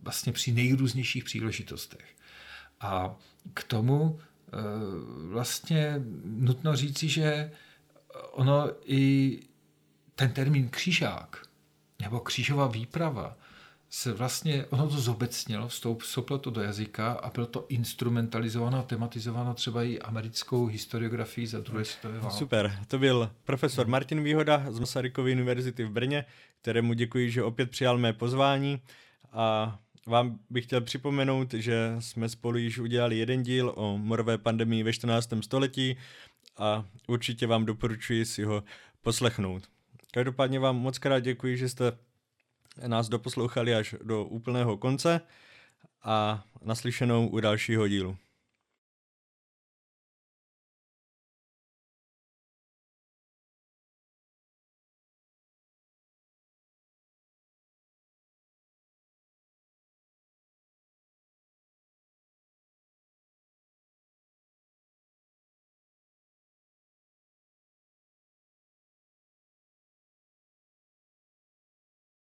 vlastně 0.01 0.33
při 0.33 0.51
nejrůznějších 0.51 1.23
příležitostech. 1.23 2.05
A 2.79 3.15
k 3.53 3.63
tomu 3.63 4.19
vlastně 5.29 6.01
nutno 6.23 6.75
říci, 6.75 7.09
že 7.09 7.51
ono 8.31 8.69
i 8.85 9.39
ten 10.15 10.31
termín 10.31 10.69
křižák 10.69 11.45
nebo 12.01 12.19
křížová 12.19 12.67
výprava 12.67 13.37
se 13.89 14.13
vlastně, 14.13 14.65
ono 14.65 14.87
to 14.87 14.99
zobecnilo, 14.99 15.67
vstoupilo 15.97 16.39
to 16.39 16.49
do 16.49 16.61
jazyka 16.61 17.11
a 17.11 17.29
bylo 17.29 17.45
to 17.45 17.65
instrumentalizováno 17.69 18.79
a 18.79 18.83
tematizováno 18.83 19.53
třeba 19.53 19.83
i 19.83 19.99
americkou 19.99 20.65
historiografii 20.65 21.47
za 21.47 21.59
druhé 21.59 21.85
světové 21.85 22.19
války. 22.19 22.37
Super, 22.37 22.79
to 22.87 22.99
byl 22.99 23.31
profesor 23.43 23.87
Martin 23.87 24.23
Výhoda 24.23 24.65
z 24.69 24.79
Masarykovy 24.79 25.33
univerzity 25.33 25.83
v 25.83 25.91
Brně, 25.91 26.25
kterému 26.61 26.93
děkuji, 26.93 27.31
že 27.31 27.43
opět 27.43 27.69
přijal 27.69 27.97
mé 27.97 28.13
pozvání 28.13 28.81
a 29.31 29.79
vám 30.09 30.39
bych 30.49 30.65
chtěl 30.65 30.81
připomenout, 30.81 31.53
že 31.53 31.95
jsme 31.99 32.29
spolu 32.29 32.57
již 32.57 32.79
udělali 32.79 33.17
jeden 33.17 33.43
díl 33.43 33.73
o 33.75 33.97
morové 33.97 34.37
pandemii 34.37 34.83
ve 34.83 34.93
14. 34.93 35.29
století 35.41 35.97
a 36.57 36.85
určitě 37.07 37.47
vám 37.47 37.65
doporučuji 37.65 38.25
si 38.25 38.43
ho 38.43 38.63
poslechnout. 39.01 39.63
Každopádně 40.11 40.59
vám 40.59 40.75
moc 40.75 40.97
krát 40.97 41.19
děkuji, 41.19 41.57
že 41.57 41.69
jste 41.69 41.91
nás 42.87 43.09
doposlouchali 43.09 43.75
až 43.75 43.95
do 44.03 44.25
úplného 44.25 44.77
konce 44.77 45.21
a 46.03 46.43
naslyšenou 46.65 47.27
u 47.27 47.39
dalšího 47.39 47.87
dílu. 47.87 48.17